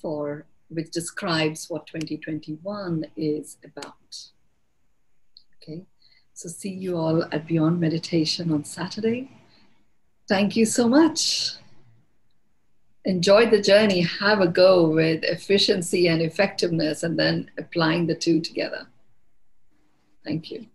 for 0.00 0.46
which 0.70 0.90
describes 0.90 1.68
what 1.68 1.86
2021 1.86 3.04
is 3.14 3.58
about. 3.62 3.92
Okay. 5.62 5.84
So, 6.38 6.48
see 6.48 6.70
you 6.70 6.96
all 6.96 7.24
at 7.32 7.48
Beyond 7.48 7.80
Meditation 7.80 8.52
on 8.52 8.62
Saturday. 8.62 9.28
Thank 10.28 10.54
you 10.54 10.66
so 10.66 10.88
much. 10.88 11.54
Enjoy 13.04 13.50
the 13.50 13.60
journey. 13.60 14.02
Have 14.02 14.40
a 14.40 14.46
go 14.46 14.88
with 14.88 15.24
efficiency 15.24 16.06
and 16.06 16.22
effectiveness, 16.22 17.02
and 17.02 17.18
then 17.18 17.50
applying 17.58 18.06
the 18.06 18.14
two 18.14 18.40
together. 18.40 18.86
Thank 20.24 20.52
you. 20.52 20.66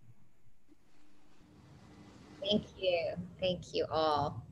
Thank 2.42 2.64
you. 2.78 3.14
Thank 3.40 3.72
you 3.72 3.86
all. 3.90 4.43